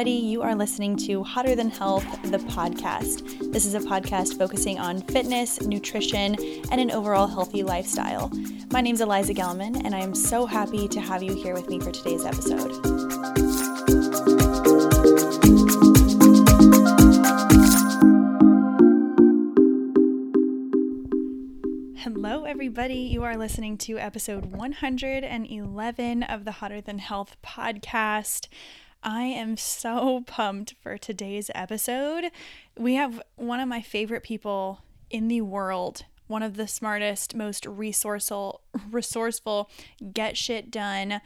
[0.00, 0.26] everybody.
[0.26, 3.52] You are listening to Hotter Than Health, the podcast.
[3.52, 6.36] This is a podcast focusing on fitness, nutrition,
[6.70, 8.32] and an overall healthy lifestyle.
[8.72, 11.68] My name is Eliza Gelman, and I am so happy to have you here with
[11.68, 12.70] me for today's episode.
[21.98, 22.94] Hello, everybody.
[22.94, 28.48] You are listening to episode 111 of the Hotter Than Health podcast.
[29.02, 32.30] I am so pumped for today's episode.
[32.76, 37.66] We have one of my favorite people in the world, one of the smartest, most
[37.66, 38.60] resourceful,
[38.90, 39.70] resourceful,
[40.12, 41.20] get shit done,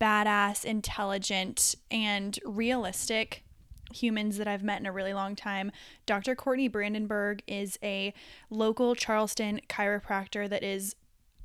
[0.00, 3.44] badass, intelligent, and realistic
[3.92, 5.72] humans that I've met in a really long time.
[6.06, 6.34] Dr.
[6.34, 8.14] Courtney Brandenburg is a
[8.48, 10.94] local Charleston chiropractor that is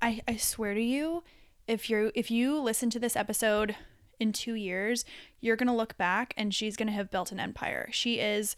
[0.02, 1.24] I, I swear to you,
[1.68, 3.76] if you if you listen to this episode
[4.20, 5.06] in two years,
[5.42, 7.90] you're going to look back and she's going to have built an empire.
[7.92, 8.56] She is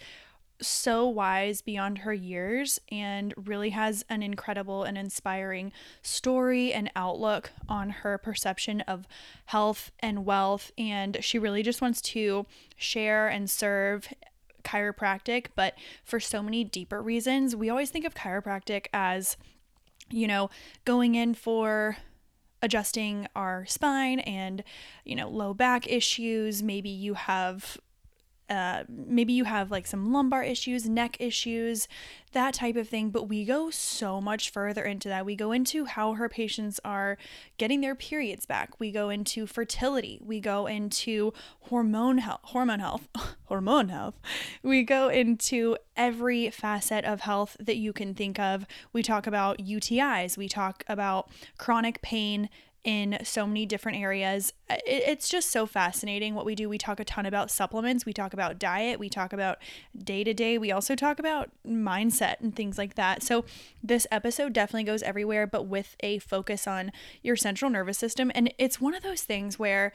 [0.62, 7.52] so wise beyond her years and really has an incredible and inspiring story and outlook
[7.70, 9.08] on her perception of
[9.46, 10.72] health and wealth.
[10.78, 14.08] And she really just wants to share and serve
[14.64, 17.56] chiropractic, but for so many deeper reasons.
[17.56, 19.38] We always think of chiropractic as,
[20.10, 20.50] you know,
[20.86, 21.98] going in for
[22.62, 24.64] adjusting our spine and
[25.06, 26.64] you know low back issues.
[26.64, 27.78] Maybe you have
[28.50, 31.88] uh, maybe you have like some lumbar issues, neck issues,
[32.31, 33.09] that type of thing.
[33.09, 35.26] But we go so much further into that.
[35.26, 37.17] We go into how her patients are
[37.58, 38.80] getting their periods back.
[38.80, 40.20] We go into fertility.
[40.23, 43.08] We go into hormone health, hormone health,
[43.45, 44.16] hormone health.
[44.64, 48.66] We go into every facet of health that you can think of.
[48.94, 50.38] We talk about UTIs.
[50.38, 52.49] We talk about chronic pain
[52.87, 54.53] in so many different areas.
[54.70, 56.70] It's just so fascinating what we do.
[56.70, 59.58] We talk a ton about supplements, we talk about diet, we talk about
[59.93, 63.21] day to day, we also talk about mindset and things like that.
[63.23, 63.43] So,
[63.83, 68.31] this episode definitely goes everywhere, but with a focus on your central nervous system.
[68.33, 69.92] And it's one of those things where,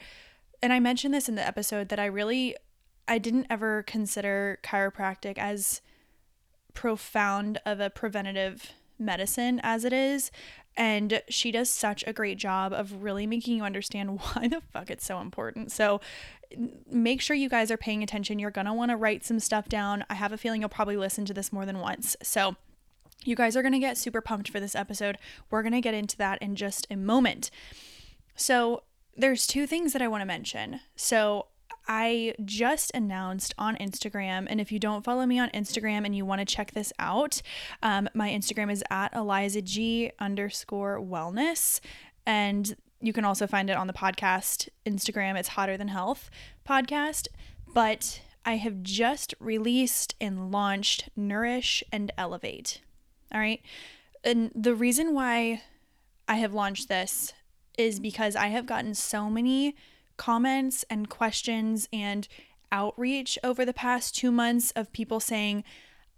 [0.61, 2.55] and I mentioned this in the episode, that I really,
[3.07, 5.81] I didn't ever consider chiropractic as
[6.75, 10.31] profound of a preventative medicine as it is.
[10.75, 14.89] And she does such a great job of really making you understand why the fuck
[14.89, 15.71] it's so important.
[15.71, 16.01] So
[16.89, 18.39] make sure you guys are paying attention.
[18.39, 20.05] You're going to want to write some stuff down.
[20.09, 22.15] I have a feeling you'll probably listen to this more than once.
[22.21, 22.55] So
[23.23, 25.17] you guys are going to get super pumped for this episode.
[25.49, 27.49] We're going to get into that in just a moment.
[28.35, 28.83] So
[29.15, 30.81] there's two things that I want to mention.
[30.95, 31.47] So
[31.87, 36.25] I just announced on Instagram, and if you don't follow me on Instagram and you
[36.25, 37.41] want to check this out,
[37.81, 41.79] um, my Instagram is at Eliza G underscore wellness.
[42.25, 45.37] And you can also find it on the podcast Instagram.
[45.37, 46.29] It's Hotter Than Health
[46.67, 47.27] podcast.
[47.73, 52.81] But I have just released and launched Nourish and Elevate.
[53.33, 53.61] All right.
[54.23, 55.63] And the reason why
[56.27, 57.33] I have launched this
[57.77, 59.75] is because I have gotten so many
[60.17, 62.27] comments and questions and
[62.71, 65.63] outreach over the past two months of people saying,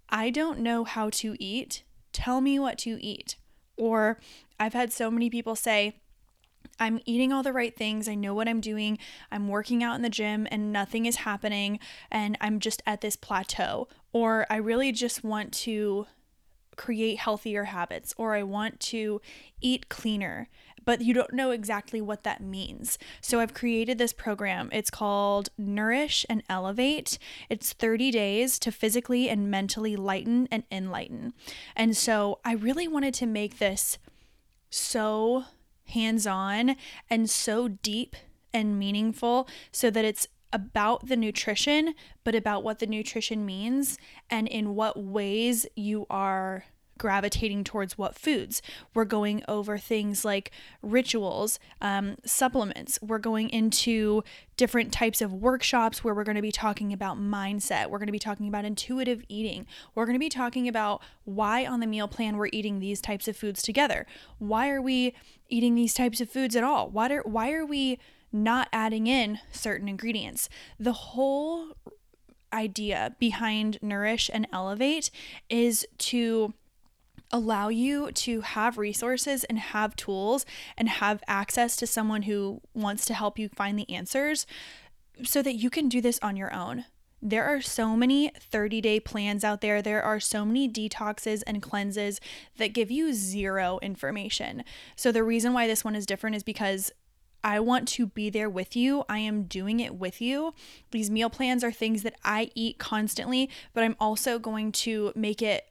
[0.08, 1.82] I don't know how to eat.
[2.12, 3.36] Tell me what to eat.
[3.76, 4.18] Or
[4.58, 5.96] I've had so many people say,
[6.78, 8.08] I'm eating all the right things.
[8.08, 8.98] I know what I'm doing.
[9.30, 11.78] I'm working out in the gym and nothing is happening.
[12.10, 13.88] And I'm just at this plateau.
[14.12, 16.06] Or I really just want to
[16.76, 18.14] create healthier habits.
[18.16, 19.20] Or I want to
[19.60, 20.48] eat cleaner
[20.86, 22.96] but you don't know exactly what that means.
[23.20, 24.70] So I've created this program.
[24.72, 27.18] It's called Nourish and Elevate.
[27.50, 31.34] It's 30 days to physically and mentally lighten and enlighten.
[31.74, 33.98] And so I really wanted to make this
[34.70, 35.44] so
[35.88, 36.76] hands on
[37.10, 38.16] and so deep
[38.54, 43.98] and meaningful so that it's about the nutrition, but about what the nutrition means
[44.30, 46.64] and in what ways you are
[46.98, 48.62] gravitating towards what foods.
[48.94, 50.50] We're going over things like
[50.82, 52.98] rituals, um, supplements.
[53.02, 54.22] We're going into
[54.56, 57.90] different types of workshops where we're going to be talking about mindset.
[57.90, 59.66] We're going to be talking about intuitive eating.
[59.94, 63.28] We're going to be talking about why on the meal plan we're eating these types
[63.28, 64.06] of foods together.
[64.38, 65.14] Why are we
[65.48, 66.88] eating these types of foods at all?
[66.88, 67.98] Why are, why are we
[68.32, 70.48] not adding in certain ingredients?
[70.78, 71.68] The whole
[72.52, 75.10] idea behind Nourish and Elevate
[75.48, 76.54] is to
[77.32, 80.46] allow you to have resources and have tools
[80.76, 84.46] and have access to someone who wants to help you find the answers
[85.24, 86.84] so that you can do this on your own.
[87.22, 89.80] There are so many 30 day plans out there.
[89.80, 92.20] There are so many detoxes and cleanses
[92.58, 94.62] that give you zero information.
[94.96, 96.92] So, the reason why this one is different is because
[97.46, 99.04] I want to be there with you.
[99.08, 100.52] I am doing it with you.
[100.90, 105.40] These meal plans are things that I eat constantly, but I'm also going to make
[105.40, 105.64] it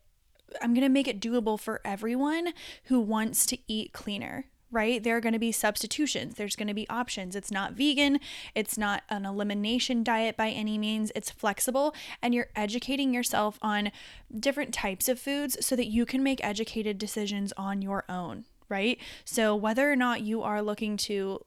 [0.62, 2.54] I'm going to make it doable for everyone
[2.86, 5.04] who wants to eat cleaner, right?
[5.04, 7.36] There are going to be substitutions, there's going to be options.
[7.36, 8.22] It's not vegan,
[8.54, 13.92] it's not an elimination diet by any means, it's flexible, and you're educating yourself on
[14.40, 19.00] different types of foods so that you can make educated decisions on your own, right?
[19.24, 21.46] So, whether or not you are looking to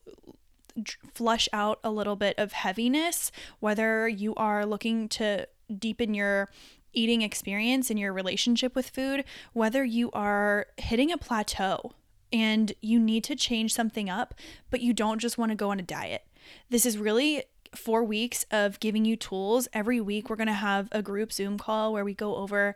[1.15, 6.49] flush out a little bit of heaviness, whether you are looking to deepen your
[6.93, 11.93] eating experience and your relationship with food, whether you are hitting a plateau
[12.33, 14.35] and you need to change something up,
[14.71, 16.25] but you don't just want to go on a diet.
[16.71, 17.45] This is really
[17.75, 19.69] four weeks of giving you tools.
[19.73, 22.75] Every week, we're going to have a group Zoom call where we go over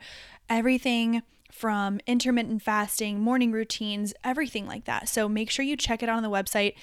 [0.48, 5.06] everything from intermittent fasting, morning routines, everything like that.
[5.06, 6.74] So make sure you check it out on the website.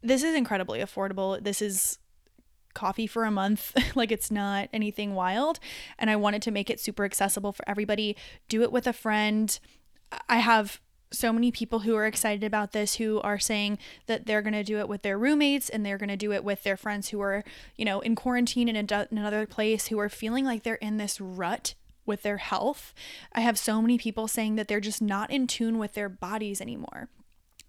[0.00, 1.42] This is incredibly affordable.
[1.42, 1.98] This is
[2.72, 3.76] coffee for a month.
[3.96, 5.58] like it's not anything wild.
[5.98, 8.16] And I wanted to make it super accessible for everybody.
[8.48, 9.58] Do it with a friend.
[10.28, 10.80] I have
[11.10, 13.76] so many people who are excited about this who are saying
[14.06, 16.44] that they're going to do it with their roommates and they're going to do it
[16.44, 17.42] with their friends who are,
[17.76, 20.96] you know, in quarantine in, a, in another place who are feeling like they're in
[20.96, 21.74] this rut
[22.06, 22.94] with their health.
[23.32, 26.60] I have so many people saying that they're just not in tune with their bodies
[26.60, 27.08] anymore.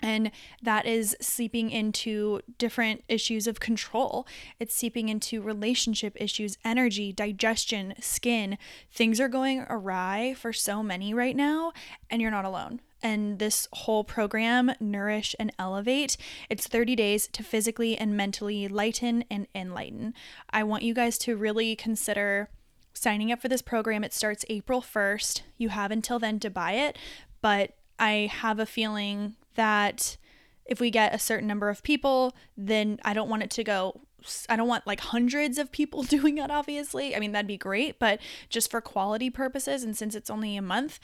[0.03, 0.31] And
[0.62, 4.27] that is seeping into different issues of control.
[4.59, 8.57] It's seeping into relationship issues, energy, digestion, skin.
[8.91, 11.71] Things are going awry for so many right now,
[12.09, 12.81] and you're not alone.
[13.01, 16.18] And this whole program, Nourish and Elevate,
[16.50, 20.13] it's 30 days to physically and mentally lighten and enlighten.
[20.50, 22.50] I want you guys to really consider
[22.94, 24.04] signing up for this program.
[24.04, 25.42] It starts April 1st.
[25.57, 26.98] You have until then to buy it,
[27.42, 30.18] but I have a feeling that
[30.66, 34.01] if we get a certain number of people, then I don't want it to go
[34.50, 37.16] I don't want like hundreds of people doing it, obviously.
[37.16, 38.19] I mean, that'd be great, but
[38.50, 41.00] just for quality purposes, and since it's only a month,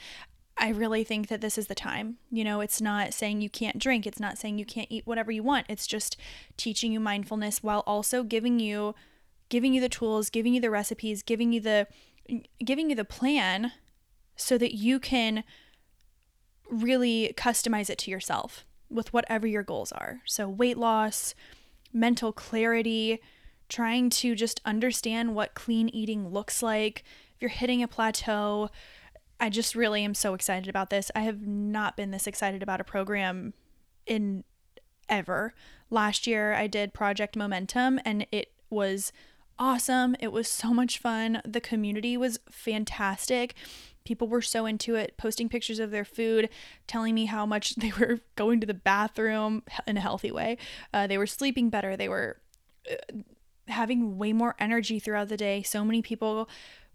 [0.56, 2.18] I really think that this is the time.
[2.30, 5.32] You know, it's not saying you can't drink, it's not saying you can't eat whatever
[5.32, 5.66] you want.
[5.68, 6.16] It's just
[6.56, 8.94] teaching you mindfulness while also giving you
[9.50, 11.86] giving you the tools, giving you the recipes, giving you the
[12.64, 13.72] giving you the plan
[14.36, 15.44] so that you can
[16.70, 20.20] really customize it to yourself with whatever your goals are.
[20.24, 21.34] So, weight loss,
[21.92, 23.20] mental clarity,
[23.68, 27.04] trying to just understand what clean eating looks like.
[27.34, 28.70] If you're hitting a plateau,
[29.38, 31.10] I just really am so excited about this.
[31.14, 33.54] I have not been this excited about a program
[34.06, 34.44] in
[35.08, 35.54] ever.
[35.88, 39.12] Last year, I did Project Momentum and it was
[39.60, 40.16] awesome.
[40.18, 41.42] It was so much fun.
[41.44, 43.54] The community was fantastic.
[44.04, 46.48] People were so into it, posting pictures of their food,
[46.86, 50.56] telling me how much they were going to the bathroom in a healthy way.
[50.92, 51.96] Uh, they were sleeping better.
[51.96, 52.38] They were
[52.90, 52.94] uh,
[53.68, 55.62] having way more energy throughout the day.
[55.62, 56.48] So many people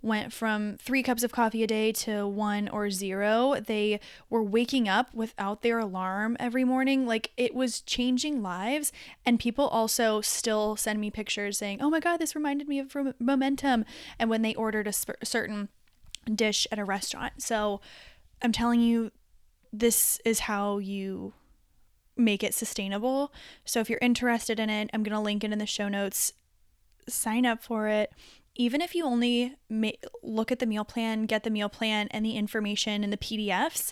[0.05, 3.55] went from three cups of coffee a day to one or zero.
[3.59, 3.99] They
[4.29, 7.05] were waking up without their alarm every morning.
[7.05, 8.91] Like it was changing lives.
[9.25, 12.95] And people also still send me pictures saying, oh my God, this reminded me of
[13.19, 13.83] momentum.
[14.19, 15.69] And when they ordered a sp- certain
[16.33, 17.41] dish at a restaurant.
[17.41, 17.81] So
[18.41, 19.11] I'm telling you,
[19.73, 21.33] this is how you
[22.15, 23.33] make it sustainable.
[23.65, 26.31] So if you're interested in it, I'm going to link it in the show notes.
[27.09, 28.11] Sign up for it.
[28.55, 29.91] Even if you only ma-
[30.23, 33.91] look at the meal plan, get the meal plan and the information and the PDFs,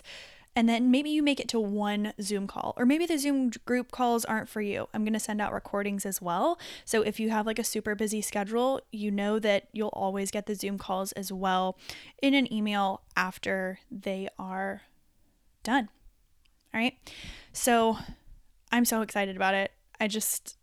[0.56, 3.90] and then maybe you make it to one Zoom call, or maybe the Zoom group
[3.90, 4.88] calls aren't for you.
[4.94, 6.58] I'm to send out recordings as well.
[6.84, 10.46] So if you have like a super busy schedule, you know that you'll always get
[10.46, 11.76] the Zoom calls as well
[12.22, 14.82] in an email after they are
[15.64, 15.88] done.
[16.72, 16.94] All right.
[17.52, 17.98] So
[18.70, 19.72] I'm so excited about it.
[20.00, 20.56] I just,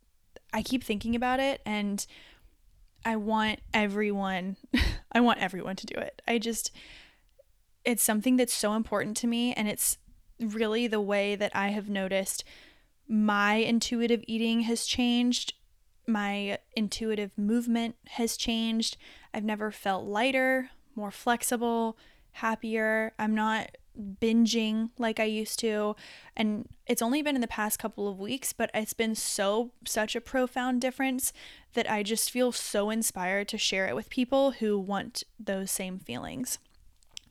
[0.53, 2.05] I keep thinking about it and
[3.05, 4.57] I want everyone,
[5.11, 6.21] I want everyone to do it.
[6.27, 6.71] I just,
[7.83, 9.97] it's something that's so important to me and it's
[10.39, 12.43] really the way that I have noticed
[13.07, 15.53] my intuitive eating has changed.
[16.07, 18.97] My intuitive movement has changed.
[19.33, 21.97] I've never felt lighter, more flexible,
[22.31, 23.13] happier.
[23.19, 25.95] I'm not binging like I used to.
[26.35, 30.15] And it's only been in the past couple of weeks, but it's been so, such
[30.15, 31.33] a profound difference
[31.73, 35.99] that I just feel so inspired to share it with people who want those same
[35.99, 36.57] feelings.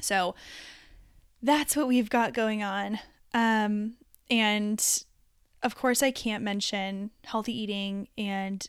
[0.00, 0.34] So
[1.42, 2.98] that's what we've got going on.
[3.34, 3.94] Um,
[4.30, 5.04] and
[5.62, 8.66] of course, I can't mention healthy eating and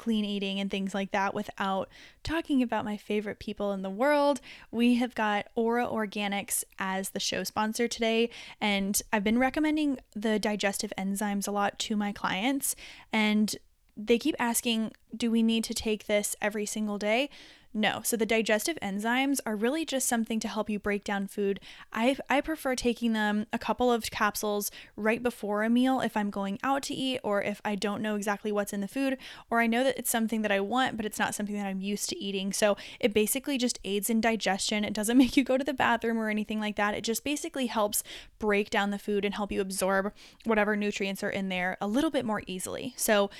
[0.00, 1.90] clean eating and things like that without
[2.22, 4.40] talking about my favorite people in the world.
[4.70, 8.30] We have got Ora Organics as the show sponsor today,
[8.62, 12.74] and I've been recommending the digestive enzymes a lot to my clients.
[13.12, 13.54] And
[13.94, 17.28] they keep asking, do we need to take this every single day?
[17.72, 18.00] No.
[18.02, 21.60] So the digestive enzymes are really just something to help you break down food.
[21.92, 26.30] I I prefer taking them a couple of capsules right before a meal if I'm
[26.30, 29.18] going out to eat or if I don't know exactly what's in the food
[29.50, 31.80] or I know that it's something that I want but it's not something that I'm
[31.80, 32.52] used to eating.
[32.52, 34.84] So it basically just aids in digestion.
[34.84, 36.94] It doesn't make you go to the bathroom or anything like that.
[36.94, 38.02] It just basically helps
[38.40, 40.12] break down the food and help you absorb
[40.44, 42.94] whatever nutrients are in there a little bit more easily.
[42.96, 43.30] So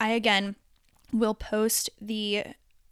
[0.00, 0.56] I again
[1.12, 2.44] will post the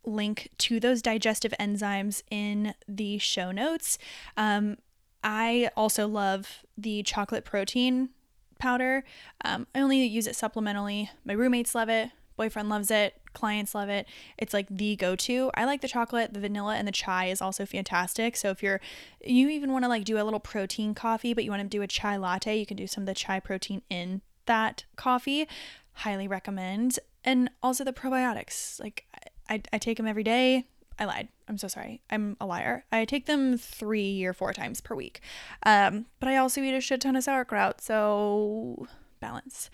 [0.04, 3.98] link to those digestive enzymes in the show notes.
[4.36, 4.78] Um,
[5.22, 8.10] I also love the chocolate protein
[8.58, 9.04] powder.
[9.44, 11.08] Um, I only use it supplementally.
[11.24, 12.10] My roommates love it.
[12.36, 13.14] Boyfriend loves it.
[13.34, 14.06] Clients love it.
[14.38, 15.50] It's like the go-to.
[15.54, 18.36] I like the chocolate, the vanilla, and the chai is also fantastic.
[18.36, 18.80] So if you're,
[19.24, 21.82] you even want to like do a little protein coffee, but you want to do
[21.82, 25.46] a chai latte, you can do some of the chai protein in that coffee.
[25.92, 26.98] Highly recommend.
[27.22, 28.80] And also the probiotics.
[28.80, 29.06] Like
[29.52, 30.64] I, I take them every day.
[30.98, 31.28] I lied.
[31.46, 32.00] I'm so sorry.
[32.10, 32.84] I'm a liar.
[32.90, 35.20] I take them three or four times per week.
[35.64, 37.82] Um, but I also eat a shit ton of sauerkraut.
[37.82, 38.86] So
[39.20, 39.68] balance.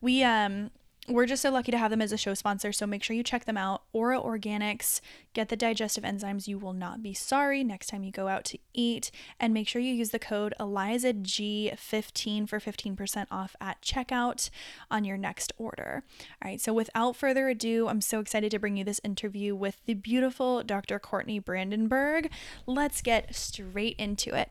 [0.00, 0.70] We um
[1.08, 3.22] we're just so lucky to have them as a show sponsor, so make sure you
[3.22, 3.82] check them out.
[3.92, 5.00] Ora Organics,
[5.34, 6.48] get the digestive enzymes.
[6.48, 9.10] You will not be sorry next time you go out to eat.
[9.38, 14.48] And make sure you use the code ElizaG15 for 15% off at checkout
[14.90, 16.04] on your next order.
[16.42, 19.76] All right, so without further ado, I'm so excited to bring you this interview with
[19.84, 20.98] the beautiful Dr.
[20.98, 22.30] Courtney Brandenburg.
[22.66, 24.50] Let's get straight into it.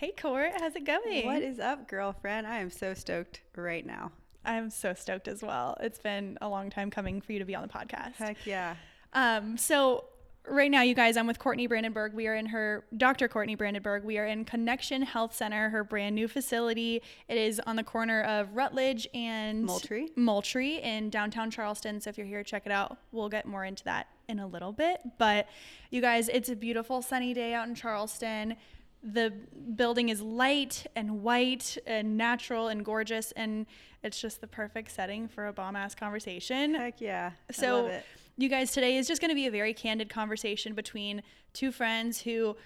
[0.00, 1.26] Hey, Court, how's it going?
[1.26, 2.46] What is up, girlfriend?
[2.46, 4.12] I am so stoked right now.
[4.46, 5.76] I'm so stoked as well.
[5.78, 8.14] It's been a long time coming for you to be on the podcast.
[8.14, 8.76] Heck yeah.
[9.12, 10.04] Um, so
[10.48, 12.14] right now, you guys, I'm with Courtney Brandenburg.
[12.14, 13.28] We are in her Dr.
[13.28, 14.02] Courtney Brandenburg.
[14.02, 17.02] We are in Connection Health Center, her brand new facility.
[17.28, 20.08] It is on the corner of Rutledge and Moultrie.
[20.16, 22.00] Moultrie in downtown Charleston.
[22.00, 22.96] So if you're here, check it out.
[23.12, 25.02] We'll get more into that in a little bit.
[25.18, 25.46] But
[25.90, 28.56] you guys, it's a beautiful sunny day out in Charleston
[29.02, 29.32] the
[29.76, 33.66] building is light and white and natural and gorgeous and
[34.02, 36.74] it's just the perfect setting for a bomb ass conversation.
[36.74, 37.32] Heck yeah.
[37.50, 37.90] So
[38.36, 42.20] you guys today is just going to be a very candid conversation between two friends
[42.20, 42.56] who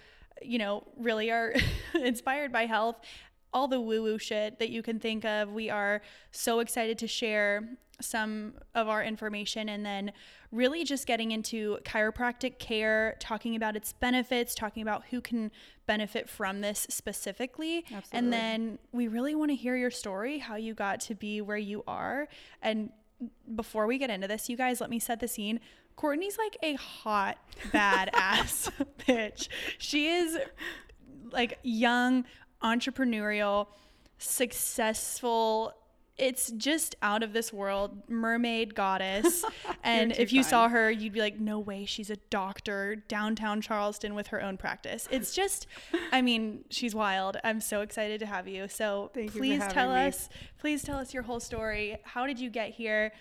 [0.43, 1.55] you know really are
[1.95, 2.97] inspired by health
[3.55, 5.53] all the woo woo shit that you can think of.
[5.53, 10.13] We are so excited to share some of our information and then
[10.51, 15.51] really just getting into chiropractic care, talking about its benefits, talking about who can
[15.87, 17.85] benefit from this specifically.
[17.87, 18.19] Absolutely.
[18.19, 21.57] And then we really want to hear your story, how you got to be where
[21.57, 22.29] you are.
[22.61, 22.91] And
[23.55, 25.61] before we get into this, you guys, let me set the scene.
[25.97, 27.39] Courtney's like a hot,
[27.73, 28.71] badass
[29.07, 29.49] bitch.
[29.79, 30.37] She is
[31.33, 32.25] like young,
[32.65, 33.69] entrepreneurial,
[34.19, 35.75] successful
[36.17, 39.45] it's just out of this world mermaid goddess.
[39.87, 44.15] And if you saw her you'd be like no way she's a doctor downtown charleston
[44.15, 45.07] with her own practice.
[45.11, 45.67] It's just
[46.11, 47.37] i mean she's wild.
[47.45, 48.67] I'm so excited to have you.
[48.69, 50.07] So Thank please you tell me.
[50.07, 51.99] us please tell us your whole story.
[52.05, 53.13] How did you get here?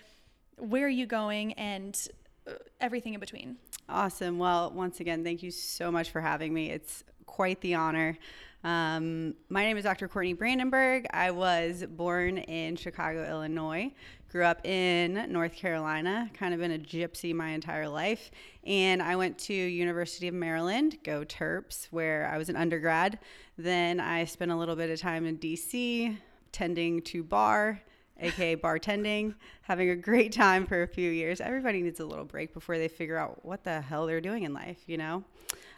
[0.56, 1.52] Where are you going?
[1.54, 2.00] And
[2.46, 3.56] uh, everything in between.
[3.88, 4.38] Awesome.
[4.38, 6.70] Well once again thank you so much for having me.
[6.70, 8.16] It's quite the honor
[8.64, 10.08] um, my name is Dr.
[10.08, 11.06] Courtney Brandenburg.
[11.12, 13.92] I was born in Chicago, Illinois.
[14.30, 18.30] Grew up in North Carolina, kind of been a gypsy my entire life.
[18.64, 23.18] And I went to University of Maryland, go Terps, where I was an undergrad.
[23.58, 26.16] Then I spent a little bit of time in DC,
[26.50, 27.80] tending to bar,
[28.18, 31.40] aka bartending, having a great time for a few years.
[31.40, 34.54] Everybody needs a little break before they figure out what the hell they're doing in
[34.54, 35.22] life, you know?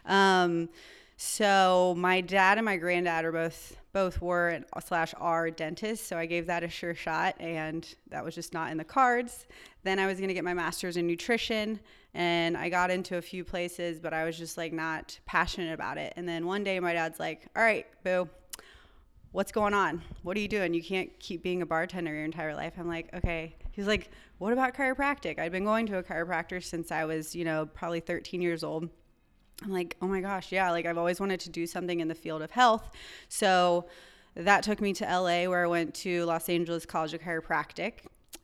[0.05, 0.69] Um,
[1.19, 6.07] so my dad and my granddad are both both were slash are dentists.
[6.07, 9.47] So I gave that a sure shot, and that was just not in the cards.
[9.83, 11.79] Then I was gonna get my master's in nutrition,
[12.13, 15.97] and I got into a few places, but I was just like not passionate about
[15.97, 16.13] it.
[16.15, 18.29] And then one day my dad's like, "All right, boo."
[19.31, 20.03] What's going on?
[20.23, 20.73] What are you doing?
[20.73, 22.73] You can't keep being a bartender your entire life.
[22.79, 23.55] I'm like, okay.
[23.71, 25.37] He's like, what about chiropractic?
[25.37, 28.89] I'd been going to a chiropractor since I was, you know, probably 13 years old
[29.63, 32.15] I'm like, oh my gosh, yeah, like I've always wanted to do something in the
[32.15, 32.89] field of health.
[33.27, 33.87] So
[34.35, 37.93] that took me to LA where I went to Los Angeles College of Chiropractic.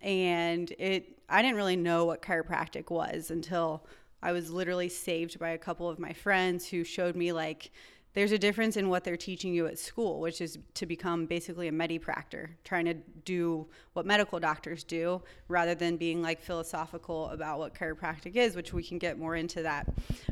[0.02, 3.86] And it I didn't really know what chiropractic was until
[4.22, 7.72] I was literally saved by a couple of my friends who showed me like
[8.14, 11.68] there's a difference in what they're teaching you at school, which is to become basically
[11.68, 12.94] a medipractor, trying to
[13.26, 18.74] do what medical doctors do rather than being like philosophical about what chiropractic is, which
[18.74, 19.88] we can get more into that.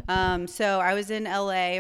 [0.08, 1.80] Um, so I was in LA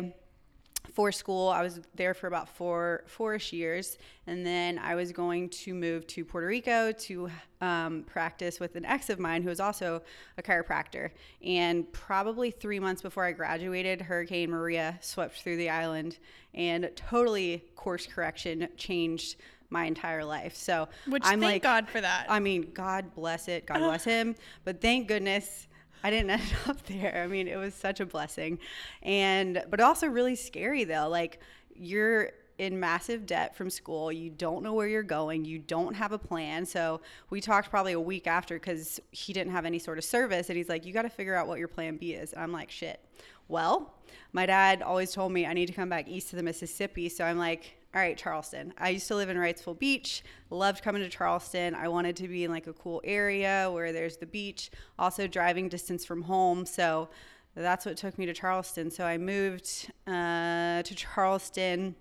[0.94, 1.50] for school.
[1.50, 3.98] I was there for about four four-ish years,
[4.28, 7.30] and then I was going to move to Puerto Rico to
[7.62, 10.02] um, practice with an ex of mine who was also
[10.38, 11.12] a chiropractor.
[11.44, 16.18] And probably three months before I graduated, Hurricane Maria swept through the island,
[16.54, 19.38] and totally course correction changed
[19.70, 20.56] my entire life.
[20.56, 22.26] So Which I'm thank like, God for that.
[22.30, 24.36] I mean, God bless it, God bless him.
[24.66, 25.68] But thank goodness
[26.04, 27.22] I didn't end up there.
[27.24, 28.60] I mean, it was such a blessing.
[29.02, 31.08] And but also really scary though.
[31.10, 31.40] Like
[31.76, 34.12] you're in massive debt from school.
[34.12, 35.46] You don't know where you're going.
[35.46, 36.64] You don't have a plan.
[36.66, 40.50] So we talked probably a week after because he didn't have any sort of service.
[40.50, 42.34] And he's like, You got to figure out what your plan B is.
[42.34, 43.00] And I'm like, Shit.
[43.48, 43.96] Well,
[44.32, 47.10] my dad always told me I need to come back east to the Mississippi.
[47.10, 48.74] So I'm like, all right, Charleston.
[48.78, 50.24] I used to live in Wrightsville Beach.
[50.50, 51.76] Loved coming to Charleston.
[51.76, 55.68] I wanted to be in like a cool area where there's the beach, also driving
[55.68, 56.66] distance from home.
[56.66, 57.10] So
[57.54, 58.92] that's what took me to Charleston.
[58.92, 61.96] So I moved uh, to Charleston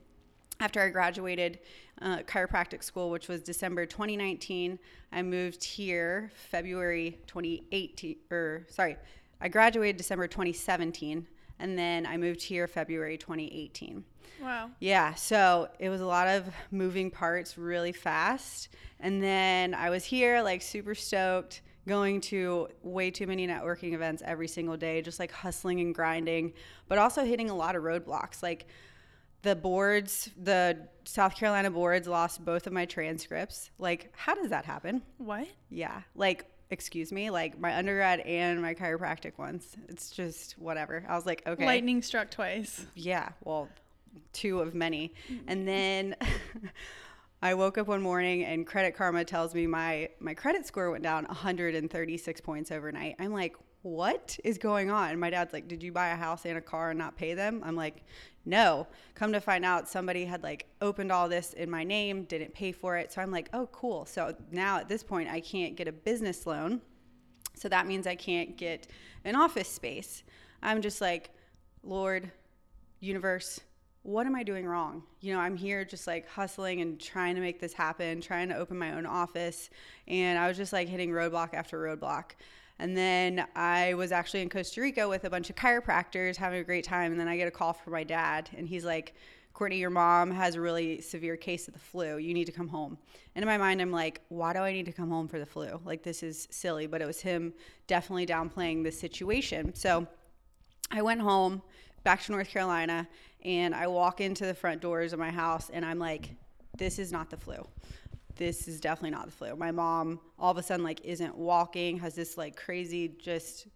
[0.61, 1.59] after I graduated
[2.00, 4.78] uh, chiropractic school, which was December 2019.
[5.11, 8.97] I moved here February 2018, or sorry,
[9.40, 11.26] I graduated December 2017,
[11.61, 14.05] and then I moved here February 2018.
[14.43, 14.71] wow.
[14.81, 18.69] Yeah, so it was a lot of moving parts really fast.
[18.99, 24.23] And then I was here, like, super stoked, going to way too many networking events
[24.25, 26.52] every single day, just like hustling and grinding,
[26.88, 28.43] but also hitting a lot of roadblocks.
[28.43, 28.67] Like,
[29.43, 33.71] the boards, the South Carolina boards lost both of my transcripts.
[33.79, 35.02] Like, how does that happen?
[35.17, 35.49] What?
[35.71, 39.77] Yeah, like, excuse me, like my undergrad and my chiropractic ones.
[39.89, 41.05] It's just whatever.
[41.09, 41.67] I was like, okay.
[41.67, 42.87] Lightning struck twice.
[42.95, 43.69] Yeah, well,
[44.33, 45.15] two of many.
[45.29, 45.45] Mm-hmm.
[45.49, 46.17] And then
[47.43, 51.03] I woke up one morning and Credit Karma tells me my my credit score went
[51.03, 53.17] down 136 points overnight.
[53.19, 56.45] I'm like, "What is going on?" And my dad's like, "Did you buy a house
[56.45, 58.05] and a car and not pay them?" I'm like,
[58.44, 62.55] "No." Come to find out somebody had like opened all this in my name, didn't
[62.55, 63.12] pay for it.
[63.12, 66.46] So I'm like, "Oh, cool." So now at this point I can't get a business
[66.46, 66.81] loan.
[67.55, 68.87] So that means I can't get
[69.24, 70.22] an office space.
[70.62, 71.31] I'm just like,
[71.83, 72.31] Lord,
[73.00, 73.61] universe,
[74.03, 75.03] what am I doing wrong?
[75.20, 78.57] You know, I'm here just like hustling and trying to make this happen, trying to
[78.57, 79.68] open my own office.
[80.09, 82.33] And I was just like hitting roadblock after roadblock.
[82.81, 86.64] And then I was actually in Costa Rica with a bunch of chiropractors having a
[86.64, 87.12] great time.
[87.12, 89.14] And then I get a call from my dad, and he's like,
[89.53, 92.16] Courtney, your mom has a really severe case of the flu.
[92.16, 92.97] You need to come home.
[93.35, 95.45] And in my mind, I'm like, why do I need to come home for the
[95.45, 95.79] flu?
[95.85, 96.87] Like, this is silly.
[96.87, 97.53] But it was him
[97.87, 99.75] definitely downplaying the situation.
[99.75, 100.07] So
[100.90, 101.61] I went home
[102.05, 103.07] back to North Carolina
[103.45, 106.31] and I walk into the front doors of my house and I'm like,
[106.79, 107.66] this is not the flu.
[108.40, 109.55] This is definitely not the flu.
[109.55, 113.66] My mom all of a sudden like isn't walking, has this like crazy just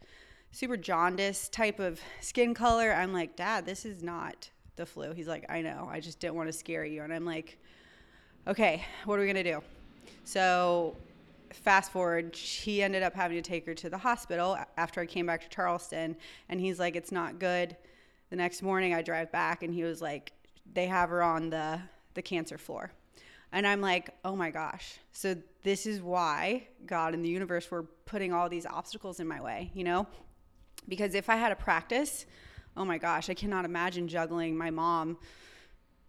[0.52, 2.90] super jaundice type of skin color.
[2.90, 5.86] I'm like, "Dad, this is not the flu." He's like, "I know.
[5.92, 7.58] I just didn't want to scare you." And I'm like,
[8.46, 9.62] "Okay, what are we going to do?"
[10.24, 10.96] So
[11.52, 15.26] fast forward, he ended up having to take her to the hospital after I came
[15.26, 16.16] back to Charleston.
[16.48, 17.76] And he's like, it's not good.
[18.30, 20.32] The next morning, I drive back, and he was like,
[20.72, 21.80] they have her on the,
[22.14, 22.90] the cancer floor.
[23.54, 24.98] And I'm like, oh my gosh.
[25.12, 29.40] So this is why God and the universe were putting all these obstacles in my
[29.40, 30.08] way, you know?
[30.88, 32.26] Because if I had a practice,
[32.76, 35.18] oh my gosh, I cannot imagine juggling my mom,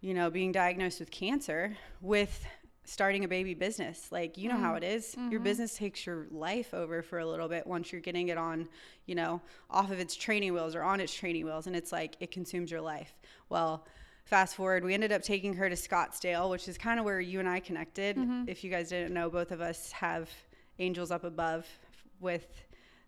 [0.00, 2.44] you know, being diagnosed with cancer with
[2.82, 4.10] starting a baby business.
[4.10, 4.78] Like, you know how mm.
[4.78, 5.14] it is.
[5.14, 5.44] Your mm-hmm.
[5.44, 8.68] business takes your life over for a little bit once you're getting it on,
[9.06, 11.68] you know, off of its training wheels or on its training wheels.
[11.68, 13.14] And it's like, it consumes your life.
[13.48, 13.86] Well,
[14.26, 17.40] fast forward, we ended up taking her to Scottsdale, which is kind of where you
[17.40, 18.18] and I connected.
[18.46, 20.28] If you guys didn't know, both of us have
[20.78, 21.66] angels up above
[22.20, 22.46] with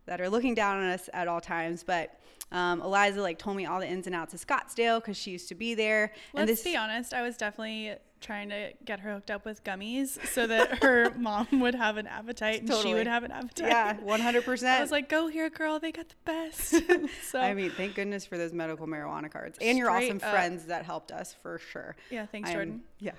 [0.07, 1.83] that are looking down on us at all times.
[1.83, 2.19] But
[2.51, 5.49] um, Eliza like told me all the ins and outs of Scottsdale because she used
[5.49, 6.13] to be there.
[6.33, 7.13] Let's and this be honest.
[7.13, 11.47] I was definitely trying to get her hooked up with gummies so that her mom
[11.53, 13.69] would have an appetite and she would have an appetite.
[13.69, 15.79] yeah, one hundred I was like, go here, girl.
[15.79, 16.75] They got the best.
[17.31, 20.31] so, I mean, thank goodness for those medical marijuana cards and your awesome up.
[20.31, 21.97] friends that helped us for sure.
[22.11, 22.83] yeah, thanks, I'm- Jordan.
[23.01, 23.13] Yeah,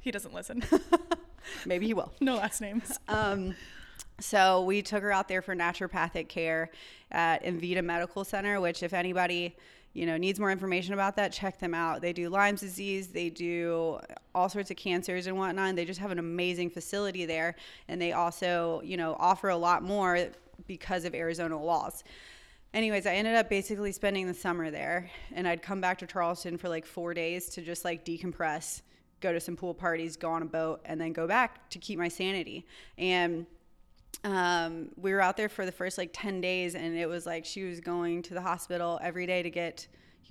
[0.00, 0.62] He doesn't listen.
[1.66, 2.12] maybe he will.
[2.20, 2.98] no last names.
[3.08, 3.54] Um,
[4.18, 6.70] so we took her out there for naturopathic care
[7.10, 9.56] at Invita Medical Center, which if anybody
[9.92, 12.00] you know needs more information about that, check them out.
[12.00, 13.98] They do Lyme's disease, they do
[14.34, 15.70] all sorts of cancers and whatnot.
[15.70, 17.56] And they just have an amazing facility there,
[17.88, 20.28] and they also you know offer a lot more
[20.66, 22.04] because of Arizona laws.
[22.74, 26.56] anyways, I ended up basically spending the summer there, and I'd come back to Charleston
[26.56, 28.82] for like four days to just like decompress,
[29.20, 31.98] go to some pool parties, go on a boat, and then go back to keep
[31.98, 32.66] my sanity.
[32.98, 33.46] And
[34.24, 37.44] um, we were out there for the first like 10 days, and it was like
[37.44, 39.86] she was going to the hospital every day to get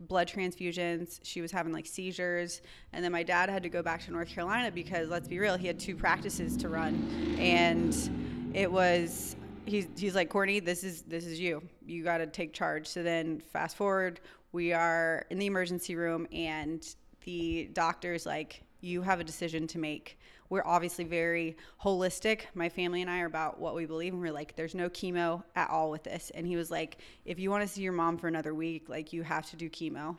[0.08, 1.20] blood transfusions.
[1.24, 2.62] She was having like seizures.
[2.94, 5.58] And then my dad had to go back to North Carolina because, let's be real,
[5.58, 7.36] he had two practices to run.
[7.40, 11.62] And it was he's he's like Courtney, this is this is you.
[11.86, 12.88] You got to take charge.
[12.88, 14.20] So then fast forward,
[14.52, 16.86] we are in the emergency room, and
[17.24, 20.20] the doctor's like, you have a decision to make.
[20.50, 22.42] We're obviously very holistic.
[22.56, 25.44] My family and I are about what we believe, and we're like, there's no chemo
[25.56, 26.32] at all with this.
[26.34, 29.14] And he was like, if you want to see your mom for another week, like
[29.14, 30.18] you have to do chemo,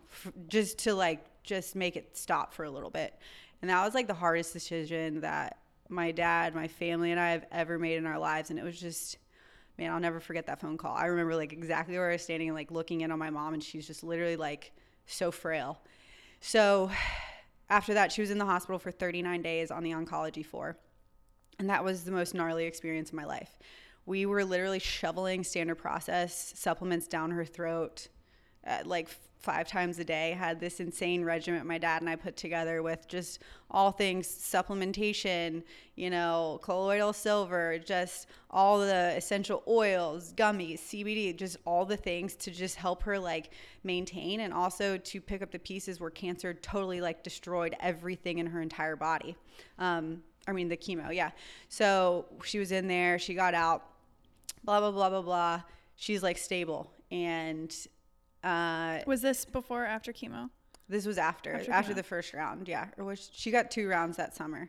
[0.49, 3.19] just to like just make it stop for a little bit.
[3.63, 7.47] And that was like the hardest decision that my dad, my family, and I have
[7.51, 8.51] ever made in our lives.
[8.51, 9.19] And it was just
[9.81, 10.95] man, I'll never forget that phone call.
[10.95, 13.55] I remember like exactly where I was standing and like looking in on my mom,
[13.55, 14.73] and she's just literally like
[15.07, 15.81] so frail.
[16.41, 16.91] So
[17.71, 20.77] after that, she was in the hospital for 39 days on the oncology floor.
[21.59, 23.59] And that was the most gnarly experience of my life.
[24.07, 28.09] We were literally shoveling standard process supplements down her throat,
[28.65, 29.09] at like
[29.41, 30.33] five times a day.
[30.39, 35.63] Had this insane regimen my dad and I put together with just all things supplementation,
[35.97, 42.35] you know, colloidal silver, just all the essential oils, gummies, CBD, just all the things
[42.37, 43.51] to just help her like
[43.83, 48.47] maintain and also to pick up the pieces where cancer totally like destroyed everything in
[48.47, 49.37] her entire body.
[49.79, 51.31] Um, I mean, the chemo, yeah.
[51.69, 53.85] So she was in there, she got out,
[54.65, 55.63] blah, blah, blah, blah, blah.
[55.97, 56.91] She's like stable.
[57.11, 57.75] And
[58.45, 60.51] uh, was this before or after chemo?
[60.89, 62.89] This was after after, after the first round, yeah.
[62.99, 64.69] Or was she got two rounds that summer.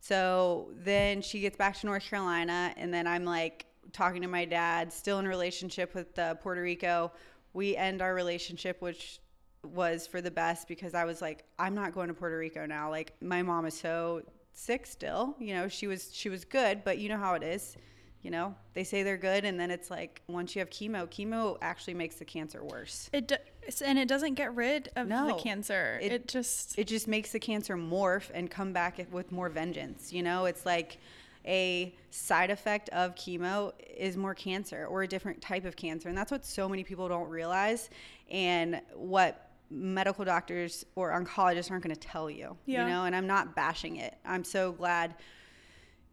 [0.00, 4.44] So then she gets back to North Carolina, and then I'm like talking to my
[4.44, 7.12] dad, still in relationship with uh, Puerto Rico.
[7.52, 9.20] We end our relationship, which
[9.62, 12.90] was for the best because I was like, I'm not going to Puerto Rico now.
[12.90, 14.22] Like my mom is so
[14.52, 15.36] sick still.
[15.38, 17.76] You know, she was she was good, but you know how it is
[18.22, 18.54] you know?
[18.74, 22.16] They say they're good and then it's like once you have chemo chemo actually makes
[22.16, 23.10] the cancer worse.
[23.12, 23.36] It do,
[23.84, 25.98] and it doesn't get rid of no, the cancer.
[26.00, 30.12] It, it, just it just makes the cancer morph and come back with more vengeance
[30.12, 30.46] you know?
[30.46, 30.98] It's like
[31.44, 36.16] a side effect of chemo is more cancer or a different type of cancer and
[36.16, 37.90] that's what so many people don't realize
[38.30, 42.84] and what medical doctors or oncologists aren't going to tell you yeah.
[42.84, 43.04] you know?
[43.04, 44.16] And i'm not bashing it.
[44.24, 45.14] I'm so glad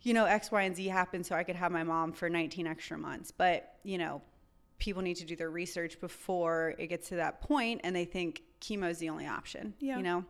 [0.01, 2.67] you know, X, Y, and Z happened so I could have my mom for 19
[2.67, 3.31] extra months.
[3.31, 4.21] But, you know,
[4.77, 8.43] people need to do their research before it gets to that point and they think
[8.61, 9.97] chemo is the only option, yeah.
[9.97, 10.23] you know?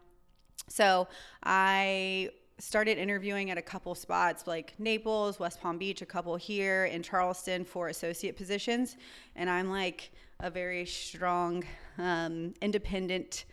[0.67, 1.08] So
[1.43, 2.29] I
[2.60, 7.01] started interviewing at a couple spots like Naples, West Palm Beach, a couple here in
[7.01, 8.97] Charleston for associate positions.
[9.36, 11.63] And I'm like a very strong,
[11.97, 13.45] um, independent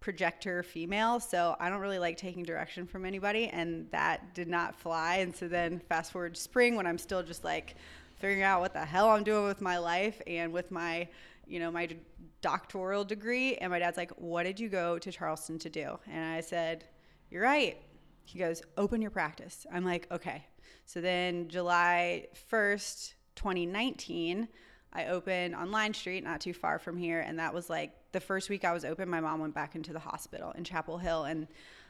[0.00, 4.74] projector female, so I don't really like taking direction from anybody, and that did not
[4.74, 5.16] fly.
[5.16, 7.76] And so then fast forward spring when I'm still just like
[8.16, 11.06] figuring out what the hell I'm doing with my life and with my,
[11.46, 11.88] you know, my
[12.40, 13.56] doctoral degree.
[13.56, 16.84] And my dad's like, "What did you go to Charleston to do?" And I said,
[17.30, 17.76] "You're right."
[18.24, 20.46] He goes, "Open your practice." I'm like, "Okay."
[20.86, 24.48] So then July 1st, 2019.
[24.92, 28.20] I opened on Line Street, not too far from here, and that was like the
[28.20, 31.24] first week I was open, my mom went back into the hospital in Chapel Hill,
[31.24, 31.46] and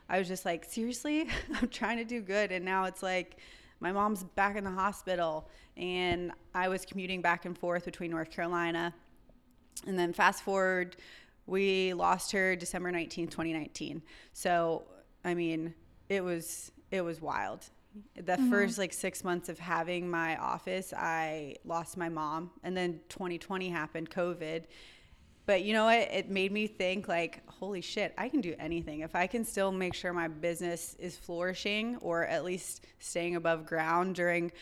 [0.09, 1.29] I was just like, seriously,
[1.61, 3.39] I'm trying to do good, and now it's like
[3.81, 8.31] my mom's back in the hospital, and I was commuting back and forth between North
[8.31, 8.95] Carolina,
[9.87, 10.97] and then fast forward,
[11.47, 14.03] we lost her December 19, 2019.
[14.33, 14.85] So
[15.25, 15.75] I mean,
[16.09, 17.71] it was it was wild
[18.15, 18.51] the mm-hmm.
[18.51, 23.69] first like six months of having my office, I lost my mom, and then 2020
[23.69, 24.65] happened, COVID.
[25.51, 25.99] But you know what?
[25.99, 29.01] It made me think like, holy shit, I can do anything.
[29.01, 33.67] If I can still make sure my business is flourishing or at least staying above
[33.67, 34.53] ground during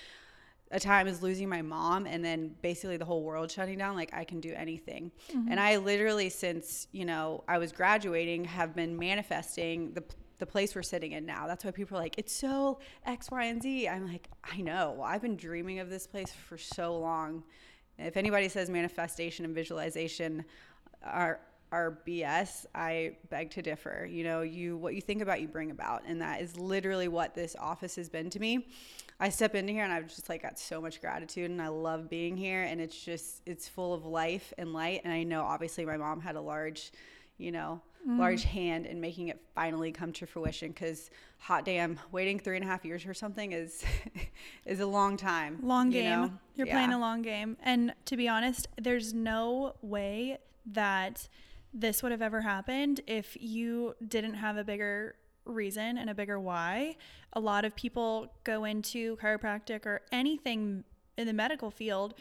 [0.70, 4.14] a time as losing my mom and then basically the whole world shutting down, like
[4.14, 5.12] I can do anything.
[5.30, 5.50] Mm-hmm.
[5.50, 10.02] And I literally, since, you know, I was graduating, have been manifesting the
[10.38, 11.46] the place we're sitting in now.
[11.46, 13.88] That's why people are like, it's so X, Y, and Z.
[13.88, 15.02] I'm like, I know.
[15.04, 17.42] I've been dreaming of this place for so long.
[17.98, 20.44] If anybody says manifestation and visualization
[21.02, 24.08] are are BS, I beg to differ.
[24.10, 27.34] You know, you what you think about, you bring about, and that is literally what
[27.34, 28.68] this office has been to me.
[29.20, 32.08] I step into here and I've just like got so much gratitude, and I love
[32.08, 35.02] being here, and it's just it's full of life and light.
[35.04, 36.92] And I know obviously my mom had a large
[37.38, 38.18] you know, mm.
[38.18, 40.68] large hand in making it finally come to fruition.
[40.72, 43.84] Because hot damn, waiting three and a half years for something is
[44.66, 45.58] is a long time.
[45.62, 46.10] long you game.
[46.10, 46.32] know?
[46.56, 46.74] You're Yeah.
[46.74, 47.56] playing a long game.
[47.62, 50.38] And to be honest, there's no way
[50.72, 51.28] that
[51.72, 56.38] this would have ever happened if you didn't have a bigger reason and a bigger
[56.38, 56.96] why.
[57.32, 60.84] A lot of people go into chiropractic or anything
[61.16, 62.14] in the medical field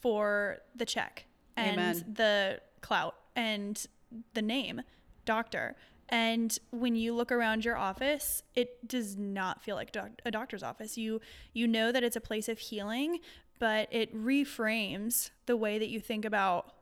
[0.00, 2.04] for the check and Amen.
[2.14, 3.86] the clout and
[4.34, 4.82] the name
[5.24, 5.76] doctor.
[6.08, 10.62] And when you look around your office, it does not feel like doc- a doctor's
[10.62, 10.96] office.
[10.96, 11.20] You
[11.52, 13.18] you know that it's a place of healing,
[13.58, 16.72] but it reframes the way that you think about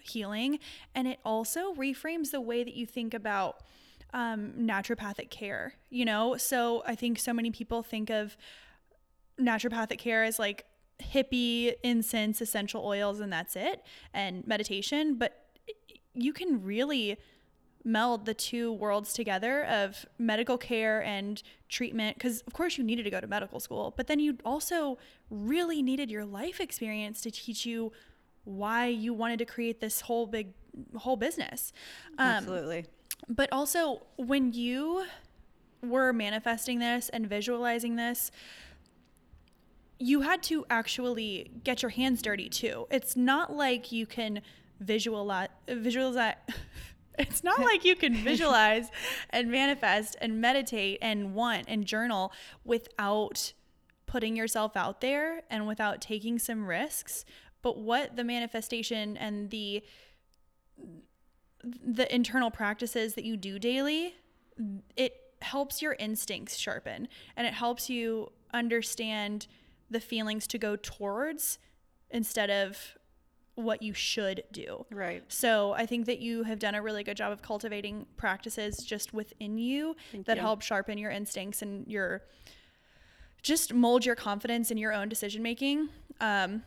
[0.00, 0.58] healing,
[0.94, 3.62] and it also reframes the way that you think about
[4.12, 5.74] um, naturopathic care.
[5.90, 8.36] You know, so I think so many people think of
[9.40, 10.64] naturopathic care as like
[11.02, 15.46] hippie incense essential oils and that's it and meditation but
[16.12, 17.16] you can really
[17.84, 23.04] meld the two worlds together of medical care and treatment because of course you needed
[23.04, 24.98] to go to medical school but then you also
[25.30, 27.92] really needed your life experience to teach you
[28.48, 30.52] why you wanted to create this whole big
[30.96, 31.72] whole business
[32.18, 32.86] um, Absolutely.
[33.28, 35.04] but also, when you
[35.82, 38.30] were manifesting this and visualizing this,
[39.98, 42.86] you had to actually get your hands dirty too.
[42.90, 44.40] It's not like you can
[44.80, 46.36] visualize visualize
[47.18, 48.90] it's not like you can visualize
[49.30, 52.32] and manifest and meditate and want and journal
[52.64, 53.52] without
[54.06, 57.24] putting yourself out there and without taking some risks.
[57.62, 59.82] But what the manifestation and the
[61.84, 64.14] the internal practices that you do daily,
[64.96, 69.46] it helps your instincts sharpen and it helps you understand
[69.90, 71.58] the feelings to go towards
[72.10, 72.96] instead of
[73.54, 74.86] what you should do.
[74.90, 75.24] Right.
[75.28, 79.12] So I think that you have done a really good job of cultivating practices just
[79.12, 80.42] within you Thank that you.
[80.42, 82.22] help sharpen your instincts and your
[83.42, 85.88] just mold your confidence in your own decision making.
[86.20, 86.62] Um,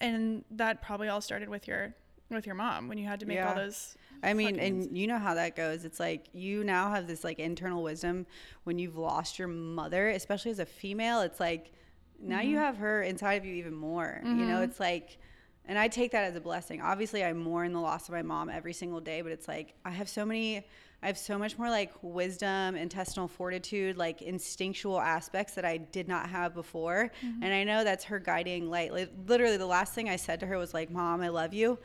[0.00, 1.94] and that probably all started with your
[2.30, 3.94] with your mom when you had to make all those.
[4.22, 5.84] I mean, and you know how that goes.
[5.84, 8.26] It's like you now have this like internal wisdom
[8.64, 11.20] when you've lost your mother, especially as a female.
[11.20, 11.72] It's like
[12.20, 12.64] now you Mm-hmm.
[12.64, 14.20] have her inside of you even more.
[14.24, 15.18] You know, it's like,
[15.66, 16.80] and I take that as a blessing.
[16.80, 19.90] Obviously, I mourn the loss of my mom every single day, but it's like I
[19.90, 20.64] have so many.
[21.02, 26.06] I have so much more like wisdom, intestinal fortitude, like instinctual aspects that I did
[26.06, 27.10] not have before.
[27.24, 27.42] Mm-hmm.
[27.42, 28.92] And I know that's her guiding light.
[28.92, 31.78] Like, literally, the last thing I said to her was like, "Mom, I love you."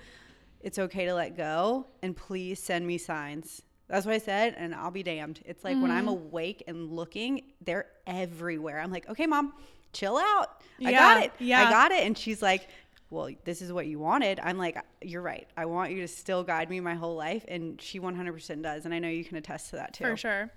[0.59, 3.61] it's okay to let go and please send me signs.
[3.87, 5.39] That's what I said, and I'll be damned.
[5.45, 5.97] It's like when Mm.
[5.97, 8.79] I'm awake and looking, they're everywhere.
[8.79, 9.53] I'm like, okay, mom,
[9.93, 10.63] chill out.
[10.83, 11.31] I Yeah, got it.
[11.39, 11.61] yeah.
[11.67, 12.03] I got it.
[12.05, 12.67] And she's like,
[13.09, 14.39] well, this is what you wanted.
[14.43, 15.47] I'm like, you're right.
[15.55, 17.45] I want you to still guide me my whole life.
[17.47, 18.85] And she 100% does.
[18.85, 20.03] And I know you can attest to that too.
[20.03, 20.51] For sure.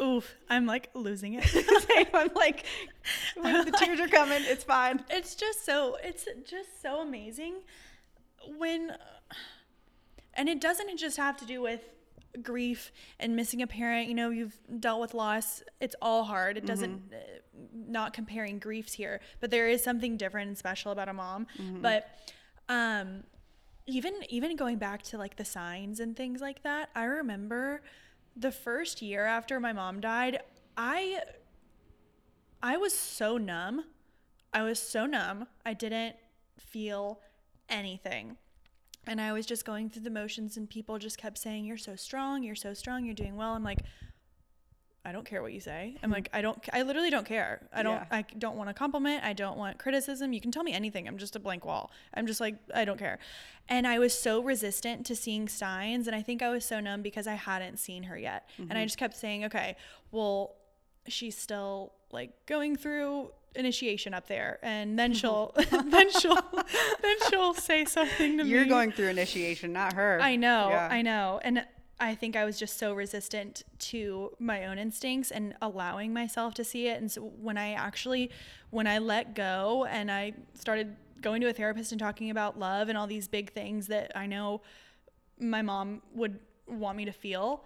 [0.00, 1.44] Oof, I'm like losing it.
[1.44, 2.06] Same.
[2.12, 2.64] I'm like,
[3.36, 4.42] the tears are coming.
[4.42, 5.02] It's fine.
[5.10, 7.54] it's just so it's just so amazing
[8.58, 8.92] when
[10.34, 11.80] and it doesn't just have to do with
[12.42, 16.56] grief and missing a parent you know you've dealt with loss it's all hard.
[16.56, 17.16] It doesn't uh,
[17.74, 21.46] not comparing griefs here but there is something different and special about a mom.
[21.80, 22.08] But
[22.68, 23.24] um
[23.86, 27.82] even even going back to like the signs and things like that i remember
[28.36, 30.40] the first year after my mom died
[30.76, 31.20] i
[32.62, 33.84] i was so numb.
[34.52, 36.16] I was so numb i didn't
[36.58, 37.20] feel
[37.68, 38.36] anything
[39.06, 41.96] and i was just going through the motions and people just kept saying you're so
[41.96, 43.80] strong you're so strong you're doing well i'm like
[45.06, 45.96] I don't care what you say.
[46.02, 47.68] I'm like, I don't, I literally don't care.
[47.72, 48.06] I don't, Yeah.
[48.10, 49.22] I don't want a compliment.
[49.22, 50.32] I don't want criticism.
[50.32, 51.06] You can tell me anything.
[51.06, 51.92] I'm just a blank wall.
[52.12, 53.20] I'm just like, I don't care.
[53.68, 56.08] And I was so resistant to seeing signs.
[56.08, 58.50] And I think I was so numb because I hadn't seen her yet.
[58.58, 58.86] And I mm-hmm.
[58.86, 59.76] just kept saying, okay,
[60.10, 60.56] well,
[61.06, 64.58] she's still like going through initiation up there.
[64.62, 65.18] And then mm-hmm.
[65.18, 65.52] she'll,
[65.90, 66.34] then she'll,
[67.02, 68.50] then she'll say something to me.
[68.50, 70.18] You're going through initiation, not her.
[70.20, 70.88] I know, Yeah.
[70.90, 71.40] I know.
[71.42, 71.64] And
[71.98, 76.64] I think I was just so resistant to my own instincts and allowing myself to
[76.64, 77.00] see it.
[77.00, 78.30] And so when I actually,
[78.70, 82.90] when I let go and I started going to a therapist and talking about love
[82.90, 84.60] and all these big things that I know
[85.40, 87.64] my mom would want me to feel,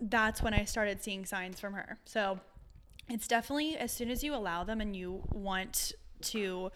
[0.00, 1.98] that's when I started seeing signs from her.
[2.06, 2.40] So
[3.08, 6.70] it's definitely as soon as you allow them and you want to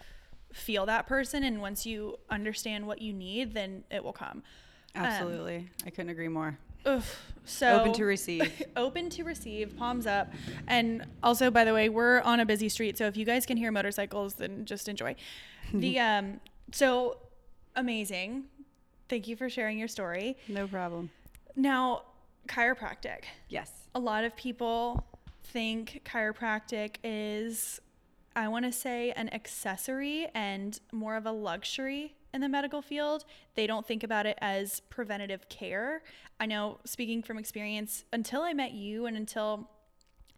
[0.51, 4.43] feel that person and once you understand what you need, then it will come.
[4.95, 5.69] Absolutely.
[5.85, 6.57] I couldn't agree more.
[6.87, 7.33] Oof.
[7.45, 8.63] So Open to receive.
[8.75, 10.31] open to receive, palms up.
[10.67, 13.57] And also, by the way, we're on a busy street, so if you guys can
[13.57, 15.15] hear motorcycles, then just enjoy.
[15.73, 16.39] the um,
[16.71, 17.17] so
[17.75, 18.45] amazing.
[19.09, 20.37] Thank you for sharing your story.
[20.47, 21.09] No problem.
[21.55, 22.03] Now,
[22.47, 23.23] chiropractic.
[23.49, 23.71] Yes.
[23.95, 25.05] A lot of people
[25.43, 27.79] think chiropractic is,
[28.35, 33.25] I want to say, an accessory and more of a luxury in the medical field.
[33.55, 36.01] They don't think about it as preventative care.
[36.39, 39.69] I know, speaking from experience, until I met you and until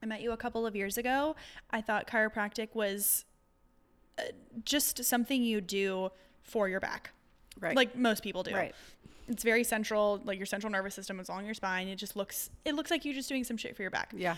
[0.04, 1.36] I met you a couple of years ago,
[1.72, 3.26] I thought chiropractic was
[4.20, 4.24] uh,
[4.64, 6.10] just something you do
[6.44, 7.12] for your back.
[7.60, 7.76] Right.
[7.76, 8.54] Like most people do.
[8.54, 8.76] Right.
[9.28, 11.88] It's very central, like your central nervous system is along your spine.
[11.88, 14.14] It just looks it looks like you're just doing some shit for your back.
[14.16, 14.36] Yeah.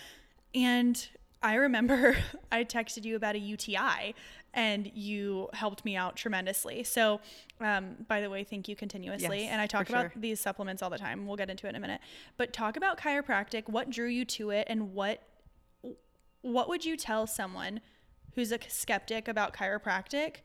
[0.54, 1.08] And
[1.42, 2.18] I remember
[2.52, 4.16] I texted you about a UTI
[4.54, 6.84] and you helped me out tremendously.
[6.84, 7.22] So,
[7.62, 9.42] um, by the way, thank you continuously.
[9.44, 10.22] Yes, and I talk about sure.
[10.22, 11.28] these supplements all the time.
[11.28, 12.02] We'll get into it in a minute.
[12.38, 13.70] But talk about chiropractic.
[13.70, 15.22] What drew you to it and what
[16.42, 17.82] what would you tell someone
[18.36, 20.38] who's a skeptic about chiropractic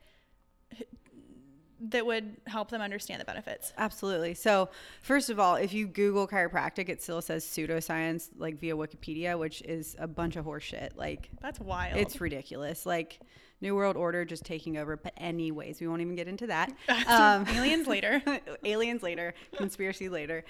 [1.91, 3.73] that would help them understand the benefits?
[3.77, 4.35] Absolutely.
[4.35, 4.69] So,
[5.03, 9.63] first of all, if you Google chiropractic, it still says pseudoscience, like via Wikipedia, which
[9.63, 10.97] is a bunch of horseshit.
[10.97, 11.99] Like, That's wild.
[11.99, 12.87] it's ridiculous.
[12.87, 13.19] Like,
[13.63, 14.97] New World Order just taking over.
[14.97, 16.73] But, anyways, we won't even get into that.
[17.07, 18.23] Um, aliens later.
[18.65, 20.45] aliens later, conspiracy later.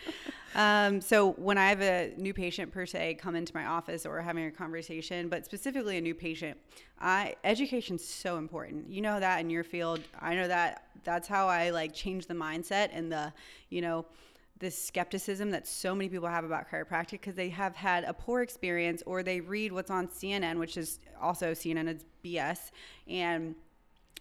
[0.55, 4.21] Um, so when I have a new patient per se come into my office or
[4.21, 6.59] having a conversation, but specifically a new patient,
[7.01, 8.91] I education's so important.
[8.91, 10.01] You know that in your field.
[10.21, 10.89] I know that.
[11.05, 13.33] That's how I like change the mindset and the,
[13.71, 14.07] you know,
[14.63, 18.43] this skepticism that so many people have about chiropractic because they have had a poor
[18.43, 22.71] experience or they read what's on CNN, which is also CNN is BS,
[23.09, 23.57] and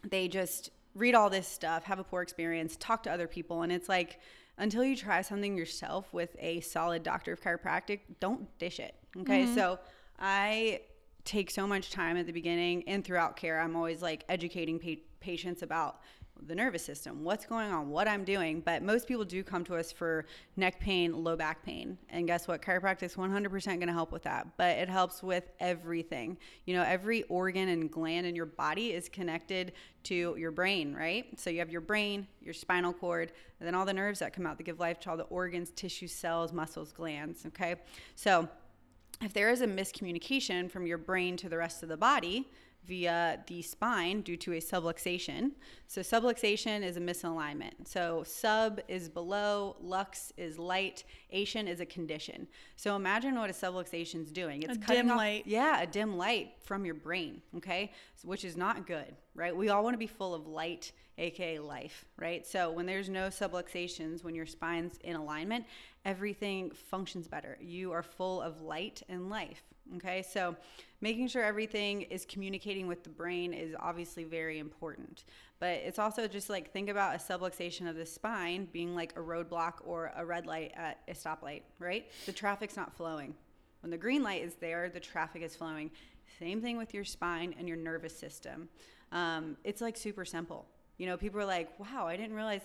[0.03, 3.71] they just read all this stuff, have a poor experience, talk to other people, and
[3.71, 4.19] it's like
[4.57, 8.95] until you try something yourself with a solid doctor of chiropractic, don't dish it.
[9.19, 9.55] Okay, mm-hmm.
[9.55, 9.79] so
[10.19, 10.81] I
[11.23, 13.61] take so much time at the beginning and throughout care.
[13.61, 15.99] I'm always like educating pa- patients about
[16.47, 18.61] the nervous system, what's going on, what I'm doing.
[18.61, 20.25] But most people do come to us for
[20.57, 21.97] neck pain, low back pain.
[22.09, 22.61] And guess what?
[22.61, 24.47] Chiropractic is 100% going to help with that.
[24.57, 26.37] But it helps with everything.
[26.65, 29.73] You know, every organ and gland in your body is connected
[30.03, 31.39] to your brain, right?
[31.39, 34.47] So you have your brain, your spinal cord, and then all the nerves that come
[34.47, 37.45] out that give life to all the organs, tissues, cells, muscles, glands.
[37.45, 37.75] Okay.
[38.15, 38.47] So
[39.21, 42.49] if there is a miscommunication from your brain to the rest of the body
[42.85, 45.51] via the spine due to a subluxation.
[45.87, 47.85] So subluxation is a misalignment.
[47.87, 52.47] So sub is below, lux is light, ation is a condition.
[52.75, 54.63] So imagine what a subluxation is doing.
[54.63, 55.45] It's A cutting dim off- light.
[55.45, 57.91] Yeah, a dim light from your brain, okay?
[58.15, 59.55] So- which is not good, right?
[59.55, 62.45] We all want to be full of light, aka life, right?
[62.47, 65.65] So when there's no subluxations, when your spine's in alignment,
[66.03, 67.57] everything functions better.
[67.61, 69.61] You are full of light and life,
[69.97, 70.21] okay?
[70.21, 70.55] So
[71.01, 75.23] making sure everything is communicating with the brain is obviously very important.
[75.59, 79.21] But it's also just like think about a subluxation of the spine being like a
[79.21, 82.05] roadblock or a red light at a stoplight, right?
[82.25, 83.35] The traffic's not flowing.
[83.81, 85.91] When the green light is there, the traffic is flowing.
[86.39, 88.69] Same thing with your spine and your nervous system.
[89.11, 90.67] Um, it's like super simple.
[90.97, 92.61] You know, people are like, wow, I didn't realize,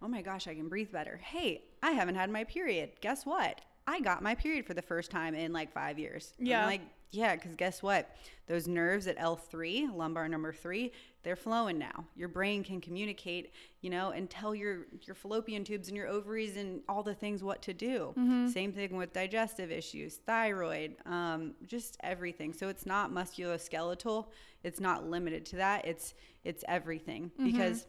[0.00, 1.20] oh my gosh, I can breathe better.
[1.22, 2.90] Hey, I haven't had my period.
[3.00, 3.60] Guess what?
[3.90, 6.32] I got my period for the first time in like five years.
[6.38, 6.64] I'm Yeah.
[6.66, 6.80] like,
[7.12, 8.14] yeah, because guess what?
[8.46, 10.92] Those nerves at L3, lumbar number three,
[11.24, 12.04] they're flowing now.
[12.14, 16.56] Your brain can communicate, you know, and tell your, your fallopian tubes and your ovaries
[16.56, 18.14] and all the things what to do.
[18.52, 22.52] Same thing with digestive issues, thyroid, um, just everything.
[22.52, 24.26] So it's not musculoskeletal.
[24.62, 25.84] It's not limited to that.
[25.84, 27.86] It's it's everything because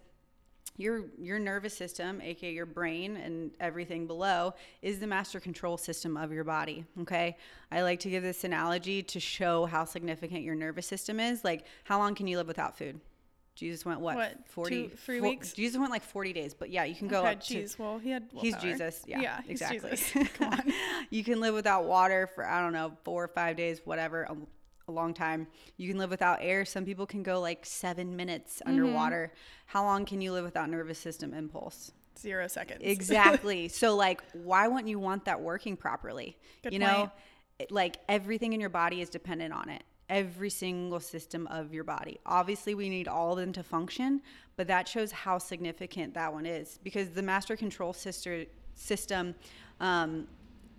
[0.78, 6.16] your your nervous system aka your brain and everything below is the master control system
[6.18, 7.36] of your body okay
[7.72, 11.66] i like to give this analogy to show how significant your nervous system is like
[11.84, 13.00] how long can you live without food
[13.54, 15.54] jesus went what, What, 40 two- three four- weeks?
[15.54, 17.78] jesus went like 40 days but yeah you can go Okay, up to jeez.
[17.78, 18.30] Well, he had.
[18.34, 18.56] He's.
[18.56, 19.04] Jesus.
[19.06, 19.90] Yeah, Yeah, exactly.
[19.92, 20.30] Jesus.
[20.38, 20.74] Come on.
[21.10, 24.48] you can live without water for I don't know four or five days, whatever, um,
[24.92, 25.48] a, long time.
[25.78, 26.66] You can live without air.
[26.66, 28.70] Some people can go like seven minutes Mm-hmm.
[28.70, 29.32] underwater.
[29.66, 31.92] How long can you live without nervous system impulse?
[32.20, 32.82] Zero seconds.
[32.84, 33.68] Exactly.
[33.82, 36.38] so like, why wouldn't you want that working properly?
[36.64, 37.12] Good you know, point.
[37.60, 39.84] It- like everything in your body is dependent on it.
[40.10, 42.20] Every single system of your body.
[42.26, 44.22] Obviously, we need all of them to function,
[44.58, 49.36] but that shows how significant that one is because the master control sister system
[49.80, 50.28] um,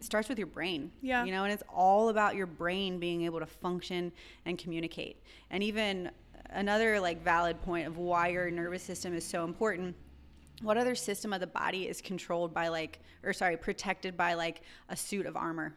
[0.05, 0.91] starts with your brain.
[1.01, 1.25] Yeah.
[1.25, 4.13] You know, and it's all about your brain being able to function
[4.45, 5.23] and communicate.
[5.51, 6.11] And even
[6.51, 9.95] another like valid point of why your nervous system is so important
[10.61, 14.63] what other system of the body is controlled by like or sorry protected by like
[14.89, 15.75] a suit of armor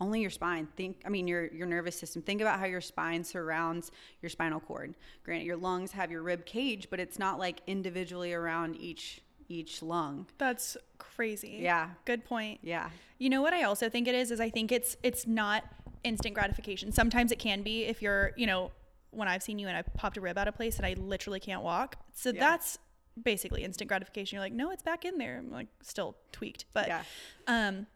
[0.00, 3.22] only your spine think i mean your your nervous system think about how your spine
[3.22, 3.90] surrounds
[4.22, 4.94] your spinal cord
[5.24, 9.82] granted your lungs have your rib cage but it's not like individually around each each
[9.82, 10.26] lung.
[10.38, 11.58] That's crazy.
[11.60, 11.90] Yeah.
[12.04, 12.60] Good point.
[12.62, 12.90] Yeah.
[13.18, 15.64] You know what I also think it is is I think it's it's not
[16.02, 16.92] instant gratification.
[16.92, 18.70] Sometimes it can be if you're, you know,
[19.10, 21.40] when I've seen you and I popped a rib out of place and I literally
[21.40, 21.96] can't walk.
[22.14, 22.40] So Yeah.
[22.40, 22.78] that's
[23.22, 24.36] basically instant gratification.
[24.36, 25.38] You're like, no, it's back in there.
[25.38, 26.64] I'm like still tweaked.
[26.72, 27.02] But Yeah.
[27.46, 27.86] um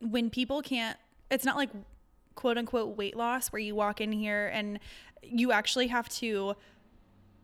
[0.00, 0.98] when people can't
[1.30, 1.70] it's not like
[2.34, 4.78] quote unquote weight loss where you walk in here and
[5.22, 6.54] you actually have to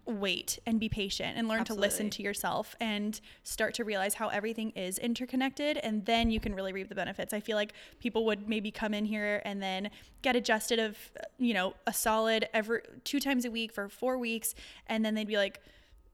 [0.05, 4.29] wait and be patient and learn to listen to yourself and start to realize how
[4.29, 7.33] everything is interconnected and then you can really reap the benefits.
[7.33, 9.91] I feel like people would maybe come in here and then
[10.23, 14.19] get adjusted of uh, you know a solid every two times a week for 4
[14.19, 14.55] weeks
[14.89, 15.61] and then they'd be like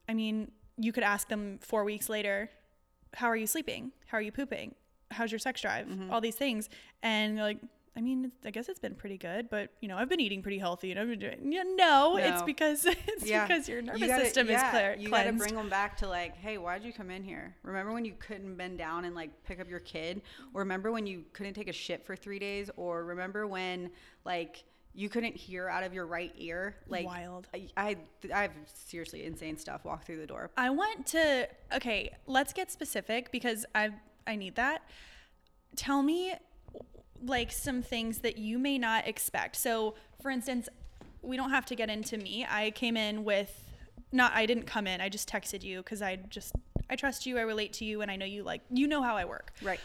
[0.09, 2.51] I mean, you could ask them 4 weeks later,
[3.15, 3.93] how are you sleeping?
[4.07, 4.75] How are you pooping?
[5.11, 5.87] How's your sex drive?
[5.87, 6.11] Mm-hmm.
[6.11, 6.69] All these things
[7.03, 7.59] and like
[7.99, 10.59] I mean, I guess it's been pretty good, but you know, I've been eating pretty
[10.59, 11.51] healthy and I've been doing.
[11.51, 15.57] Yeah, no, it's because it's because your nervous system is clear, You got to bring
[15.57, 17.57] them back to like, hey, why'd you come in here?
[17.65, 20.23] Remember when you couldn't bend down and like pick up your kid?
[20.55, 22.71] Or remember when you couldn't take a shit for three days?
[22.77, 23.91] Or remember when
[24.25, 24.63] like
[24.95, 26.77] you couldn't hear out of your right ear?
[26.87, 27.49] Like Wild.
[27.53, 27.97] I, I,
[28.33, 30.53] I have seriously insane stuff walk through the door.
[30.57, 33.91] I want to okay, let's get specific because I
[34.25, 34.83] I need that.
[35.75, 36.35] Tell me
[37.25, 39.57] like some things that you may not expect.
[39.57, 40.69] So, for instance,
[41.23, 42.47] we don't have to get into me.
[42.49, 43.65] I came in with
[44.13, 45.01] not I didn't come in.
[45.01, 46.53] I just texted you cuz I just
[46.89, 49.17] I trust you, I relate to you and I know you like you know how
[49.17, 49.53] I work.
[49.63, 49.81] Right.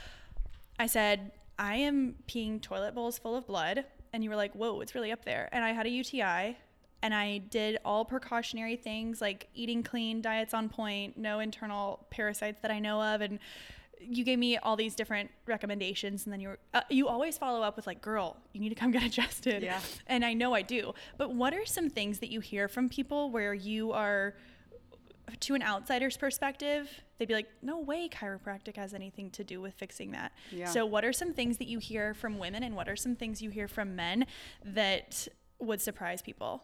[0.80, 3.86] I said, I am peeing toilet bowls full of blood.
[4.12, 5.50] And you were like, whoa, it's really up there.
[5.52, 6.58] And I had a UTI
[7.02, 12.60] and I did all precautionary things like eating clean, diets on point, no internal parasites
[12.62, 13.22] that I know of.
[13.22, 13.40] And
[14.10, 16.26] you gave me all these different recommendations.
[16.26, 18.76] And then you were, uh, you always follow up with like, girl, you need to
[18.76, 19.64] come get adjusted.
[19.64, 19.80] Yeah.
[20.08, 20.94] And I know I do.
[21.18, 24.36] But what are some things that you hear from people where you are,
[25.40, 29.74] to an outsider's perspective, they'd be like, no way chiropractic has anything to do with
[29.76, 30.34] fixing that.
[30.52, 30.68] Yeah.
[30.68, 33.42] So, what are some things that you hear from women and what are some things
[33.42, 34.26] you hear from men
[34.66, 35.28] that
[35.60, 36.64] would surprise people?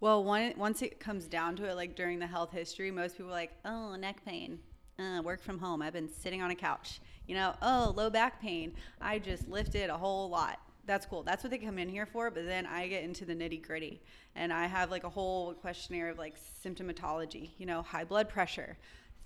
[0.00, 3.30] Well, one, once it comes down to it, like during the health history, most people
[3.30, 4.60] are like, oh, neck pain,
[4.98, 5.80] uh, work from home.
[5.82, 7.00] I've been sitting on a couch.
[7.26, 8.72] You know, oh, low back pain.
[9.00, 10.60] I just lifted a whole lot.
[10.86, 11.22] That's cool.
[11.22, 12.30] That's what they come in here for.
[12.30, 14.00] But then I get into the nitty gritty
[14.34, 16.34] and I have like a whole questionnaire of like
[16.64, 18.76] symptomatology, you know, high blood pressure,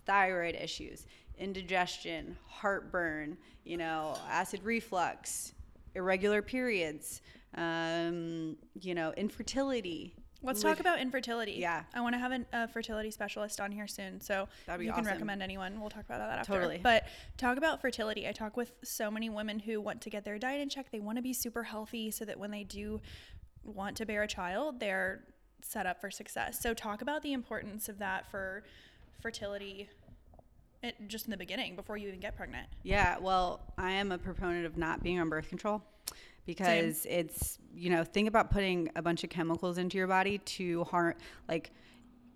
[0.05, 1.07] thyroid issues,
[1.39, 5.53] indigestion, heartburn, you know, acid reflux,
[5.95, 7.23] irregular periods,
[7.55, 10.14] um, you know, infertility.
[10.43, 11.53] Let's talk about infertility.
[11.53, 11.84] Yeah.
[11.95, 14.20] I want to have an, a fertility specialist on here soon.
[14.20, 15.07] So you can awesome.
[15.07, 15.80] recommend anyone.
[15.80, 16.53] We'll talk about that after.
[16.53, 16.80] Totally.
[16.82, 18.26] But talk about fertility.
[18.26, 20.90] I talk with so many women who want to get their diet in check.
[20.90, 23.01] They want to be super healthy so that when they do
[23.64, 25.24] want to bear a child, they're
[25.62, 26.61] set up for success.
[26.61, 28.64] So talk about the importance of that for
[29.20, 29.88] fertility
[30.82, 32.66] it, just in the beginning before you even get pregnant.
[32.82, 35.82] Yeah, well, I am a proponent of not being on birth control
[36.47, 40.84] because it's, you know, think about putting a bunch of chemicals into your body to
[40.84, 41.14] harm,
[41.49, 41.72] like,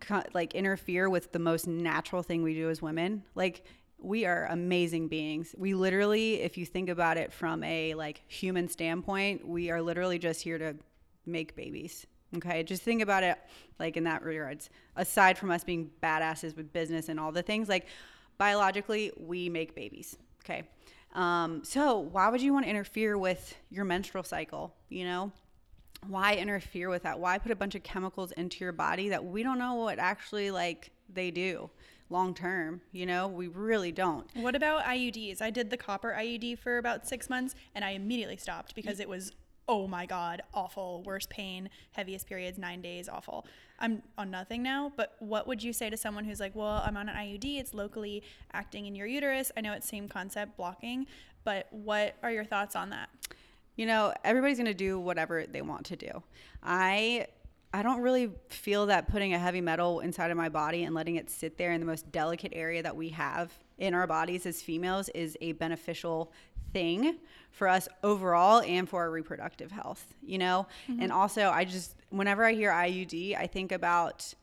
[0.00, 3.22] co- like interfere with the most natural thing we do as women.
[3.34, 3.64] Like,
[3.98, 5.54] we are amazing beings.
[5.56, 10.18] We literally, if you think about it from a like human standpoint, we are literally
[10.18, 10.76] just here to
[11.24, 12.06] make babies.
[12.36, 13.38] Okay, just think about it
[13.78, 14.68] like in that regards.
[14.96, 17.86] Aside from us being badasses with business and all the things, like
[18.36, 20.16] biologically, we make babies.
[20.44, 20.64] Okay,
[21.14, 24.74] um, so why would you want to interfere with your menstrual cycle?
[24.88, 25.32] You know,
[26.06, 27.18] why interfere with that?
[27.18, 30.50] Why put a bunch of chemicals into your body that we don't know what actually
[30.50, 31.70] like they do
[32.10, 32.80] long term?
[32.92, 34.28] You know, we really don't.
[34.36, 35.40] What about IUDs?
[35.40, 39.08] I did the copper IUD for about six months and I immediately stopped because it
[39.08, 39.32] was,
[39.68, 41.02] oh my God, awful.
[41.04, 43.46] Worst pain, heaviest periods, nine days, awful.
[43.78, 46.96] I'm on nothing now, but what would you say to someone who's like, well, I'm
[46.96, 49.50] on an IUD, it's locally acting in your uterus?
[49.56, 51.06] I know it's same concept, blocking,
[51.44, 53.08] but what are your thoughts on that?
[53.76, 56.22] you know everybody's to do whatever they want to do
[56.62, 57.26] i
[57.72, 61.16] i don't really feel that putting a heavy metal inside of my body and letting
[61.16, 64.60] it sit there in the most delicate area that we have in our bodies as
[64.60, 66.32] females is a beneficial
[66.72, 67.18] thing
[67.50, 71.00] for us overall and for our reproductive health you know mm-hmm.
[71.00, 74.34] and also i just whenever i hear iud i think about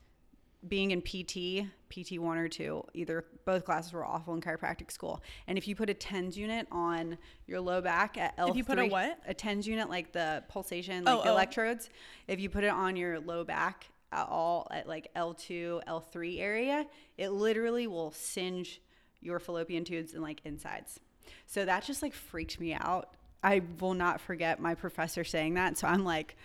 [0.67, 5.21] being in PT, PT one or two, either both classes were awful in chiropractic school.
[5.47, 7.17] And if you put a TENS unit on
[7.47, 9.19] your low back at L3, If you put a what?
[9.27, 11.33] A TENS unit, like the pulsation, like Oh, the oh.
[11.33, 11.89] electrodes.
[12.27, 16.87] If you put it on your low back at all at like L2, L3 area,
[17.17, 18.81] it literally will singe
[19.19, 20.99] your fallopian tubes and like insides.
[21.45, 23.09] So that just like freaked me out.
[23.43, 25.77] I will not forget my professor saying that.
[25.77, 26.37] So I'm like,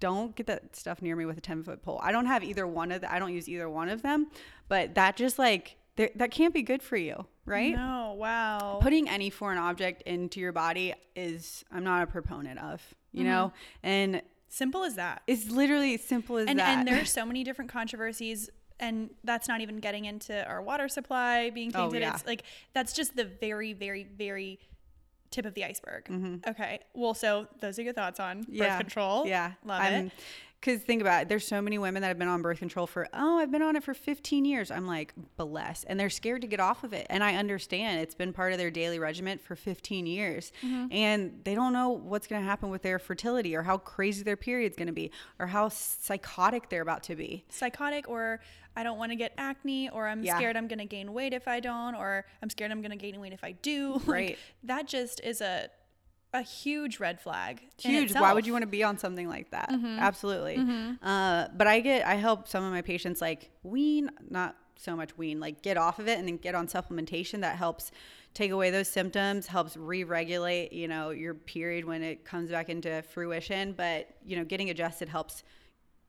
[0.00, 1.98] don't get that stuff near me with a 10 foot pole.
[2.02, 4.28] I don't have either one of the, I don't use either one of them,
[4.68, 7.74] but that just like that can't be good for you, right?
[7.74, 8.78] No, wow.
[8.80, 12.80] Putting any foreign object into your body is I'm not a proponent of,
[13.12, 13.86] you know, mm-hmm.
[13.86, 15.22] and Simple as that.
[15.26, 16.78] it's literally as simple as and that.
[16.78, 18.48] and there's so many different controversies
[18.80, 21.80] and that's not even getting into our water supply being tainted.
[21.80, 22.14] Oh, tainted yeah.
[22.14, 22.42] it's like
[22.74, 24.58] that's just the very very very
[25.30, 26.48] tip of the iceberg Mm-hmm.
[26.48, 28.78] okay well so those are your thoughts on birth yeah.
[28.78, 29.52] control Yeah.
[29.64, 30.12] love it
[30.60, 33.06] Because think about it, there's so many women that have been on birth control for,
[33.12, 34.72] oh, I've been on it for 15 years.
[34.72, 35.84] I'm like, bless.
[35.84, 37.06] And they're scared to get off of it.
[37.10, 40.50] And I understand it's been part of their daily regimen for 15 years.
[40.64, 40.86] Mm-hmm.
[40.92, 44.36] And they don't know what's going to happen with their fertility or how crazy their
[44.36, 47.44] period's going to be or how psychotic they're about to be.
[47.48, 48.40] psychotic or
[48.76, 50.36] i don't want to get acne or i'm Yeah.
[50.36, 52.96] scared i'm going to gain weight if i don't or i'm scared i'm going to
[52.96, 54.38] gain weight if i do Like, Right.
[54.64, 55.68] that just is a
[56.34, 58.12] a huge red flag huge.
[58.14, 59.70] Why would you want to be on something like that?
[59.70, 59.98] Mm-hmm.
[59.98, 60.58] Absolutely.
[61.02, 65.16] Uh, but I get, I help some of my patients like wean, not so much
[65.16, 67.90] wean, like get off of it and then get on supplementation that helps
[68.34, 73.02] take away those symptoms, helps re-regulate, you know, your period when it comes back into
[73.02, 73.72] fruition.
[73.72, 75.42] But you know, getting adjusted helps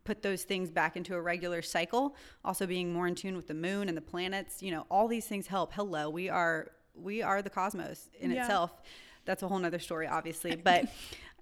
[0.03, 2.15] put those things back into a regular cycle.
[2.43, 4.61] Also, being more in tune with the moon and the planets.
[4.61, 5.73] You know, all these things help.
[5.73, 8.41] Hello, we are we are the cosmos in Yeah.
[8.41, 8.81] itself
[9.29, 10.85] that's a whole nother story obviously but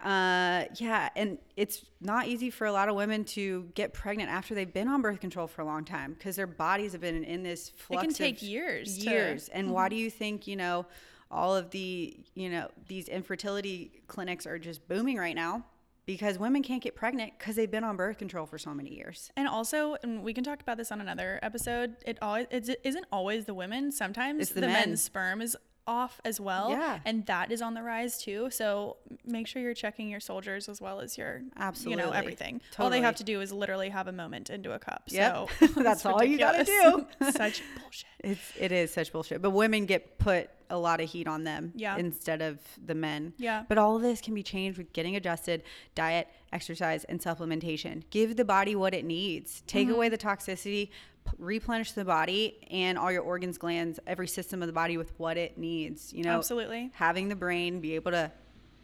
[0.04, 4.54] uh yeah and it's not easy for a lot of women to get pregnant after
[4.54, 7.42] they've been on birth control for a long time because their bodies have been in
[7.42, 9.10] this flux It can take years to- Mm-hmm.
[9.12, 10.86] years and why do you think you know
[11.32, 15.64] all of the you know these infertility clinics are just booming right now
[16.06, 19.30] because women can't get pregnant because they've been on birth control for so many years
[19.36, 21.98] And also, and we can talk about this on another episode.
[22.06, 23.92] It always it isn't always the women.
[23.92, 24.74] Sometimes the the, men.
[24.90, 25.58] men's sperm is
[25.88, 26.70] off as well.
[26.72, 27.00] Yeah.
[27.06, 28.50] and that is on the rise too.
[28.52, 32.62] So make sure you're checking your soldiers as well as your absolutely you know everything.
[32.78, 35.04] All they have to do is literally have a moment into a cup.
[35.08, 35.50] Yep.
[35.60, 37.06] So That's all you gotta do.
[37.32, 38.06] Such bullshit.
[38.20, 39.42] It's it is such bullshit.
[39.44, 41.96] But women get put a lot of heat on them Yeah.
[41.98, 43.34] instead of the men.
[43.38, 43.64] Yeah.
[43.70, 45.62] But all of this can be changed with getting adjusted,
[45.96, 48.04] diet, exercise, and supplementation.
[48.10, 49.62] Give the body what it needs.
[49.68, 49.96] Take Mm-hmm.
[49.96, 50.90] away the toxicity,
[51.38, 55.38] replenish the body and all your organs, glands, every system of the body with what
[55.38, 56.14] it needs.
[56.14, 56.92] You know, Absolutely.
[56.94, 58.32] having the brain be able to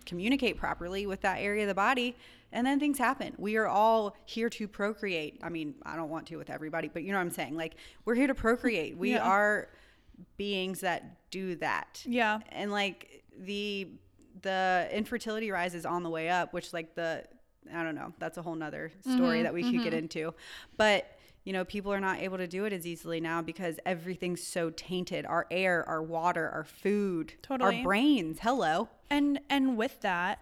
[0.06, 2.14] communicate properly with that area of the body
[2.52, 6.28] and then things happen we are all here to procreate i mean i don't want
[6.28, 9.12] to with everybody but you know what i'm saying like we're here to procreate we
[9.14, 9.24] Yeah.
[9.24, 9.70] are
[10.36, 12.40] beings that do that Yeah.
[12.52, 13.88] and like the
[14.42, 17.24] the infertility rise is on the way up which like the
[17.74, 19.44] i don't know that's a whole nother story Mm-hmm.
[19.44, 20.34] that we could get into
[20.76, 21.06] but
[21.44, 24.70] you know people are not able to do it as easily now because everything's so
[24.70, 27.78] tainted our air our water our food Totally.
[27.78, 30.40] our brains hello And and with that,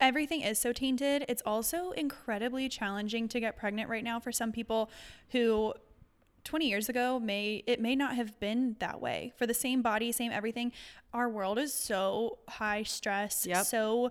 [0.00, 1.24] everything is so tainted.
[1.28, 4.90] It's also incredibly challenging to get pregnant right now for some people
[5.30, 5.72] who
[6.44, 9.32] 20 years ago may it may not have been that way.
[9.36, 10.72] For the same body, same everything,
[11.12, 13.66] our world is so high stress, Yep.
[13.66, 14.10] so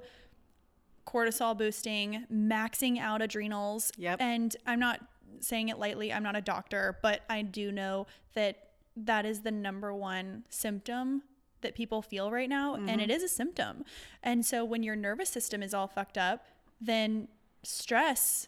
[1.08, 3.92] cortisol boosting, maxing out adrenals.
[3.98, 4.22] Yep.
[4.22, 5.00] And I'm not
[5.39, 6.11] saying it lightly.
[6.11, 11.23] I'm not a doctor, but I do know that that is the number one symptom
[11.61, 12.99] that people feel right now and mm-hmm.
[13.01, 13.84] it is a symptom.
[14.23, 16.45] And so when your nervous system is all fucked up,
[16.80, 17.27] then
[17.63, 18.47] stress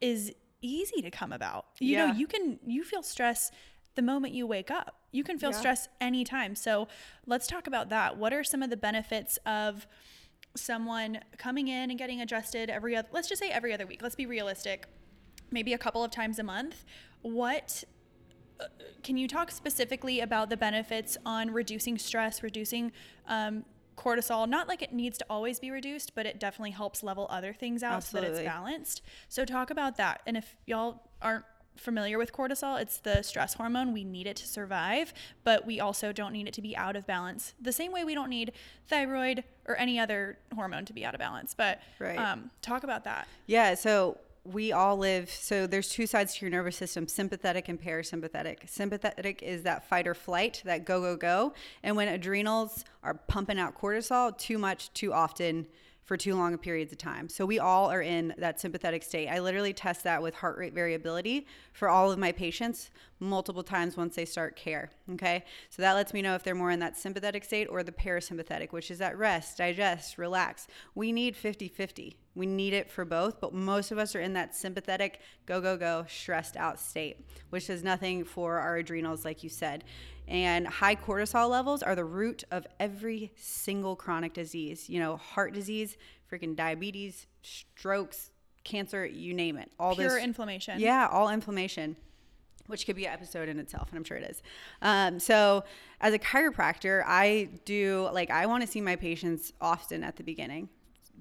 [0.00, 1.66] is easy to come about.
[1.78, 3.50] You know, you can you feel stress
[3.94, 5.00] the moment you wake up.
[5.12, 5.58] You can feel Yeah.
[5.58, 6.54] stress anytime.
[6.54, 6.88] So
[7.26, 8.16] let's talk about that.
[8.16, 9.86] What are some of the benefits of
[10.56, 14.02] someone coming in and getting adjusted every other let's just say every other week.
[14.02, 14.86] Let's be realistic.
[15.50, 16.84] Maybe a couple of times a month.
[17.22, 17.84] What
[18.60, 18.66] uh,
[19.02, 22.92] can you talk specifically about the benefits on reducing stress, reducing
[23.26, 23.64] um,
[23.96, 24.48] cortisol?
[24.48, 27.82] Not like it needs to always be reduced, but it definitely helps level other things
[27.82, 29.02] out so that it's balanced.
[29.28, 30.22] So talk about that.
[30.26, 31.44] And if y'all aren't
[31.76, 33.92] familiar with cortisol, it's the stress hormone.
[33.92, 37.06] We need it to survive, but we also don't need it to be out of
[37.06, 37.54] balance.
[37.60, 38.52] The same way we don't need
[38.86, 41.54] thyroid or any other hormone to be out of balance.
[41.54, 42.18] But Right.
[42.18, 43.26] um, talk about that.
[43.46, 47.80] Yeah, so we all live so there's two sides to your nervous system, sympathetic and
[47.80, 48.68] parasympathetic.
[48.68, 53.58] Sympathetic is that fight or flight, that go go go, and when adrenals are pumping
[53.58, 55.66] out cortisol too much too often
[56.04, 57.28] for too long periods of time.
[57.28, 59.28] So we all are in that sympathetic state.
[59.28, 62.90] I literally test that with heart rate variability for all of my patients
[63.20, 64.90] multiple times once they start care.
[65.12, 65.44] Okay.
[65.70, 68.72] So that lets me know if they're more in that sympathetic state or the parasympathetic,
[68.72, 70.66] which is at rest, digest, relax.
[70.94, 72.18] We need 50 50.
[72.34, 75.76] We need it for both, but most of us are in that sympathetic, go, go,
[75.76, 79.84] go, stressed out state, which does nothing for our adrenals, like you said.
[80.26, 84.88] And high cortisol levels are the root of every single chronic disease.
[84.88, 85.96] You know, heart disease,
[86.32, 88.30] freaking diabetes, strokes,
[88.64, 89.70] cancer, you name it.
[89.78, 90.80] All Pure this inflammation.
[90.80, 91.96] yeah, all inflammation.
[92.66, 94.42] which could be an episode in itself, and I'm sure it is.
[94.80, 95.64] Um, so,
[96.00, 100.22] as a chiropractor, I do like I want to see my patients often at the
[100.22, 100.70] beginning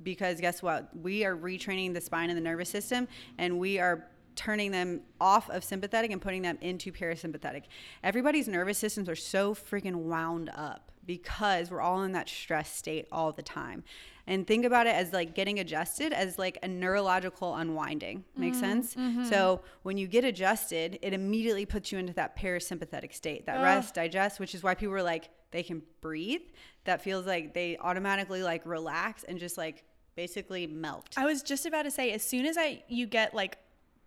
[0.02, 0.90] because guess what?
[0.96, 5.50] We are retraining the spine and the nervous system, and we are turning them off
[5.50, 7.64] of sympathetic and putting them into parasympathetic.
[8.04, 13.08] Everybody's nervous systems are so freaking wound up because we're all in that stress state
[13.12, 13.84] all the time.
[14.26, 18.24] And think about it as like getting adjusted as like a neurological unwinding.
[18.38, 18.96] Makes mm-hmm, sense?
[18.96, 19.26] Mm-hmm.
[19.26, 23.96] So when you get adjusted, it immediately puts you into that parasympathetic state, that rest,
[23.96, 26.42] digest, which is why people are like, they can breathe.
[26.86, 29.84] That feels like they automatically like relax and just like
[30.16, 31.10] basically melt.
[31.18, 33.58] I was just about to say, as soon as I you get like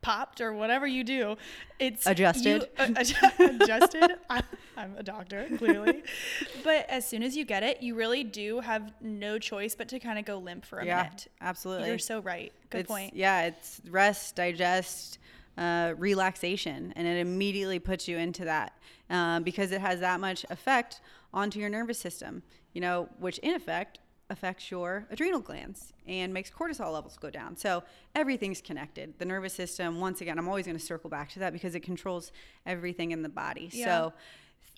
[0.07, 1.37] popped or whatever you do,
[1.81, 2.69] it's adjusted.
[2.79, 3.05] You, uh,
[3.61, 4.13] adjusted.
[4.31, 4.41] I,
[4.77, 6.05] I'm a doctor, clearly.
[6.65, 9.99] but as soon as you get it, you really do have no choice but to
[9.99, 11.27] kind of go limp for a yeah, minute.
[11.41, 11.89] Absolutely.
[11.89, 12.53] You're so right.
[12.71, 13.17] Good it's, point.
[13.17, 15.19] Yeah, it's rest, digest,
[15.59, 18.75] uh, relaxation, and it immediately puts you into that
[19.11, 21.01] um, because it has that much effect
[21.35, 22.45] onto your nervous system.
[22.75, 23.99] You know, which in effect
[24.29, 27.57] affects your adrenal glands and makes cortisol levels go down.
[27.57, 29.15] So everything's connected.
[29.19, 31.81] The nervous system, once again, I'm always going to circle back to that because it
[31.81, 32.33] controls
[32.65, 33.71] everything in the body.
[33.73, 33.85] Yeah.
[33.85, 34.13] So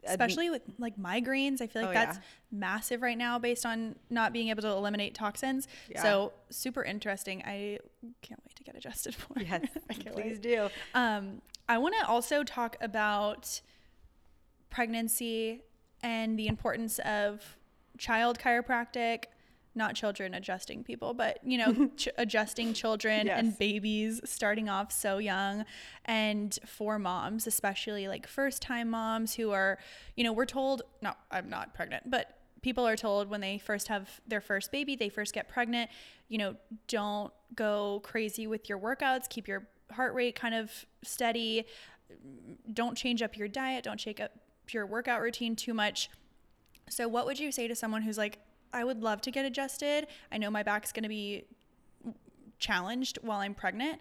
[0.06, 2.22] especially with like migraines, I feel like oh, that's yeah.
[2.52, 5.66] massive right now based on not being able to eliminate toxins.
[5.90, 6.02] Yeah.
[6.02, 7.42] So super interesting.
[7.44, 7.78] I
[8.22, 9.40] can't wait to get adjusted for.
[9.40, 10.42] Yes, please wait.
[10.42, 10.68] do.
[10.94, 13.60] Um, I want to also talk about
[14.70, 15.62] pregnancy
[16.02, 17.56] and the importance of
[17.98, 19.24] child chiropractic
[19.74, 23.38] not children adjusting people, but you know, ch- adjusting children yes.
[23.38, 25.64] and babies starting off so young.
[26.04, 29.78] And for moms, especially like first time moms who are,
[30.16, 33.88] you know, we're told, no, I'm not pregnant, but people are told when they first
[33.88, 35.90] have their first baby, they first get pregnant,
[36.28, 36.56] you know,
[36.88, 40.70] don't go crazy with your workouts, keep your heart rate kind of
[41.02, 41.64] steady,
[42.72, 44.32] don't change up your diet, don't shake up
[44.70, 46.10] your workout routine too much.
[46.90, 48.38] So, what would you say to someone who's like,
[48.72, 50.06] I would love to get adjusted.
[50.30, 51.44] I know my back's going to be
[52.58, 54.00] challenged while I'm pregnant,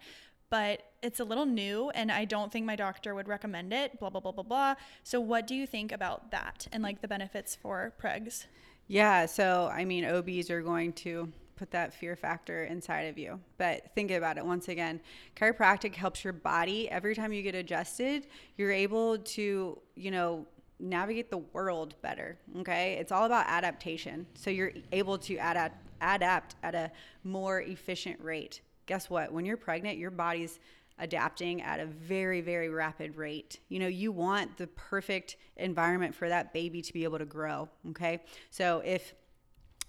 [0.49, 4.09] but it's a little new and I don't think my doctor would recommend it, blah,
[4.09, 4.75] blah, blah, blah, blah.
[5.03, 8.45] So, what do you think about that and like the benefits for pregs?
[8.87, 9.25] Yeah.
[9.25, 13.39] So, I mean, OBs are going to put that fear factor inside of you.
[13.57, 15.01] But think about it once again
[15.35, 16.89] chiropractic helps your body.
[16.89, 20.45] Every time you get adjusted, you're able to, you know,
[20.79, 22.37] navigate the world better.
[22.59, 22.97] Okay.
[22.99, 24.27] It's all about adaptation.
[24.35, 26.91] So you're able to adapt, adapt at a
[27.23, 28.61] more efficient rate.
[28.85, 29.31] Guess what?
[29.31, 30.59] When you're pregnant, your body's
[30.99, 33.59] adapting at a very, very rapid rate.
[33.69, 37.69] You know, you want the perfect environment for that baby to be able to grow.
[37.89, 38.23] Okay.
[38.49, 39.13] So if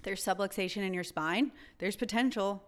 [0.02, 2.62] there's subluxation in your spine, there's potential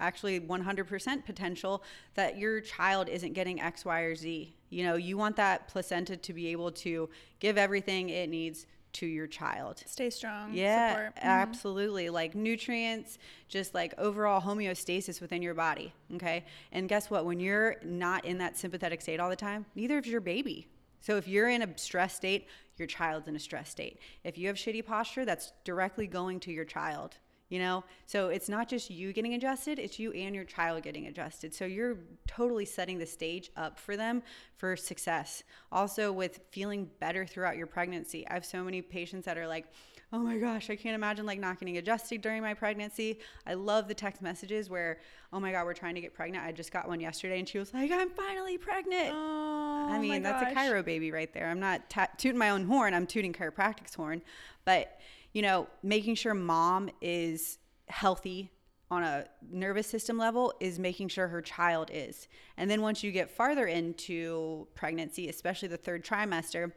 [0.00, 1.82] actually 100% potential
[2.14, 4.54] that your child isn't getting X, Y, or Z.
[4.70, 7.08] You know, you want that placenta to be able to
[7.40, 8.66] give everything it needs
[8.96, 9.82] to your child.
[9.84, 10.54] Stay strong.
[10.54, 11.18] Yeah, mm-hmm.
[11.20, 12.08] absolutely.
[12.08, 13.18] Like nutrients,
[13.48, 15.92] just like overall homeostasis within your body.
[16.14, 16.44] Okay.
[16.72, 17.26] And guess what?
[17.26, 20.66] When you're not in that sympathetic state all the time, neither is your baby.
[21.00, 23.98] So if you're in a stress state, your child's in a stress state.
[24.24, 27.18] If you have shitty posture, that's directly going to your child
[27.48, 27.84] you know?
[28.06, 31.54] So it's not just you getting adjusted it's you and your child getting adjusted.
[31.54, 34.22] So you're totally setting the stage up for them
[34.56, 35.44] for success.
[35.70, 38.26] Also with feeling better throughout your pregnancy.
[38.28, 39.66] I have so many patients that are like
[40.12, 43.18] oh my gosh i can't imagine like not getting adjusted during my pregnancy.
[43.46, 44.98] I love the text messages where
[45.32, 46.44] oh my god we're trying to get pregnant.
[46.44, 47.38] I just got one yesterday.
[47.38, 49.10] And she was like i'm finally pregnant.
[49.12, 51.48] Oh, i mean that's a chiro baby right there.
[51.48, 52.94] I'm not ta- tooting my own horn.
[52.94, 54.22] I'm tooting chiropractic's horn.
[54.64, 54.98] But
[55.36, 57.58] you know, making sure mom is
[57.88, 58.50] healthy
[58.90, 62.26] on a nervous system level is making sure her child is.
[62.56, 66.72] And then once you get farther into pregnancy, especially the third trimester,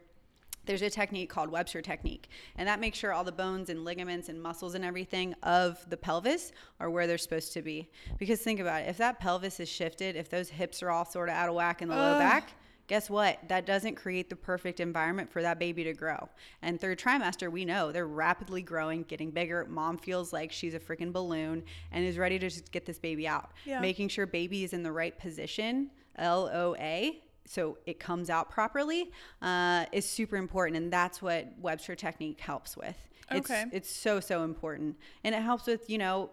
[0.66, 4.28] there's a technique called Webster technique, and that makes sure all the bones and ligaments
[4.28, 7.88] and muscles and everything of the pelvis are where they're supposed to be.
[8.18, 11.30] Because think about it, if that pelvis is shifted, if those hips are all sort
[11.30, 12.52] of out of whack in the low back,
[12.90, 13.38] guess what?
[13.46, 16.28] That doesn't create the perfect environment for that baby to grow.
[16.60, 19.64] And third trimester, we know they're rapidly growing, getting bigger.
[19.70, 21.62] Mom feels like she's a freaking balloon
[21.92, 23.52] and is ready to just get this baby out.
[23.64, 23.78] Yeah.
[23.78, 28.50] Making sure baby is in the right position, L O A, so it comes out
[28.50, 32.96] properly uh, is super important and that's what webster technique helps with
[33.32, 33.62] okay.
[33.66, 36.30] it's, it's so so important and it helps with you know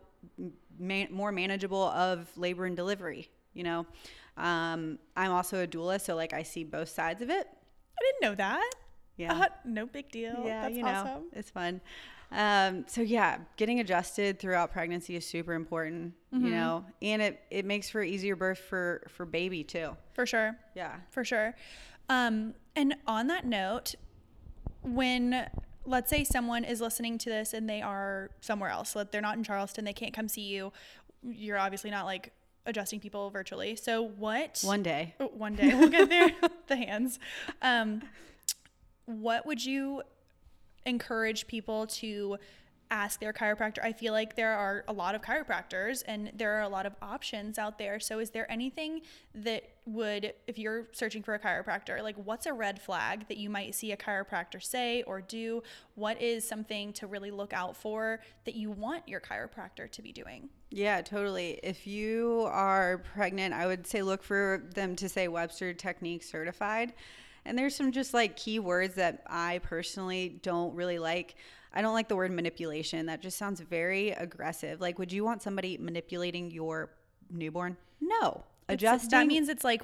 [0.80, 3.86] man, more manageable of labor and delivery you know
[4.38, 7.48] um, I'm also a doula, so like I see both sides of it.
[7.48, 8.70] I didn't know that.
[9.18, 9.34] Yeah.
[9.34, 10.44] Uh, no big deal.
[10.46, 11.24] Yeah, That's you know, awesome.
[11.34, 11.82] It's fun.
[12.32, 16.46] Um, so yeah, getting adjusted throughout pregnancy is super important, mm-hmm.
[16.46, 19.96] you know, and it, it makes for easier birth for, for baby too.
[20.14, 20.58] For sure.
[20.76, 20.98] Yeah.
[21.10, 21.56] For sure.
[22.10, 23.96] Um, and on that note,
[24.84, 25.50] when
[25.86, 29.38] let's say someone is listening to this and they are somewhere else, like they're not
[29.38, 30.72] in Charleston, they can't come see you.
[31.24, 32.34] You're obviously not like
[32.68, 33.76] adjusting people virtually.
[33.76, 34.60] So what?
[34.62, 35.16] One day.
[35.20, 36.32] Oh, One day we'll get there.
[36.68, 37.18] the hands.
[37.62, 38.04] Um,
[39.06, 40.04] what would you
[40.86, 42.38] encourage people to
[42.92, 43.80] ask their chiropractor?
[43.84, 46.94] I feel like there are a lot of chiropractors and there are a lot of
[47.02, 48.00] options out there.
[48.00, 49.02] So, is there anything
[49.34, 53.50] that would, if you're searching for a chiropractor, like what's a red flag that you
[53.50, 55.64] might see a chiropractor say or do?
[55.96, 60.12] What is something to really look out for that you want your chiropractor to be
[60.12, 60.50] doing?
[60.70, 61.60] Yeah, totally.
[61.64, 66.94] If you are pregnant, I would say look for them to say Webster Technique certified.
[67.46, 71.36] And there's some just like key words that I personally don't really like.
[71.74, 73.06] I don't like the word manipulation.
[73.06, 74.82] That just sounds very aggressive.
[74.82, 76.90] Like, would you want somebody manipulating your
[77.32, 77.78] newborn?
[78.02, 78.44] No.
[78.70, 79.12] Adjusting.
[79.12, 79.82] that means it's like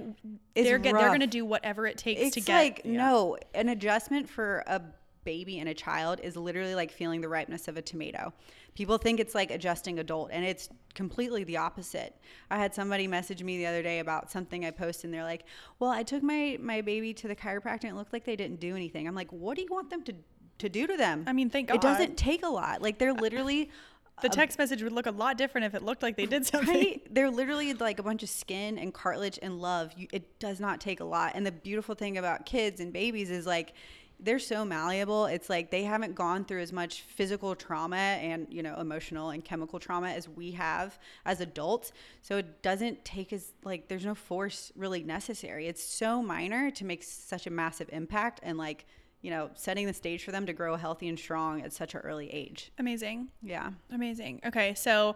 [0.55, 2.91] is they're get, they're going to do whatever it takes it's to get like yeah.
[2.91, 4.81] no an adjustment for a
[5.23, 8.33] baby and a child is literally like feeling the ripeness of a tomato
[8.75, 12.15] people think it's like adjusting adult and it's completely the opposite
[12.51, 15.43] i had somebody message me the other day about something i posted and they're like
[15.79, 18.59] well i took my my baby to the chiropractor and it looked like they didn't
[18.59, 20.13] do anything i'm like what do you want them to
[20.59, 21.75] to do to them I mean, thank God.
[21.75, 23.69] it doesn't take a lot like they're literally
[24.21, 26.73] The text message would look a lot different if it looked like they did something.
[26.73, 27.07] Right?
[27.13, 29.91] They're literally like a bunch of skin and cartilage and love.
[29.97, 31.33] You, it does not take a lot.
[31.35, 33.73] And the beautiful thing about kids and babies is like
[34.19, 35.25] they're so malleable.
[35.25, 39.43] It's like they haven't gone through as much physical trauma and, you know, emotional and
[39.43, 41.91] chemical trauma as we have as adults.
[42.21, 45.67] So it doesn't take as like there's no force really necessary.
[45.67, 48.85] It's so minor to make such a massive impact and like,
[49.21, 52.01] you know, setting the stage for them to grow healthy and strong at such an
[52.01, 52.71] early age.
[52.77, 53.29] Amazing.
[53.41, 53.71] Yeah.
[53.91, 54.41] Amazing.
[54.45, 55.15] Okay, so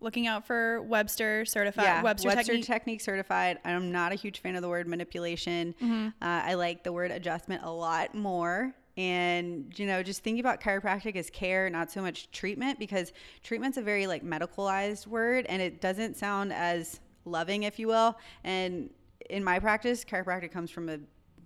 [0.00, 2.66] looking out for Webster certified yeah, Webster, Webster, technique.
[2.66, 3.00] technique.
[3.00, 3.58] certified.
[3.64, 5.74] I'm not a huge fan of the word manipulation.
[5.80, 6.06] Mm-hmm.
[6.06, 8.74] Uh, I like the word adjustment a lot more.
[8.96, 13.76] And you know, just thinking about chiropractic as care, not so much treatment, because treatment's
[13.76, 18.16] a very like medicalized word, and it doesn't sound as loving, if you will.
[18.44, 18.90] And
[19.30, 20.98] in my practice, chiropractic comes from a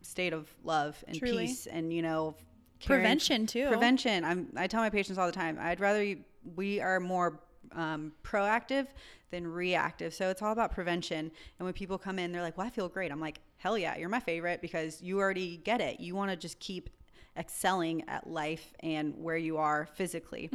[0.03, 1.47] state of love and Truly.
[1.47, 2.35] peace, and you know,
[2.81, 3.69] caring- Prevention, too.
[3.69, 4.25] Prevention.
[4.25, 5.59] I'm, I tell my patients all the time.
[5.59, 6.25] I'd rather you,
[6.55, 7.41] we are more
[7.73, 8.87] um, proactive
[9.31, 10.15] than reactive.
[10.15, 11.31] So it's all about prevention.
[11.59, 13.97] And when people come in, they're like, "Well, I feel great." I'm like, "Hell yeah,
[13.97, 16.01] you're my favorite because you already get it.
[16.01, 16.91] You want to just keep
[17.37, 20.49] excelling at life and where you are physically."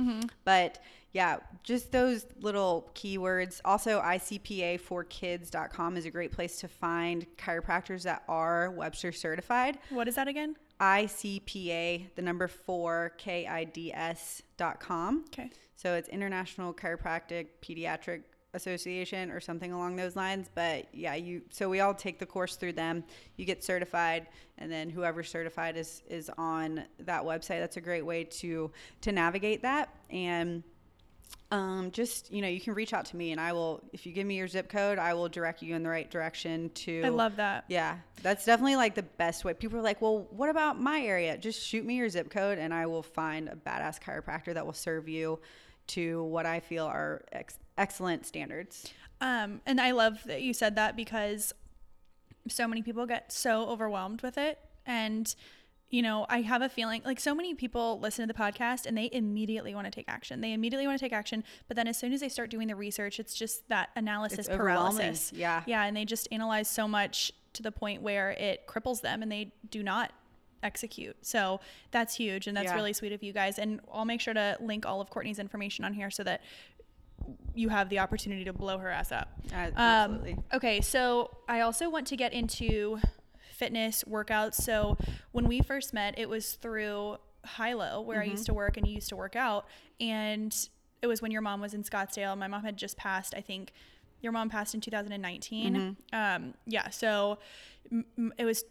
[0.43, 0.79] But
[1.13, 3.61] yeah, just those little keywords.
[3.63, 9.77] Also, ICPA4kids.com is a great place to find chiropractors that are Webster certified.
[9.89, 10.55] What is that again?
[10.79, 15.25] ICPA, the number four, K I D S dot com.
[15.27, 15.51] Okay.
[15.75, 18.21] So it's International Chiropractic Pediatric
[18.55, 20.47] Association or something along those lines.
[20.53, 23.03] But yeah, you so we all take the course through them.
[23.35, 24.27] You get certified,
[24.59, 27.59] and then whoever's certified is is on that website.
[27.59, 28.71] That's a great way to
[29.01, 30.63] to navigate that and.
[31.51, 33.83] Um, just you know, you can reach out to me, and I will.
[33.93, 36.71] If you give me your zip code, I will direct you in the right direction
[36.73, 37.03] to.
[37.03, 37.65] I love that.
[37.67, 39.53] Yeah, that's definitely like the best way.
[39.53, 41.37] People are like, well, what about my area?
[41.37, 44.73] Just shoot me your zip code and I will find a badass chiropractor that will
[44.73, 45.39] serve you
[45.87, 48.91] to what I feel are ex- excellent standards.
[49.21, 51.53] Um, and I love that you said that because
[52.47, 54.59] so many people get so overwhelmed with it.
[54.85, 55.33] And,
[55.89, 58.97] you know, I have a feeling like so many people listen to the podcast and
[58.97, 60.41] they immediately want to take action.
[60.41, 61.43] They immediately want to take action.
[61.67, 64.49] But then as soon as they start doing the research, it's just that analysis It's
[64.49, 65.31] paralysis.
[65.33, 65.63] Yeah.
[65.65, 65.85] Yeah.
[65.85, 69.53] And they just analyze so much to the point where it cripples them and they
[69.69, 70.11] do not
[70.63, 71.15] execute.
[71.25, 71.59] So
[71.91, 72.47] that's huge.
[72.47, 72.75] And that's Yeah.
[72.75, 73.59] really sweet of you guys.
[73.59, 76.41] And I'll make sure to link all of Courtney's information on here so that
[77.55, 79.29] you have the opportunity to blow her ass up.
[79.51, 80.37] Uh, Um, absolutely.
[80.53, 82.99] okay, so I also want to get into
[83.51, 84.55] fitness workouts.
[84.55, 84.97] So
[85.31, 87.17] when we first met, it was through
[87.57, 89.67] Hilo, where I used to work and you used to work out.
[90.01, 90.53] And
[91.01, 92.37] it was when your mom was in Scottsdale.
[92.37, 93.71] My mom had just passed, I think.
[94.21, 95.97] Your mom passed in 2019.
[96.13, 97.39] Um, yeah, so
[97.91, 98.63] m- it was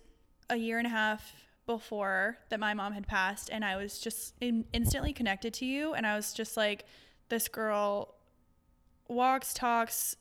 [0.50, 1.34] a year and a half
[1.76, 3.50] before that my mom had passed.
[3.50, 5.94] And I was just in- instantly connected to you.
[5.94, 6.84] And I was just like,
[7.28, 8.14] this girl
[9.08, 10.16] walks, talks,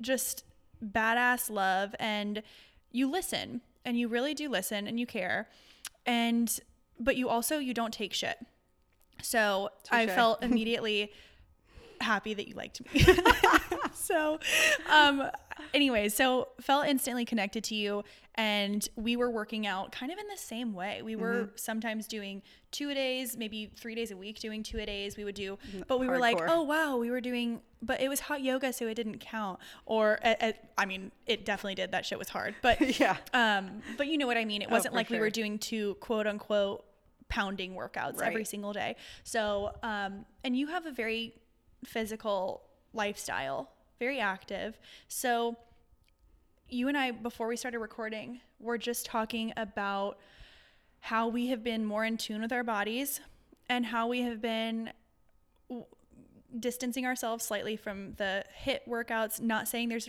[0.00, 0.44] just
[0.84, 2.42] badass love and
[2.92, 5.48] you listen and you really do listen and you care
[6.06, 6.60] and
[7.00, 8.36] but you also you don't take shit
[9.22, 11.10] so i felt immediately
[12.04, 13.04] happy that you liked me.
[13.94, 14.38] so,
[14.90, 15.30] um,
[15.72, 18.02] anyway, so felt instantly connected to you,
[18.36, 21.02] and we were working out kind of in the same way.
[21.02, 21.56] We were Mm-hmm.
[21.56, 25.16] sometimes doing two a days, maybe three days a week, doing two a days.
[25.16, 28.20] We would do, but we were like, oh wow, we were doing, but it was
[28.20, 29.58] hot yoga, so it didn't count.
[29.86, 31.92] Or, uh, I mean, it definitely did.
[31.92, 33.16] That shit was hard, but Yeah.
[33.32, 34.62] um, but you know what I mean.
[34.62, 36.84] It wasn't for like we were doing two quote unquote
[37.28, 38.96] pounding workouts every single day.
[39.24, 41.34] So, um, and you have a very
[41.84, 42.62] physical
[42.92, 44.78] lifestyle, very active.
[45.08, 45.56] So,
[46.68, 50.18] you and I, before we started recording, were just talking about
[51.00, 53.20] how we have been more in tune with our bodies
[53.68, 54.90] and how we have been
[55.68, 55.86] w-
[56.58, 59.40] distancing ourselves slightly from the HIIT workouts.
[59.40, 60.08] Not saying there's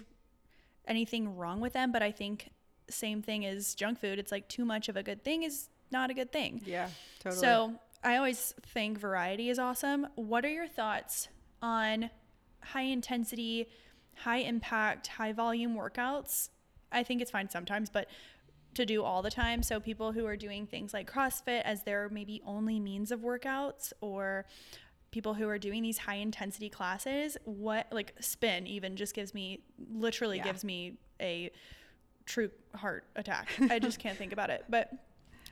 [0.88, 2.49] anything wrong with them, but I think
[2.89, 4.19] same thing as junk food.
[4.19, 6.61] It's like too much of a good thing is not a good thing.
[6.65, 7.41] Yeah, totally.
[7.41, 7.73] So
[8.03, 10.07] I always think variety is awesome.
[10.15, 11.28] What are your thoughts
[11.66, 12.09] on
[12.61, 13.68] high intensity,
[14.18, 16.49] high impact, high volume workouts?
[16.91, 18.07] I think it's fine sometimes, but
[18.76, 19.63] to do all the time.
[19.63, 23.93] So people who are doing things like CrossFit as their maybe only means of workouts
[24.01, 24.45] or
[25.11, 29.61] people who are doing these high intensity classes, what like spin even just gives me
[29.93, 30.43] literally Yeah.
[30.43, 31.51] gives me a
[32.26, 33.47] true heart attack.
[33.70, 34.66] I just can't think about it.
[34.70, 34.91] But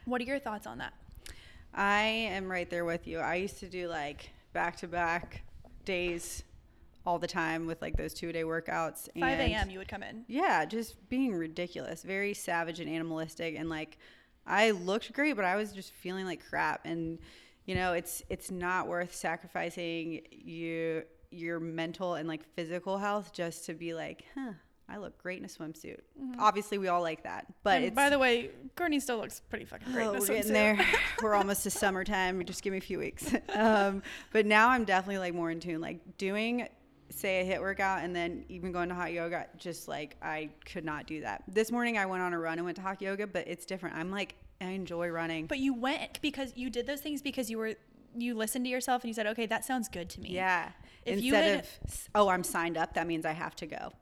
[0.05, 0.93] what are your thoughts on that?
[1.74, 3.20] I am right there with you.
[3.20, 5.43] I used to do like back to back
[5.86, 6.43] days
[7.05, 9.09] all the time with like those two day workouts.
[9.19, 9.69] 5 a.m.
[9.69, 10.23] you would come in.
[10.27, 13.97] Yeah, just being ridiculous, very savage and animalistic, and like
[14.45, 16.86] I looked great, but I was just feeling like crap.
[16.86, 17.19] And
[17.65, 23.65] you know, it's it's not worth sacrificing you your mental and like physical health just
[23.65, 24.53] to be like, huh,
[24.89, 25.99] I look great in a swimsuit.
[26.38, 30.05] Obviously, we all like that, but by the way, Courtney still looks pretty fucking great.
[30.05, 30.86] Oh, in a we're getting there.
[31.21, 32.43] we're almost to summertime.
[32.45, 33.34] Just give me a few weeks.
[33.53, 35.79] Um, but now I'm definitely like more in tune.
[35.79, 36.67] Like doing,
[37.09, 39.45] say, a HIIT workout and then even going to hot yoga.
[39.57, 41.43] Just like I could not do that.
[41.47, 43.95] This morning I went on a run and went to hot yoga, but it's different.
[43.95, 45.45] I'm like I enjoy running.
[45.45, 47.75] But you went because you did those things because you were
[48.15, 50.29] you listened to yourself and you said, okay, that sounds good to me.
[50.31, 50.69] Yeah.
[51.05, 53.93] If you Instead had- of oh, I'm signed up, that means I have to go.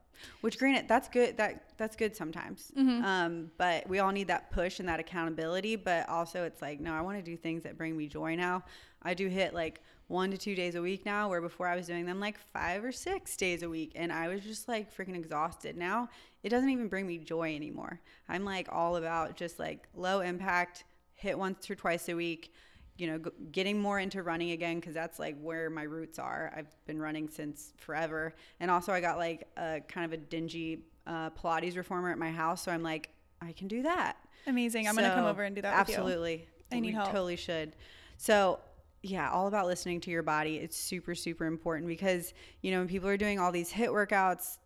[0.41, 1.37] Which granted, that's good.
[1.37, 2.71] That that's good sometimes.
[2.77, 3.03] Mm-hmm.
[3.03, 5.75] Um, but we all need that push and that accountability.
[5.75, 8.63] But also, it's like no, I want to do things that bring me joy now.
[9.03, 11.87] I do HIIT like one to two days a week now, where before I was
[11.87, 15.15] doing them like five or six days a week, and I was just like freaking
[15.15, 15.77] exhausted.
[15.77, 16.09] Now
[16.43, 17.99] it doesn't even bring me joy anymore.
[18.27, 20.83] I'm like all about just like low impact,
[21.23, 22.53] HIIT once or twice a week
[23.01, 26.53] you know, g- getting more into running again because that's like where my roots are.
[26.55, 30.83] I've been running since forever, and also I got like a kind of a dingy
[31.07, 33.09] uh, Pilates reformer at my house, so I'm like,
[33.41, 34.17] I can do that.
[34.45, 34.87] Amazing.
[34.87, 35.95] I'm gonna come over and do that with you.
[35.95, 37.07] Absolutely, I need we help.
[37.07, 37.75] Totally should.
[38.17, 38.59] So
[39.01, 40.57] yeah, all about listening to your body.
[40.57, 44.59] It's super super important because you know when people are doing all these HIIT workouts.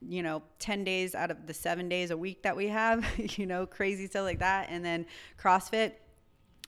[0.00, 3.04] You know, 10 days out of the seven days a week that we have,
[3.36, 4.68] you know, crazy stuff like that.
[4.70, 5.06] And then
[5.42, 5.94] CrossFit,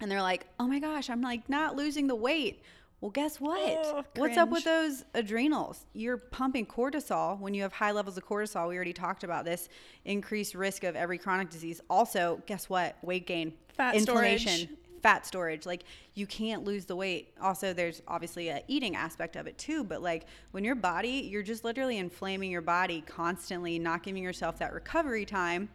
[0.01, 2.63] and they're like, "Oh my gosh, I'm like not losing the weight."
[3.01, 3.59] Well, guess what?
[3.63, 5.87] Oh, What's up with those adrenals?
[5.95, 8.69] You're pumping cortisol when you have high levels of cortisol.
[8.69, 9.71] We already talked about this
[10.05, 11.81] increased risk of every chronic disease.
[11.89, 12.97] Also, guess what?
[13.03, 14.79] Weight gain, Fat inflammation, storage.
[15.03, 15.65] fat storage.
[15.65, 17.33] Like you can't lose the weight.
[17.41, 19.83] Also, there's obviously a eating aspect of it too.
[19.83, 24.59] But like when your body, you're just literally inflaming your body constantly, not giving yourself
[24.59, 25.71] that recovery time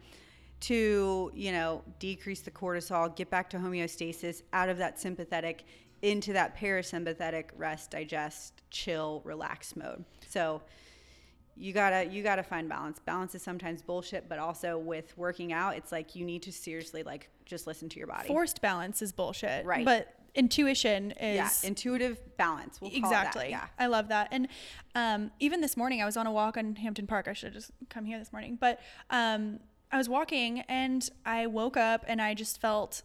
[0.60, 5.64] to you know decrease the cortisol get back to homeostasis out of that sympathetic
[6.02, 10.62] into that parasympathetic rest digest chill relax mode so
[11.56, 15.76] you gotta you gotta find balance balance is sometimes bullshit but also with working out
[15.76, 19.12] it's like you need to seriously like just listen to your body Forced balance is
[19.12, 19.64] bullshit.
[19.64, 19.84] Right.
[19.84, 23.52] But intuition is yeah intuitive balance we'll exactly.
[23.52, 23.70] that.
[23.78, 24.28] I love that.
[24.30, 24.48] And
[24.94, 27.26] um, even this morning, I was on a walk on Hampton Park.
[27.28, 31.46] I should have just come here this morning, but um, I was walking and I
[31.46, 33.02] woke up and I just felt.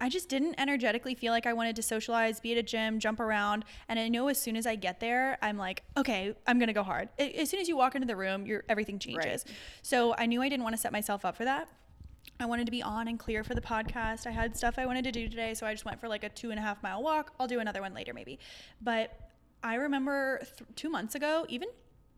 [0.00, 3.18] I just didn't energetically feel like I wanted to socialize, be at a gym, jump
[3.18, 3.64] around.
[3.88, 6.84] And I know as soon as I get there, I'm like, okay, I'm gonna go
[6.84, 7.08] hard.
[7.18, 9.44] As soon as you walk into the room, your everything changes.
[9.82, 11.68] So I knew I didn't want to set myself up for that.
[12.38, 14.26] I wanted to be on and clear for the podcast.
[14.26, 16.28] I had stuff I wanted to do today, so I just went for like a
[16.28, 17.32] two and a half mile walk.
[17.40, 18.38] I'll do another one later, maybe.
[18.80, 19.18] But
[19.64, 21.68] I remember th- two months ago, even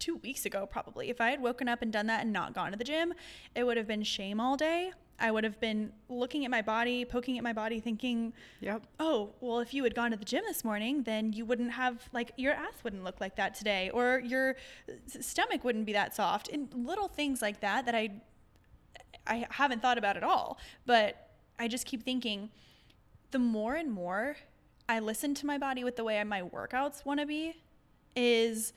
[0.00, 2.72] two weeks ago, probably, if I had woken up and done that and not gone
[2.72, 3.14] to the gym,
[3.54, 4.92] it would have been shame all day.
[5.22, 9.34] I would have been looking at my body, poking at my body, thinking, yep oh,
[9.40, 12.32] well, if you had gone to the gym this morning, then you wouldn't have, like,
[12.36, 14.56] your ass wouldn't look like that today, or your
[15.06, 16.48] stomach wouldn't be that soft.
[16.48, 18.10] And little things like that that I
[19.26, 20.58] I haven't thought about at all.
[20.86, 21.28] But
[21.58, 22.50] I just keep thinking
[23.30, 24.36] the more and more
[24.88, 27.62] I listen to my body with the way my workouts want to be,
[28.16, 28.72] is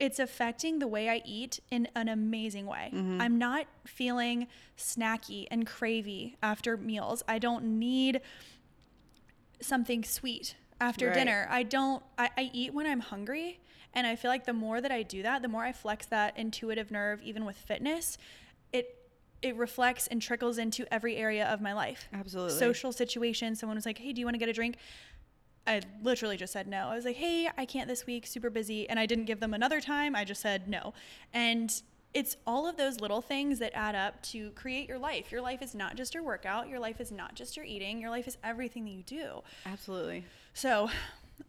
[0.00, 2.90] it's affecting the way I eat in an amazing way.
[2.92, 3.20] Mm-hmm.
[3.20, 7.22] I'm not feeling snacky and cravey after meals.
[7.28, 8.20] I don't need
[9.60, 11.14] something sweet after Right.
[11.14, 11.46] dinner.
[11.50, 13.60] I don't I, I eat when I'm hungry
[13.94, 16.36] and I feel like the more that I do that, the more I flex that
[16.36, 18.18] intuitive nerve even with fitness,
[18.72, 18.98] it
[19.42, 22.08] it reflects and trickles into every area of my life.
[22.12, 22.58] Absolutely.
[22.58, 24.76] Social situation, someone was like, "Hey, do you want to get a drink?"
[25.66, 26.88] I literally just said no.
[26.88, 29.54] I was like, "Hey, I can't this week, super busy." And I didn't give them
[29.54, 30.14] another time.
[30.14, 30.92] I just said no.
[31.32, 31.72] And
[32.12, 35.32] it's all of those little things that add up to create your life.
[35.32, 38.10] Your life is not just your workout, your life is not just your eating, your
[38.10, 39.40] life is everything that you do.
[39.66, 40.24] Absolutely.
[40.52, 40.88] So,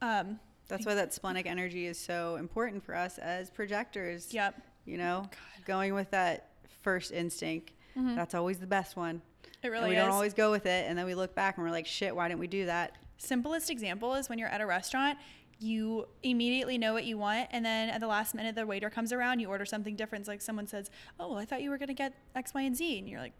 [0.01, 4.33] um, That's why that splenic energy is so important for us as projectors.
[4.33, 4.55] yep.
[4.85, 5.29] You know,
[5.65, 6.49] going with that
[6.81, 7.71] first instinct.
[7.95, 9.21] That's always the best one.
[9.43, 10.01] It and really we is.
[10.03, 12.27] don't always go with it, and then we look back and we're like, "Shit, why
[12.27, 15.17] didn't we do that?" Simplest example is when you're at a restaurant,
[15.59, 19.13] you immediately know what you want, and then at the last minute, the waiter comes
[19.13, 20.23] around, you order something different.
[20.23, 20.89] It's like someone says,
[21.19, 23.33] "Oh, I thought you were gonna get X, Y, and Z," and you're like,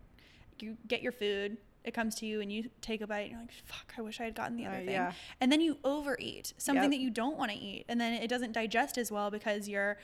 [0.60, 1.58] you get your food.
[1.84, 4.22] It comes to you, and you take a bite, and you're like, "Fuck, I wish
[4.22, 5.12] I had gotten the other Uh, thing." yeah.
[5.42, 6.92] And then you overeat something Yep.
[6.92, 9.98] that you don't want to eat, and then it doesn't digest as well because you're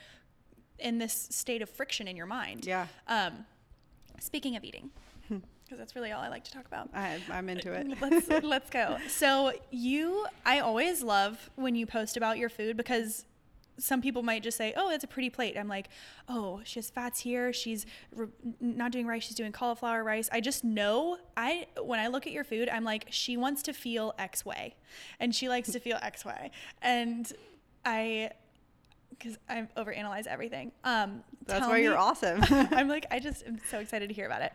[0.78, 2.66] in this state of friction in your mind.
[2.66, 3.46] Yeah, Um,
[4.20, 4.90] speaking of eating,
[5.72, 6.90] because that's really all I like to talk about.
[6.92, 7.86] I, I'm into it.
[8.02, 8.98] let's let's go.
[9.08, 13.24] So you, I always love when you post about your food because
[13.78, 15.88] some people might just say, "Oh, that's a pretty plate." I'm like,
[16.28, 17.54] "Oh, she has fats here.
[17.54, 17.86] She's
[18.18, 18.28] r-
[18.60, 19.24] not doing rice.
[19.24, 21.16] She's doing cauliflower rice." I just know.
[21.38, 24.74] I when I look at your food, I'm like, she wants to feel X way,
[25.20, 26.50] and she likes to feel X way,
[26.82, 27.32] and
[27.84, 28.32] I.
[29.08, 30.72] Because I overanalyze everything.
[30.82, 32.40] Um, That's why you're awesome.
[32.50, 34.52] I'm like, I just am so excited to hear about it.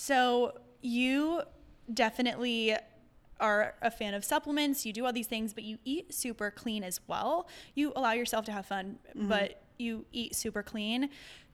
[0.00, 1.42] So you
[1.92, 2.74] definitely
[3.38, 4.86] are a fan of supplements.
[4.86, 7.48] You do all these things, but you eat super clean as well.
[7.74, 9.28] You allow yourself to have fun, mm-hmm.
[9.28, 11.10] but you eat super clean.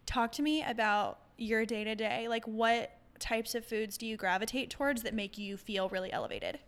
[0.07, 2.28] Talk to me about your day to day.
[2.28, 6.61] Like, what types of foods do you gravitate towards that make you feel really elevated?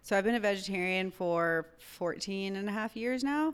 [0.00, 1.66] so I've been a vegetarian for
[1.98, 3.52] 14 and a half years now.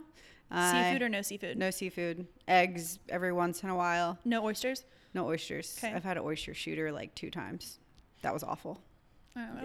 [0.49, 1.57] Seafood or no seafood?
[1.57, 4.85] no seafood, eggs every once in a while, No oysters?
[5.15, 5.79] No oysters.
[5.79, 5.93] Okay.
[5.93, 7.79] I've had an oyster shooter like two times.
[8.21, 8.79] That was awful.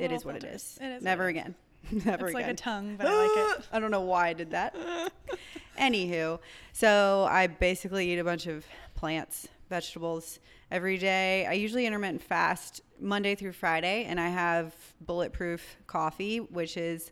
[0.01, 0.79] It is what it is.
[0.81, 1.03] It is.
[1.03, 1.41] Never it is.
[1.41, 1.55] again.
[2.05, 2.47] Never It's again.
[2.47, 3.67] like a tongue, but I like it.
[3.73, 4.75] I don't know why I did that.
[5.79, 6.39] Anywho,
[6.73, 10.41] so I basically eat a bunch of plants, vegetables
[10.71, 11.47] every day.
[11.47, 17.11] I usually intermittent fast Monday through Friday, and I have bulletproof coffee, which is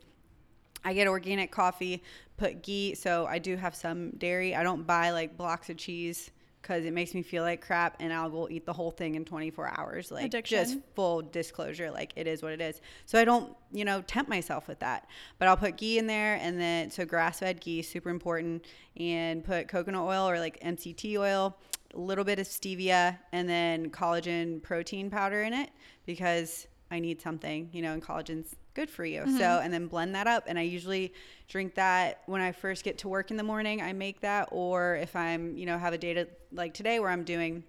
[0.85, 2.03] I get organic coffee,
[2.37, 2.93] put ghee.
[2.93, 4.53] So I do have some dairy.
[4.55, 6.31] I don't buy like blocks of cheese
[6.69, 9.15] because it makes me feel like crap, and I will go eat the whole thing
[9.15, 10.11] in 24 hours.
[10.11, 12.79] Like just full disclosure, like it is what it is.
[13.07, 15.07] So I don't, you know, tempt myself with that.
[15.39, 18.65] But I'll put ghee in there, and then so grass fed ghee, super important,
[18.97, 21.57] and put coconut oil or like MCT oil,
[21.95, 25.71] a little bit of stevia, and then collagen protein powder in it
[26.05, 29.25] because I need something, you know, and collagen's good for you.
[29.25, 29.65] So, mm-hmm.
[29.65, 30.45] and then blend that up.
[30.47, 31.13] And I usually
[31.49, 33.81] drink that when I first get to work in the morning.
[33.81, 37.09] I make that, or if I'm, you know, have a day to, like today where
[37.09, 37.63] I'm doing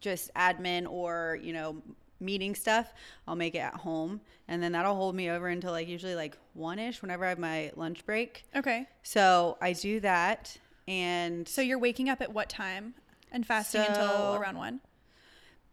[0.00, 1.82] just admin or, you know,
[2.20, 2.92] meeting stuff,
[3.26, 4.20] I'll make it at home.
[4.48, 7.38] And then that'll hold me over until like usually like one ish whenever I have
[7.38, 8.44] my lunch break.
[8.54, 8.86] Okay.
[9.02, 10.58] So I do that.
[10.86, 12.94] And So you're waking up at what time
[13.32, 14.80] and fasting until around one?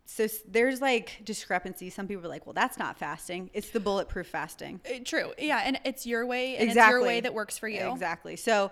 [0.05, 1.89] So there's like discrepancy.
[1.89, 3.49] Some people are like, well, that's not fasting.
[3.53, 4.79] It's the bulletproof fasting.
[4.85, 5.33] Uh, True.
[5.37, 7.91] Yeah, and it's your way, and it's your way that works for you.
[7.91, 8.35] Exactly.
[8.35, 8.71] So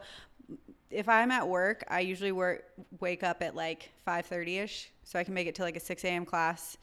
[0.91, 2.65] if I'm at work, I usually work
[2.99, 6.03] wake up at like 5:30 ish, so I can make it to like a 6
[6.05, 6.25] a.m.
[6.25, 6.77] class.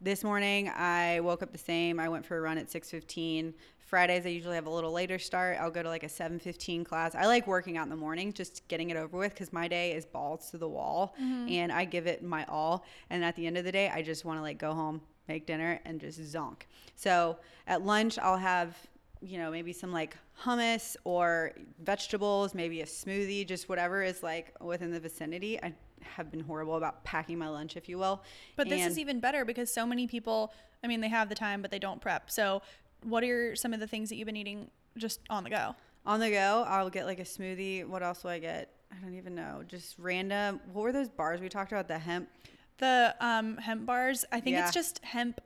[0.00, 1.98] This morning I woke up the same.
[1.98, 3.52] I went for a run at 6:15.
[3.88, 5.56] Fridays I usually have a little later start.
[5.58, 7.14] I'll go to like a 7:15 class.
[7.14, 9.92] I like working out in the morning, just getting it over with because my day
[9.92, 11.48] is balls to the wall, Mm-hmm.
[11.48, 12.84] and I give it my all.
[13.08, 15.46] And at the end of the day, I just want to like go home, make
[15.46, 16.62] dinner, and just zonk.
[16.96, 18.76] So at lunch I'll have
[19.20, 21.50] you know, maybe some like hummus or
[21.82, 25.60] vegetables, maybe a smoothie, just whatever is like within the vicinity.
[25.60, 28.22] I have been horrible about packing my lunch, if you will.
[28.54, 30.52] But this is even better because so many people,
[30.84, 32.30] I mean, they have the time, but they don't prep.
[32.30, 32.62] So,
[33.04, 35.74] what are some of the things that you've been eating just on the go?
[36.06, 36.64] on the go.
[36.66, 37.84] I'll get like a smoothie.
[37.84, 38.72] What else will I get?
[38.90, 39.62] I don't even know.
[39.68, 40.58] Just random.
[40.72, 41.86] What were those bars we talked about?
[41.86, 42.30] The hemp.
[42.78, 44.64] The um, hemp bars, I think Yeah.
[44.64, 45.40] it's just hemp,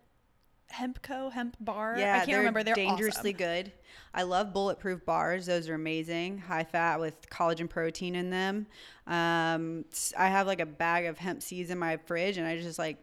[0.73, 1.97] Hempco, hemp bar.
[1.99, 2.63] Yeah, I can't they're remember.
[2.63, 3.47] They're dangerously awesome.
[3.47, 3.73] good.
[4.15, 5.47] I love bulletproof bars.
[5.47, 6.39] Those are amazing.
[6.39, 8.67] High fat with collagen protein in them.
[9.07, 9.85] Um,
[10.17, 12.99] I have like a bag of hemp seeds in my fridge, and I just like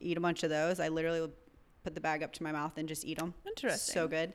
[0.00, 0.80] eat a bunch of those.
[0.80, 1.30] I literally
[1.84, 3.34] put the bag up to my mouth and just eat them.
[3.46, 3.92] Interesting.
[3.92, 4.32] So good.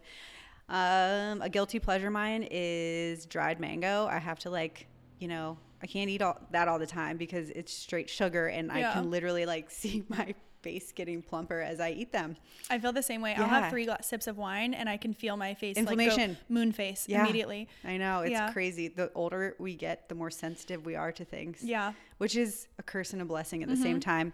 [0.70, 4.06] Um, a guilty pleasure mine is dried mango.
[4.06, 4.88] I have to like
[5.18, 8.72] you know, I can't eat all that all the time because it's straight sugar and
[8.72, 12.38] I can literally like see my face getting plumper as I eat them.
[12.70, 13.34] I feel the same way.
[13.36, 16.32] I'll have three gla- sips of wine and I can feel my face Inflammation.
[16.32, 17.24] like moon face Yeah.
[17.24, 17.68] immediately.
[17.84, 18.52] I know, it's Yeah.
[18.54, 18.88] crazy.
[18.90, 21.64] The older we get, the more sensitive we are to things.
[21.64, 21.92] Yeah.
[22.18, 23.84] Which is a curse and a blessing at the Mm-hmm.
[23.84, 24.34] same time.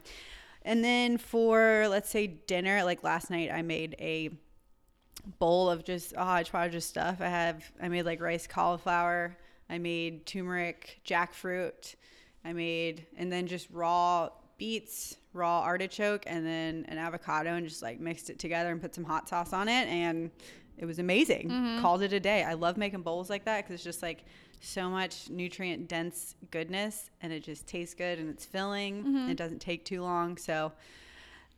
[0.66, 4.32] And then for let's say dinner, like last night I made a
[5.40, 7.22] bowl of just oh hodgepodge of stuff.
[7.22, 9.38] I have I made like rice cauliflower,
[9.70, 11.96] I made turmeric, jackfruit,
[12.44, 17.84] I made and then just raw beets, raw artichoke, and then an avocado and just
[17.84, 20.32] like mixed it together and put some hot sauce on it and
[20.78, 21.50] it was amazing.
[21.50, 21.82] Mm-hmm.
[21.82, 22.44] Called it a day.
[22.44, 24.24] I love making bowls like that because it's just like
[24.62, 29.04] so much nutrient dense goodness and it just tastes good and it's filling.
[29.04, 29.30] Mm-hmm.
[29.32, 30.38] It doesn't take too long.
[30.38, 30.72] So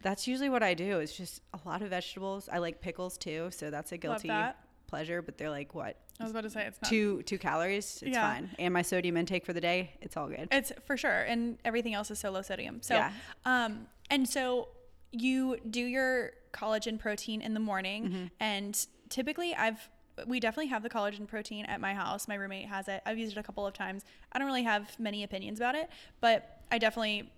[0.01, 0.99] that's usually what I do.
[0.99, 2.49] It's just a lot of vegetables.
[2.51, 4.57] I like pickles too, so that's a guilty that.
[4.88, 5.22] pleasure.
[5.22, 8.01] But they're like what I was about to say it's not two two calories.
[8.03, 8.34] It's Yeah.
[8.34, 8.49] fine.
[8.59, 10.47] And my sodium intake for the day, it's all good.
[10.51, 12.82] It's for sure, and everything else is so low sodium.
[12.82, 13.11] So, Yeah.
[13.45, 14.70] um, and so
[15.11, 18.26] you do your collagen protein in the morning, Mm-hmm.
[18.39, 19.89] and typically I've
[20.26, 22.28] we definitely have the collagen protein at my house.
[22.28, 23.01] My roommate has it.
[23.05, 24.03] I've used it a couple of times.
[24.32, 25.89] I don't really have many opinions about it,
[26.22, 27.30] but I definitely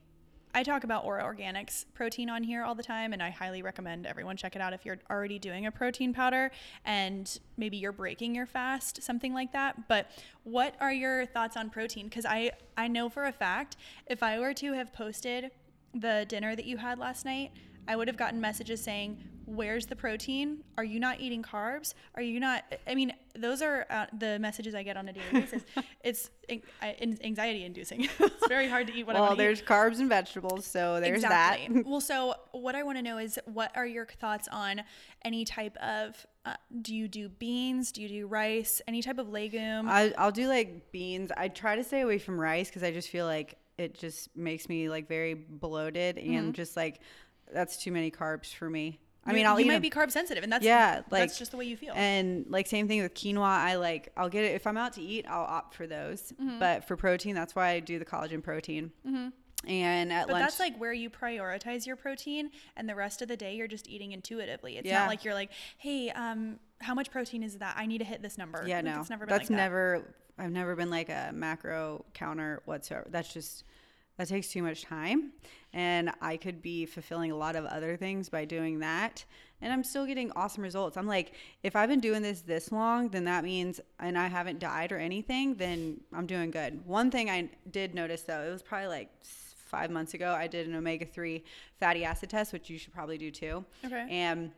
[0.53, 4.07] I talk about Aura Organics protein on here all the time, and I highly recommend
[4.07, 6.49] everyone check it out if you're already doing a protein powder
[6.85, 9.87] and maybe you're breaking your fast, something like that.
[9.87, 10.09] But
[10.43, 12.05] what are your thoughts on protein?
[12.05, 13.75] Because I I know for a fact
[14.07, 15.51] if I were to have posted
[15.93, 17.51] the dinner that you had last night,
[17.89, 20.63] I would have gotten messages saying, "Where's the protein?
[20.77, 21.95] Are you not eating carbs?
[22.13, 25.25] Are you not?" I mean, those are uh, the messages I get on a daily
[25.31, 25.63] basis.
[26.03, 28.07] it's an- anxiety inducing.
[28.19, 29.47] it's very hard to eat what I well, want to eat.
[29.47, 31.77] there's carbs and vegetables, so there's exactly.
[31.77, 31.85] that.
[31.87, 34.83] well, so what I want to know is what are your thoughts on
[35.25, 37.91] any type of uh, do you do beans?
[37.91, 38.83] Do you do rice?
[38.87, 39.89] Any type of legume?
[39.89, 41.31] I, I'll do like beans.
[41.35, 44.69] I try to stay away from rice because I just feel like it just makes
[44.69, 46.99] me like very bloated and just like
[47.53, 48.99] that's too many carbs for me.
[49.25, 51.21] I mean, You- I'll you eat might a- be carb sensitive, and that's yeah, like
[51.23, 51.93] that's just the way you feel.
[51.95, 53.41] And like same thing with quinoa.
[53.43, 55.25] I like I'll get it if I'm out to eat.
[55.27, 56.33] I'll opt for those.
[56.59, 58.91] But for protein, that's why I do the collagen protein.
[59.67, 63.27] And at but lunch, that's like where you prioritize your protein, and the rest of
[63.27, 64.77] the day you're just eating intuitively.
[64.77, 64.99] It's Yeah.
[64.99, 67.75] not like you're like, hey, um, how much protein is that?
[67.77, 68.63] I need to hit this number.
[68.65, 69.63] yeah, Like, no, it's never been that's like that.
[69.63, 70.15] never.
[70.37, 73.07] I've never been like a macro counter whatsoever.
[73.09, 73.65] That's just
[74.19, 75.31] that takes too much time,
[75.71, 79.23] and I could be fulfilling a lot of other things by doing that.
[79.61, 80.97] And I'm still getting awesome results.
[80.97, 81.31] I'm like,
[81.63, 84.97] if I've been doing this this long, then that means, and I haven't died or
[84.97, 86.85] anything, then I'm doing good.
[86.85, 90.67] One thing I did notice though, it was probably like five months ago, I did
[90.67, 91.41] an omega 3
[91.79, 93.63] fatty acid test, which you should probably do too.
[93.85, 94.05] Okay.
[94.09, 94.51] And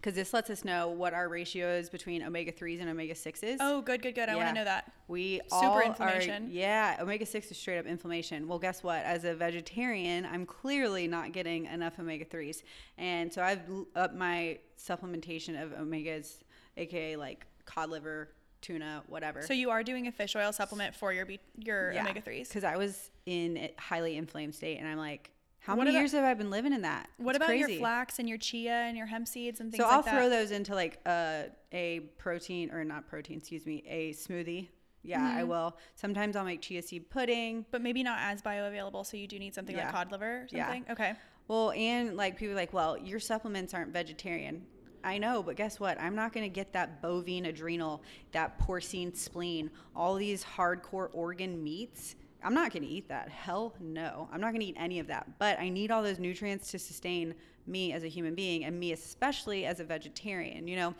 [0.00, 3.56] because this lets us know what our ratio is between omega 3s and omega 6s.
[3.60, 4.28] Oh, good, good, good.
[4.28, 4.92] I want to know that.
[5.08, 6.46] We Super all inflammation.
[6.46, 8.46] Are, yeah, omega six is straight up inflammation.
[8.46, 9.02] Well, guess what?
[9.04, 12.62] As a vegetarian, I'm clearly not getting enough omega threes,
[12.98, 13.62] and so I've
[13.96, 16.40] upped my supplementation of omegas,
[16.76, 18.28] aka like cod liver,
[18.60, 19.42] tuna, whatever.
[19.42, 21.26] So you are doing a fish oil supplement for your
[21.56, 22.48] your omega threes.
[22.48, 25.30] Because I was in a highly inflamed state, and I'm like,
[25.60, 27.08] how What many about- years have I been living in that?
[27.18, 29.88] What It's about your flax and your chia and your hemp seeds and things So
[29.88, 34.12] like I'll throw those into like a a protein or not protein, excuse me, a
[34.14, 34.68] smoothie.
[35.02, 35.48] Yeah, I Mm-hmm.
[35.48, 35.76] will.
[35.94, 37.64] Sometimes I'll make chia seed pudding.
[37.70, 39.84] but maybe not as bioavailable, so you do need something Yeah.
[39.84, 40.64] like cod liver or Yeah.
[40.66, 40.86] something.
[40.90, 41.14] Okay.
[41.46, 44.66] Well, and like people are like, well, your supplements aren't vegetarian.
[45.04, 45.98] I know, but guess what?
[46.00, 48.02] I'm not going to get that bovine adrenal,
[48.32, 52.16] that porcine spleen, all these hardcore organ meats.
[52.42, 53.28] I'm not going to eat that.
[53.28, 54.28] Hell no.
[54.32, 55.38] I'm not going to eat any of that.
[55.38, 57.34] But I need all those nutrients to sustain
[57.66, 60.68] me as a human being and me especially as a vegetarian.
[60.68, 60.94] You know,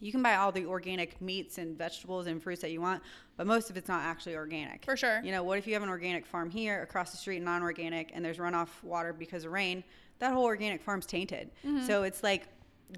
[0.00, 3.02] you can buy all the organic meats and vegetables and fruits that you want,
[3.36, 4.84] but most of it's not actually organic.
[4.84, 5.20] For sure.
[5.22, 8.10] You know, what if you have an organic farm here across the street, non organic,
[8.14, 9.84] and there's runoff water because of rain?
[10.18, 11.50] That whole organic farm's tainted.
[11.86, 12.48] So it's like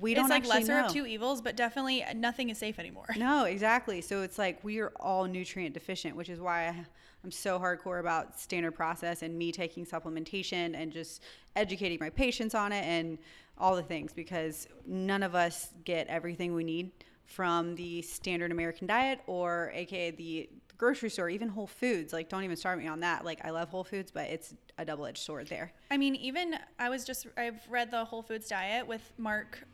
[0.01, 0.33] we don't Mm-hmm.
[0.43, 0.87] it's like lesser know.
[0.87, 3.07] of two evils, but definitely nothing is safe anymore.
[3.17, 4.01] No, exactly.
[4.01, 6.87] So it's like we are all nutrient deficient, which is why I-
[7.27, 11.25] I'm so hardcore about standard process and me taking supplementation and just
[11.57, 13.19] educating my patients on it and
[13.59, 16.93] all the things because none of us get everything we need
[17.25, 20.49] from the standard American diet or aka the
[20.79, 22.13] grocery store, even Whole Foods.
[22.13, 23.25] Like don't even start me on that.
[23.25, 25.73] Like I love Whole Foods, but it's a double-edged sword there.
[25.91, 29.67] I mean, even I was just I've read the Whole Foods diet with Mark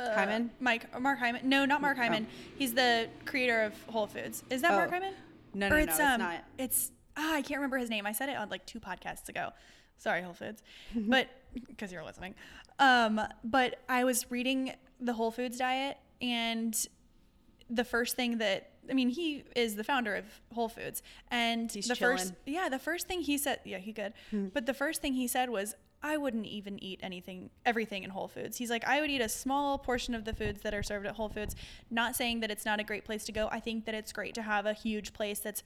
[0.00, 0.50] uh, Hyman?
[0.58, 1.46] Mike or Mark Hyman.
[1.46, 2.26] No, not Mark Hyman.
[2.56, 4.42] He's the creator of Whole Foods.
[4.48, 4.76] Is that Oh.
[4.76, 5.12] Mark Hyman?
[5.56, 6.44] No, Or no, no, it's, it's um, not.
[6.58, 8.06] It's ah, I can't remember his name.
[8.06, 9.50] I said it on like two podcasts ago.
[9.96, 10.62] Sorry, Whole Foods,
[10.94, 11.28] but
[11.66, 12.34] because you're listening.
[12.78, 16.74] Um, but I was reading the Whole Foods diet, and
[17.70, 21.88] the first thing that I mean, he is the founder of Whole Foods, and He's
[21.88, 24.12] the first, yeah, the first thing he said, yeah, he good,
[24.52, 28.28] but the first thing he said was, I wouldn't even eat anything, everything in Whole
[28.28, 28.58] Foods.
[28.58, 31.14] He's like, I would eat a small portion of the foods that are served at
[31.14, 31.56] Whole Foods.
[31.90, 33.48] Not saying that it's not a great place to go.
[33.50, 35.62] I think that it's great to have a huge place that's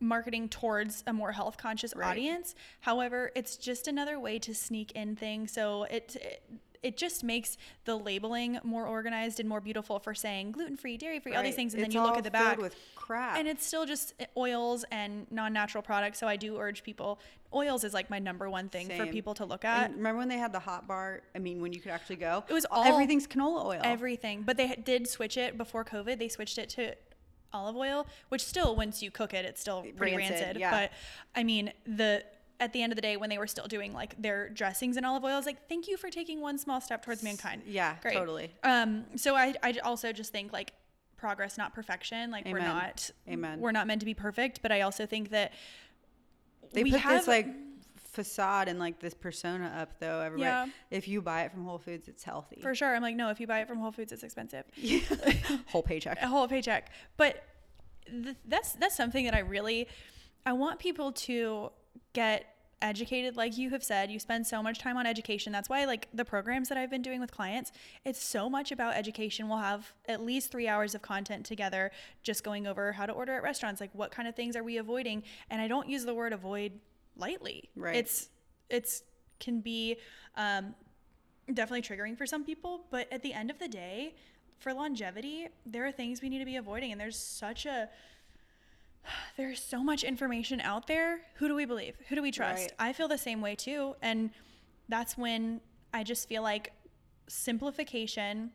[0.00, 2.10] marketing towards a more health conscious Right.
[2.10, 2.54] audience.
[2.80, 5.52] However, it's just another way to sneak in things.
[5.52, 6.42] So it, it
[6.80, 11.18] it just makes the labeling more organized and more beautiful for saying gluten free, dairy
[11.18, 13.36] free, all these things, and It's then you look at the back with crap.
[13.36, 16.20] and it's still just oils and non-natural products.
[16.20, 17.18] So I do urge people.
[17.52, 19.96] Oils is like my number one thing for people to look And at.
[19.96, 21.22] remember when they had the hot bar?
[21.34, 23.80] I mean, when you could actually go, It was all- everything's canola oil.
[23.82, 26.20] Everything, but they did switch it before COVID.
[26.20, 26.94] They switched it to
[27.52, 30.56] olive oil, which still, once you cook it, it's still pretty Rancid, rancid.
[30.60, 30.70] yeah.
[30.70, 30.92] But
[31.34, 32.24] I mean, the
[32.60, 35.04] at the end of the day, when they were still doing like their dressings in
[35.04, 37.62] olive oil, I was like, thank you for taking one small step towards mankind.
[37.66, 38.14] yeah, Great.
[38.14, 38.50] totally.
[38.64, 40.72] Um, so I, I also just think like
[41.16, 42.30] progress, not perfection.
[42.32, 43.60] Like we're not, Amen.
[43.60, 44.60] we're not meant to be perfect.
[44.60, 45.52] But I also think that
[46.72, 47.46] They we put have this like
[48.18, 50.20] facade and like this persona up though.
[50.20, 50.66] Everybody, Yeah.
[50.90, 52.60] if you buy it from Whole Foods, it's healthy.
[52.60, 52.94] for sure.
[52.94, 54.64] I'm like, no, if you buy it from Whole Foods, it's expensive.
[55.66, 56.18] Whole paycheck.
[56.20, 56.90] a whole paycheck.
[57.16, 57.44] But
[58.10, 59.86] th- that's that's something that I really
[60.44, 61.70] I want people to
[62.12, 62.46] get
[62.80, 66.06] educated like you have said you spend so much time on education that's why like
[66.14, 67.72] the programs that i've been doing with clients
[68.04, 71.90] it's so much about education we'll have at least three hours of content together
[72.22, 74.76] just going over how to order at restaurants like what kind of things are we
[74.76, 76.70] avoiding and i don't use the word avoid
[77.18, 77.96] lightly Right.
[77.96, 78.28] it's
[78.70, 79.02] it's
[79.40, 79.96] can be
[80.36, 80.74] um,
[81.52, 84.14] definitely triggering for some people but at the end of the day
[84.58, 87.88] for longevity there are things we need to be avoiding and there's such a
[89.36, 92.72] there's so much information out there who do we believe who do we trust Right.
[92.78, 94.30] i feel the same way too and
[94.88, 95.60] that's when
[95.94, 96.72] i just feel like
[97.28, 98.50] simplification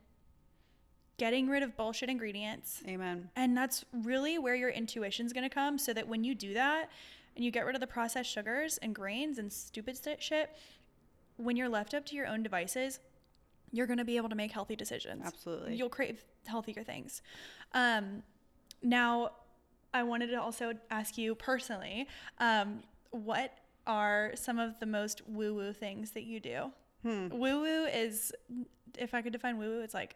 [1.17, 3.29] getting rid of bullshit ingredients Amen.
[3.35, 6.89] and that's really where your intuition's going to come so that when you do that
[7.35, 10.55] and you get rid of the processed sugars and grains and stupid shit,
[11.37, 12.99] when you're left up to your own devices,
[13.71, 15.23] you're going to be able to make healthy decisions.
[15.25, 15.75] Absolutely.
[15.75, 17.21] You'll crave healthier things.
[17.73, 18.21] Um,
[18.83, 19.31] now,
[19.93, 22.07] I wanted to also ask you personally
[22.39, 26.71] um, what are some of the most woo woo things that you do?
[27.01, 27.29] Hmm.
[27.29, 28.31] Woo woo is,
[28.97, 30.15] if I could define woo woo, it's like,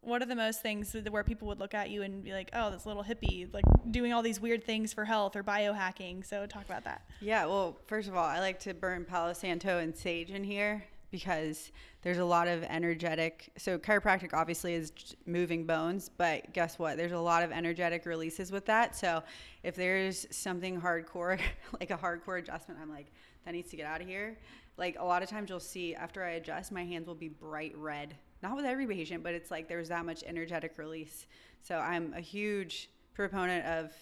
[0.00, 2.50] what are the most things that, where people would look at you and be like,
[2.52, 6.26] oh, this little hippie, like doing all these weird things for health or biohacking?
[6.26, 7.02] So talk about that.
[7.20, 10.84] Yeah, well, first of all, I like to burn Palo Santo and sage in here
[11.10, 11.72] because
[12.02, 13.50] there's a lot of energetic.
[13.56, 14.92] So, chiropractic obviously is
[15.26, 16.96] moving bones, but guess what?
[16.96, 18.94] There's a lot of energetic releases with that.
[18.94, 19.22] So,
[19.62, 21.40] if there's something hardcore,
[21.80, 23.06] like a hardcore adjustment, I'm like,
[23.44, 24.38] that needs to get out of here.
[24.76, 27.76] Like, a lot of times you'll see after I adjust, my hands will be bright
[27.76, 28.14] red.
[28.42, 31.26] Not with every patient, but it's like there's that much energetic release.
[31.62, 33.92] So, I'm a huge proponent of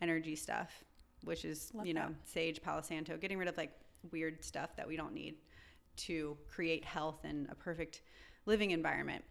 [0.00, 0.84] energy stuff,
[1.22, 2.28] which is, Love you know, that.
[2.28, 3.70] sage, Palo Santo, getting rid of like
[4.10, 5.36] weird stuff that we don't need
[5.96, 8.02] to create health and a perfect
[8.46, 9.24] living environment.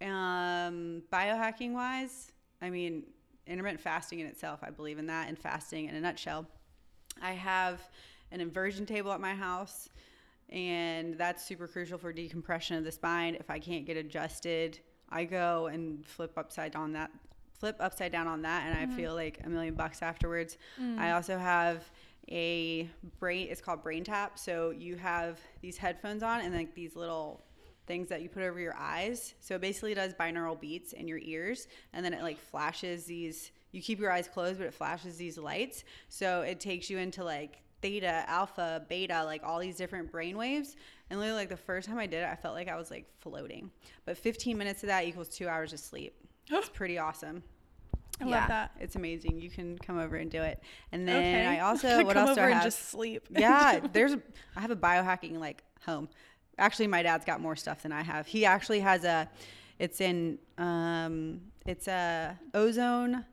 [0.00, 3.04] Um, biohacking wise, I mean,
[3.46, 6.46] intermittent fasting in itself, I believe in that and fasting in a nutshell.
[7.20, 7.80] I have
[8.30, 9.88] an inversion table at my house,
[10.52, 13.34] and that's super crucial for decompression of the spine.
[13.34, 17.10] If I can't get adjusted, I go and flip upside down that
[17.58, 18.96] flip upside down on that and I mm-hmm.
[18.96, 20.58] feel like a million bucks afterwards.
[20.78, 21.14] I mm.
[21.14, 21.88] also have
[22.28, 22.88] a
[23.20, 24.30] brain it's called BrainTap.
[24.34, 27.44] So you have these headphones on and like these little
[27.86, 29.34] things that you put over your eyes.
[29.40, 33.52] So it basically does binaural beats in your ears and then it like flashes these
[33.70, 35.84] you keep your eyes closed but it flashes these lights.
[36.08, 40.76] So it takes you into like theta, alpha, beta, like all these different brain waves.
[41.10, 43.06] And literally like the first time I did it, I felt like I was like
[43.20, 43.70] floating.
[44.06, 46.14] But 15 minutes of that equals 2 hours of sleep.
[46.50, 47.42] It's pretty awesome.
[48.20, 48.72] I love that.
[48.78, 49.40] It's amazing.
[49.40, 50.62] You can come over and do it.
[50.92, 51.58] And then okay.
[51.58, 52.64] I also what come else do over I and have?
[52.64, 53.26] just sleep.
[53.30, 54.14] yeah, there's
[54.56, 56.08] I have a biohacking like home.
[56.58, 58.26] Actually, my dad's got more stuff than I have.
[58.26, 59.28] He actually has a
[59.78, 63.24] it's in um it's a ozone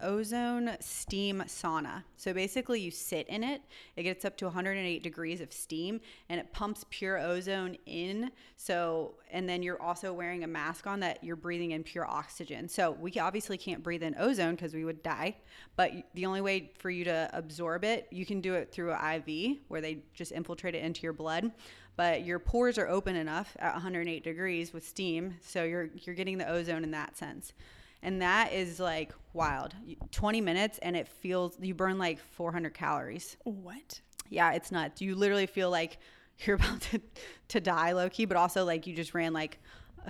[0.00, 2.02] ozone steam sauna.
[2.16, 3.62] So basically you sit in it.
[3.96, 8.30] It gets up to 108 degrees of steam and it pumps pure ozone in.
[8.56, 12.68] So and then you're also wearing a mask on that you're breathing in pure oxygen.
[12.68, 15.36] So we obviously can't breathe in ozone because we would die,
[15.76, 19.22] but the only way for you to absorb it, you can do it through an
[19.28, 21.52] IV where they just infiltrate it into your blood.
[21.96, 26.36] But your pores are open enough at 108 degrees with steam, so you're you're getting
[26.36, 27.54] the ozone in that sense.
[28.02, 29.74] And that is like wild.
[30.12, 33.36] 20 minutes and it feels you burn like 400 calories.
[33.44, 34.00] What?
[34.28, 35.00] Yeah, it's nuts.
[35.00, 35.98] You literally feel like
[36.44, 37.00] you're about to,
[37.48, 39.58] to die low key, but also like you just ran like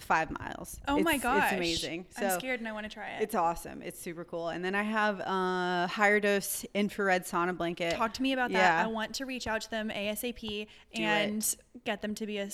[0.00, 0.78] five miles.
[0.88, 1.44] Oh my It's- gosh.
[1.44, 2.06] It's amazing.
[2.10, 3.22] So I'm scared and I want to try it.
[3.22, 3.80] It's awesome.
[3.82, 4.48] It's super cool.
[4.48, 7.94] And then I have a HigherDOSE infrared sauna blanket.
[7.94, 8.78] Talk to me about that.
[8.78, 8.84] Yeah.
[8.84, 12.48] I want to reach out to them ASAP Do and get them to be a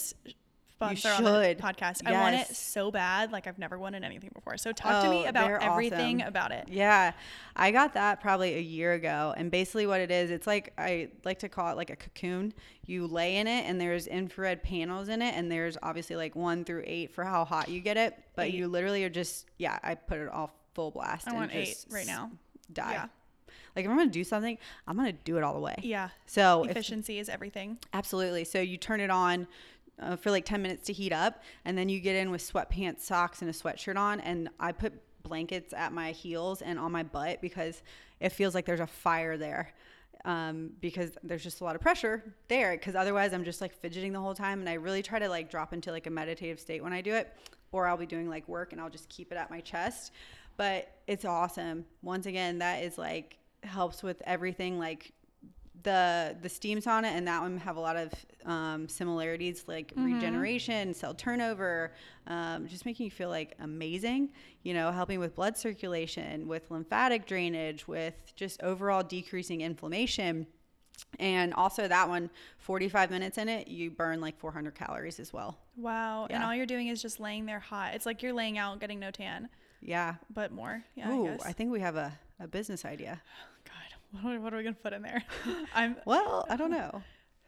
[0.84, 1.58] sponsor You on the should.
[1.58, 2.02] podcast.
[2.06, 3.32] I want it so bad.
[3.32, 4.56] Like I've never wanted anything before.
[4.56, 6.28] So talk to me Oh, about everything awesome.
[6.28, 6.68] about it.
[6.68, 7.12] Yeah,
[7.56, 9.34] I got that probably a year ago.
[9.36, 12.52] And basically, what it is, it's like I like to call it like a cocoon.
[12.84, 16.64] You lay in it, and there's infrared panels in it, and there's obviously like one
[16.64, 18.18] through eight for how hot you get it.
[18.34, 18.54] But Eight.
[18.54, 19.78] you literally are just yeah.
[19.82, 21.28] I put it all full blast.
[21.28, 22.30] I want eight right now.
[22.72, 22.92] Die.
[22.92, 23.06] Yeah.
[23.74, 25.76] Like if I'm gonna do something, I'm gonna do it all the way.
[25.82, 26.10] Yeah.
[26.26, 27.78] So if Efficiency is everything.
[27.94, 28.44] Absolutely.
[28.44, 29.46] So you turn it on
[30.00, 33.00] uh, for like 10 minutes to heat up, and then you get in with sweatpants,
[33.00, 34.20] socks, and a sweatshirt on.
[34.20, 34.92] And I put
[35.22, 37.82] blankets at my heels and on my butt because
[38.20, 39.72] it feels like there's a fire there.
[40.24, 42.72] Um, because there's just a lot of pressure there.
[42.72, 45.50] Because otherwise, I'm just like fidgeting the whole time, and I really try to like
[45.50, 47.32] drop into like a meditative state when I do it,
[47.72, 50.12] or I'll be doing like work and I'll just keep it at my chest.
[50.56, 51.86] But it's awesome.
[52.02, 55.12] Once again, that is like helps with everything like
[55.82, 58.12] the the steam sauna and that one have a lot of
[58.44, 61.92] um, similarities like regeneration cell turnover
[62.26, 64.30] um, just making you feel like amazing
[64.62, 70.46] you know helping with blood circulation with lymphatic drainage with just overall decreasing inflammation
[71.18, 75.58] and also that one 45 minutes in it you burn like 400 calories as well
[75.76, 76.26] Wow.
[76.28, 77.94] And all you're doing is just laying there hot.
[77.94, 79.48] It's like you're laying out getting no tan,
[79.80, 80.84] yeah but more.
[80.94, 81.10] Yeah.
[81.10, 81.46] Ooh, I guess.
[81.46, 83.22] I think we have a, a business idea
[84.20, 85.22] what are, what are we gonna put in there?
[85.74, 85.96] I'm.
[86.06, 87.02] well i don't know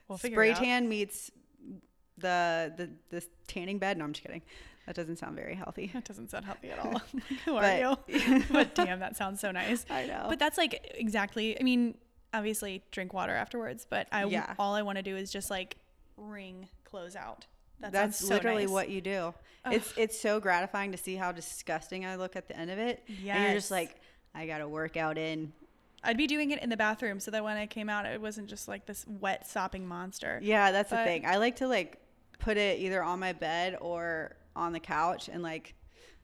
[0.08, 0.62] We'll figure spray it out.
[0.62, 1.30] tan meets
[2.18, 3.98] the the the tanning bed.
[3.98, 4.42] No, I'm just kidding.
[4.86, 5.90] That doesn't sound very healthy.
[5.94, 7.00] That doesn't sound healthy at all.
[7.46, 8.42] Who But- are you?
[8.52, 9.86] but damn, that sounds so nice.
[9.88, 10.26] I know.
[10.28, 11.58] But that's like exactly.
[11.58, 11.96] I mean,
[12.34, 13.86] obviously drink water afterwards.
[13.88, 14.54] But I Yeah.
[14.58, 15.76] all I want to do is just like
[16.18, 17.46] wring clothes out.
[17.80, 18.72] That That's so literally nice.
[18.72, 19.34] what you do.
[19.66, 23.02] It's it's so gratifying to see how disgusting I look at the end of it.
[23.08, 23.96] Yeah, And you're just like,
[24.34, 25.52] I gotta work out in.
[26.04, 28.48] I'd be doing it in the bathroom so that when I came out, it wasn't
[28.48, 30.38] just like this wet sopping monster.
[30.42, 31.24] Yeah, that's the thing.
[31.26, 31.98] I like to like
[32.38, 35.74] put it either on my bed or on the couch and like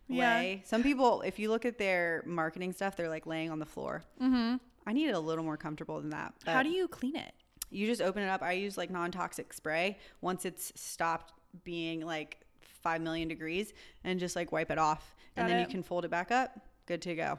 [0.09, 0.35] Yeah.
[0.39, 0.63] lay.
[0.67, 4.03] Some people, if you look at their marketing stuff, they're like laying on the floor.
[4.21, 4.57] Mm-hmm.
[4.87, 6.35] I need it a little more comfortable than that.
[6.47, 7.33] How do you clean it?
[7.73, 8.43] you just open it up.
[8.43, 11.33] I use like non-toxic spray once it's stopped
[11.63, 12.41] being like
[12.83, 15.15] 5 million degrees and just like wipe it off.
[15.37, 15.63] Got and then it.
[15.63, 16.59] you can fold it back up.
[16.87, 17.39] Good to go.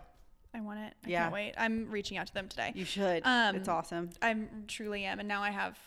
[0.54, 0.94] I want it.
[1.06, 1.22] I Yeah.
[1.24, 1.54] can't wait.
[1.58, 2.72] I'm reaching out to them today.
[2.76, 3.22] You should.
[3.26, 4.10] Um, it's awesome.
[4.22, 5.78] I'm truly am, and now I have.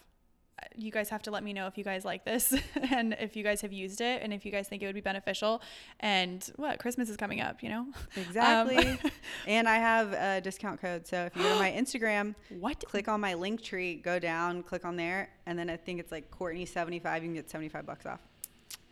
[0.76, 2.54] You guys have to let me know if you guys like this,
[2.90, 5.00] and if you guys have used it, and if you guys think it would be
[5.02, 5.60] beneficial.
[6.00, 7.86] And what Christmas is coming up, you know?
[8.16, 8.98] Exactly.
[9.46, 11.06] and I have a discount code.
[11.06, 12.82] So if you go to my Instagram, What?
[12.86, 16.30] click on my Linktree, go down, click on there, and then I think it's like
[16.30, 16.94] Courtney75.
[17.16, 18.20] You can get 75 bucks off.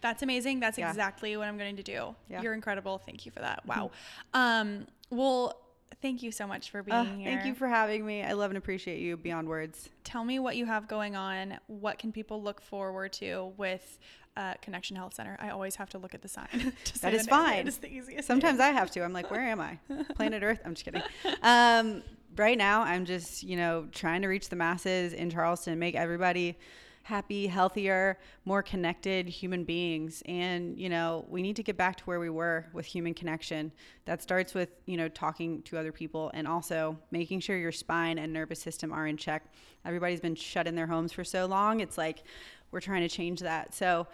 [0.03, 0.59] That's amazing.
[0.61, 0.91] That's Yeah.
[0.91, 2.15] exactly what I'm going to do.
[2.29, 2.43] Yeah.
[2.43, 2.99] You're incredible.
[2.99, 3.65] Thank you for that.
[3.65, 3.93] Wow.
[4.35, 4.89] Um.
[5.11, 5.62] Well,
[6.01, 7.31] thank you so much for being Uh, here.
[7.31, 8.23] thank you for having me.
[8.23, 9.89] I love and appreciate you beyond words.
[10.05, 11.59] Tell me what you have going on.
[11.67, 13.99] What can people look forward to with
[14.37, 15.37] uh, Connection Health Center?
[15.41, 16.73] I always have to look at the sign.
[17.03, 17.59] That is fine.
[17.61, 18.27] It is the easiest.
[18.27, 18.61] Sometimes.
[18.61, 19.03] I have to.
[19.05, 19.79] I'm like, where am I?
[20.15, 20.61] Planet Earth?
[20.65, 21.03] I'm just kidding.
[21.43, 22.03] Um,
[22.37, 26.57] right now, I'm just, you know, trying to reach the masses in Charleston, make everybody
[27.03, 30.23] happy, healthier, more connected human beings.
[30.27, 33.73] And, you know, we need to get back to where we were with human connection.
[34.05, 38.19] That starts with, you know, talking to other people and also making sure your spine
[38.19, 39.53] and nervous system are in check.
[39.85, 41.81] Everybody's been shut in their homes for so long.
[41.81, 42.23] It's like
[42.71, 43.75] we're trying to change that.
[43.75, 44.07] So,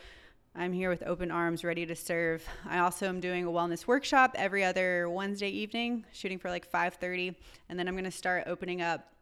[0.54, 2.44] I'm here with open arms, ready to serve.
[2.68, 7.36] I also am doing a wellness workshop every other Wednesday evening, shooting for like 5:30,
[7.68, 9.12] and then I'm going to start opening up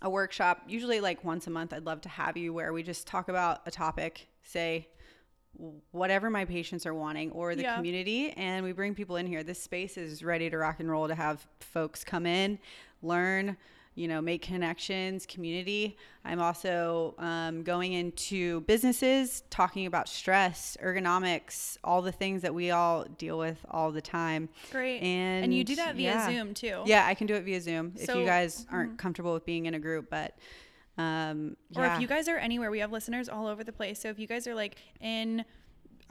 [0.00, 1.72] a workshop, usually like once a month.
[1.72, 4.88] I'd love to have you where we just talk about a topic, say
[5.90, 7.76] whatever my patients are wanting or the Yeah.
[7.76, 9.42] community and we bring people in here.
[9.42, 12.58] This space is ready to rock and roll to have folks come in,
[13.02, 13.56] learn,
[13.94, 15.96] you know, make connections, community.
[16.24, 22.70] I'm also um, going into businesses, talking about stress, ergonomics, all the things that we
[22.70, 24.48] all deal with all the time.
[24.70, 25.00] Great.
[25.00, 26.26] And, And you do that via yeah.
[26.26, 26.82] Zoom too.
[26.86, 28.20] Yeah, I can do it via Zoom if So- mm-hmm.
[28.20, 30.36] you guys aren't comfortable with being in a group, but
[30.98, 34.00] um, Or if you guys are anywhere, we have listeners all over the place.
[34.00, 35.44] So if you guys are like in,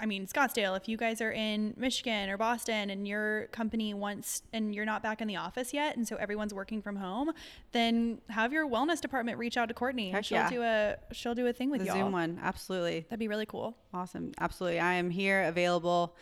[0.02, 4.42] I mean, Scottsdale, if you guys are in Michigan or Boston and your company wants,
[4.52, 7.32] and you're not back in the office yet, and so everyone's working from home,
[7.72, 10.50] then have your wellness department reach out to Courtney Heck she'll yeah.
[10.50, 11.98] do a, she'll do a thing with the y'all.
[11.98, 13.02] Zoom one, absolutely.
[13.02, 13.78] That'd be really cool.
[13.94, 14.32] Awesome.
[14.40, 14.80] Absolutely.
[14.80, 16.16] I am here available.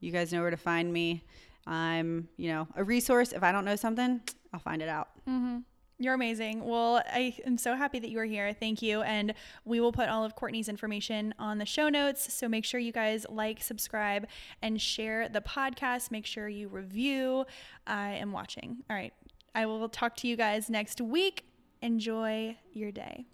[0.00, 1.22] You guys know where to find me.
[1.66, 3.32] I'm, you know, a resource.
[3.32, 4.22] If I don't know something,
[4.54, 5.08] I'll find it out.
[5.28, 5.58] Mm-hmm.
[5.98, 6.62] You're amazing.
[6.64, 8.52] Well, I am so happy that you are here.
[8.52, 9.00] Thank you.
[9.00, 9.32] And
[9.64, 12.34] we will put all of Courtney's information on the show notes.
[12.34, 14.26] So make sure you guys like, subscribe,
[14.60, 16.10] and share the podcast.
[16.10, 17.46] Make sure you review.
[17.86, 18.84] I am watching.
[18.90, 19.14] All right.
[19.54, 21.46] I will talk to you guys next week.
[21.80, 23.26] Enjoy your day.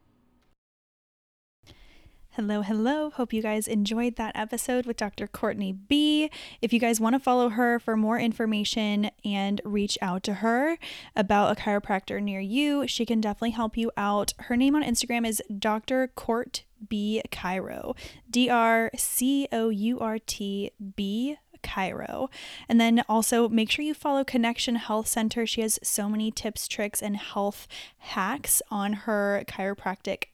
[2.36, 3.10] Hello, hello.
[3.10, 5.26] Hope you guys enjoyed that episode with Dr.
[5.26, 6.30] Courtney B.
[6.62, 10.78] If you guys want to follow her for more information and reach out to her
[11.14, 14.32] about a chiropractor near you, she can definitely help you out.
[14.38, 16.08] Her name on Instagram is Dr.
[16.08, 17.94] Court B Chiro,
[18.30, 22.30] D R C O U R T B Chiro.
[22.66, 25.46] And then also make sure you follow Connection Health Center.
[25.46, 27.68] She has so many tips, tricks, and health
[27.98, 30.28] hacks on her chiropractic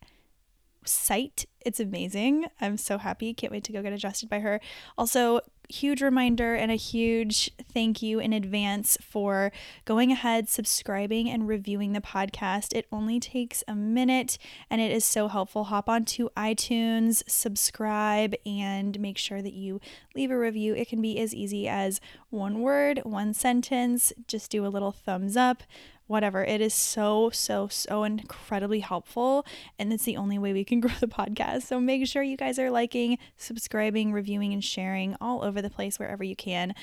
[0.88, 1.46] site.
[1.60, 2.46] It's amazing.
[2.60, 3.34] I'm so happy.
[3.34, 4.60] Can't wait to go get adjusted by her.
[4.96, 9.52] Also, huge reminder and a huge thank you in advance for
[9.84, 12.74] going ahead, subscribing, and reviewing the podcast.
[12.74, 14.38] It only takes a minute
[14.70, 15.64] and it is so helpful.
[15.64, 19.80] Hop onto iTunes, subscribe, and make sure that you
[20.14, 20.74] leave a review.
[20.74, 22.00] It can be as easy as
[22.30, 24.12] one word, one sentence.
[24.26, 25.62] Just do a little thumbs up
[26.08, 26.44] whatever.
[26.44, 29.46] It is so, so, so incredibly helpful.
[29.78, 31.62] And it's the only way we can grow the podcast.
[31.62, 35.98] So make sure you guys are liking, subscribing, reviewing, and sharing all over the place
[35.98, 36.74] wherever you can.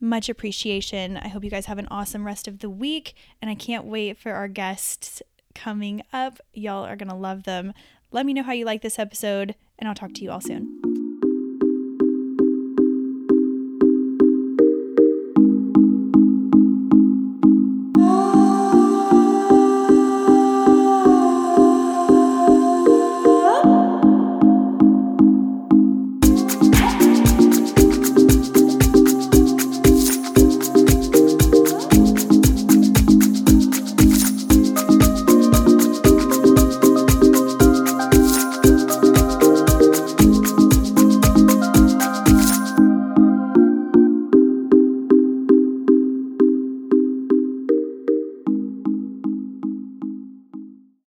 [0.00, 1.16] Much appreciation.
[1.16, 3.14] I hope you guys have an awesome rest of the week.
[3.42, 5.22] And I can't wait for our guests
[5.54, 6.40] coming up.
[6.52, 7.72] Y'all are going to love them.
[8.12, 10.95] Let me know how you like this episode, and I'll talk to you all soon.